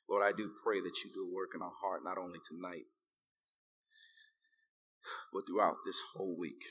Lord, 0.08 0.24
I 0.24 0.32
do 0.32 0.52
pray 0.64 0.80
that 0.80 0.96
you 1.04 1.12
do 1.12 1.28
work 1.28 1.52
in 1.52 1.60
our 1.60 1.76
heart, 1.80 2.04
not 2.04 2.16
only 2.16 2.40
tonight, 2.44 2.88
but 5.32 5.46
throughout 5.46 5.76
this 5.84 6.00
whole 6.14 6.36
week. 6.38 6.62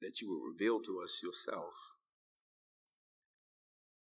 That 0.00 0.20
you 0.20 0.28
will 0.30 0.40
reveal 0.40 0.80
to 0.80 1.00
us 1.02 1.20
yourself. 1.22 1.74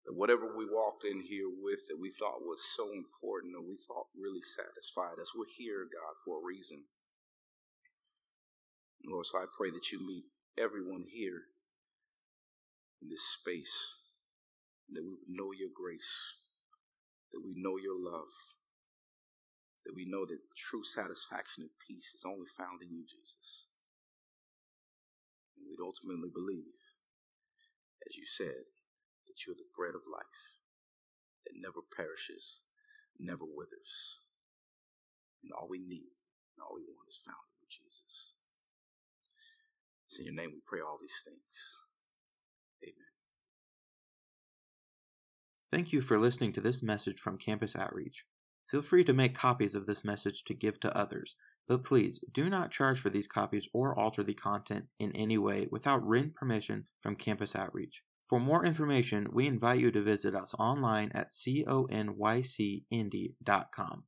That 0.04 0.14
whatever 0.14 0.56
we 0.56 0.64
walked 0.64 1.04
in 1.04 1.20
here 1.20 1.48
with 1.48 1.80
that 1.88 2.00
we 2.00 2.10
thought 2.10 2.40
was 2.40 2.60
so 2.76 2.92
important 2.92 3.54
or 3.56 3.62
we 3.62 3.76
thought 3.76 4.12
really 4.16 4.42
satisfied 4.42 5.20
us, 5.20 5.32
we're 5.36 5.48
here, 5.56 5.84
God, 5.84 6.16
for 6.24 6.40
a 6.40 6.44
reason. 6.44 6.84
Lord, 9.06 9.26
so 9.26 9.38
I 9.38 9.46
pray 9.56 9.70
that 9.70 9.90
you 9.92 10.06
meet 10.06 10.24
everyone 10.58 11.04
here 11.08 11.48
in 13.02 13.08
this 13.08 13.24
space, 13.40 13.72
that 14.90 15.02
we 15.04 15.16
know 15.28 15.52
your 15.52 15.70
grace, 15.74 16.36
that 17.32 17.40
we 17.44 17.54
know 17.56 17.76
your 17.78 17.96
love, 17.96 18.28
that 19.90 19.98
we 19.98 20.06
know 20.06 20.22
that 20.22 20.38
true 20.54 20.86
satisfaction 20.86 21.66
and 21.66 21.82
peace 21.82 22.14
is 22.14 22.22
only 22.22 22.46
found 22.46 22.78
in 22.78 22.94
you, 22.94 23.02
Jesus. 23.02 23.66
And 25.58 25.66
we'd 25.66 25.82
ultimately 25.82 26.30
believe, 26.30 26.78
as 28.06 28.14
you 28.14 28.22
said, 28.22 28.70
that 29.26 29.42
you're 29.42 29.58
the 29.58 29.74
bread 29.74 29.98
of 29.98 30.06
life 30.06 30.62
that 31.42 31.58
never 31.58 31.82
perishes, 31.82 32.62
never 33.18 33.42
withers. 33.42 34.22
And 35.42 35.50
all 35.58 35.66
we 35.66 35.82
need 35.82 36.14
and 36.54 36.62
all 36.62 36.78
we 36.78 36.86
want 36.86 37.10
is 37.10 37.18
found 37.26 37.42
in 37.50 37.66
you, 37.66 37.66
Jesus. 37.66 38.38
It's 40.06 40.22
in 40.22 40.30
your 40.30 40.38
name 40.38 40.54
we 40.54 40.62
pray 40.62 40.78
all 40.78 41.02
these 41.02 41.18
things. 41.26 41.82
Amen. 42.86 43.10
Thank 45.66 45.90
you 45.90 46.00
for 46.00 46.14
listening 46.14 46.54
to 46.54 46.60
this 46.62 46.78
message 46.78 47.18
from 47.18 47.42
Campus 47.42 47.74
Outreach. 47.74 48.22
Feel 48.70 48.82
free 48.82 49.02
to 49.02 49.12
make 49.12 49.34
copies 49.34 49.74
of 49.74 49.86
this 49.86 50.04
message 50.04 50.44
to 50.44 50.54
give 50.54 50.78
to 50.78 50.96
others, 50.96 51.34
but 51.66 51.82
please 51.82 52.20
do 52.32 52.48
not 52.48 52.70
charge 52.70 53.00
for 53.00 53.10
these 53.10 53.26
copies 53.26 53.68
or 53.72 53.98
alter 53.98 54.22
the 54.22 54.32
content 54.32 54.84
in 55.00 55.10
any 55.10 55.36
way 55.36 55.66
without 55.72 56.06
written 56.06 56.30
permission 56.30 56.86
from 57.00 57.16
Campus 57.16 57.56
Outreach. 57.56 58.04
For 58.22 58.38
more 58.38 58.64
information, 58.64 59.26
we 59.32 59.48
invite 59.48 59.80
you 59.80 59.90
to 59.90 60.00
visit 60.00 60.36
us 60.36 60.54
online 60.56 61.10
at 61.16 61.30
conycindy.com. 61.30 64.04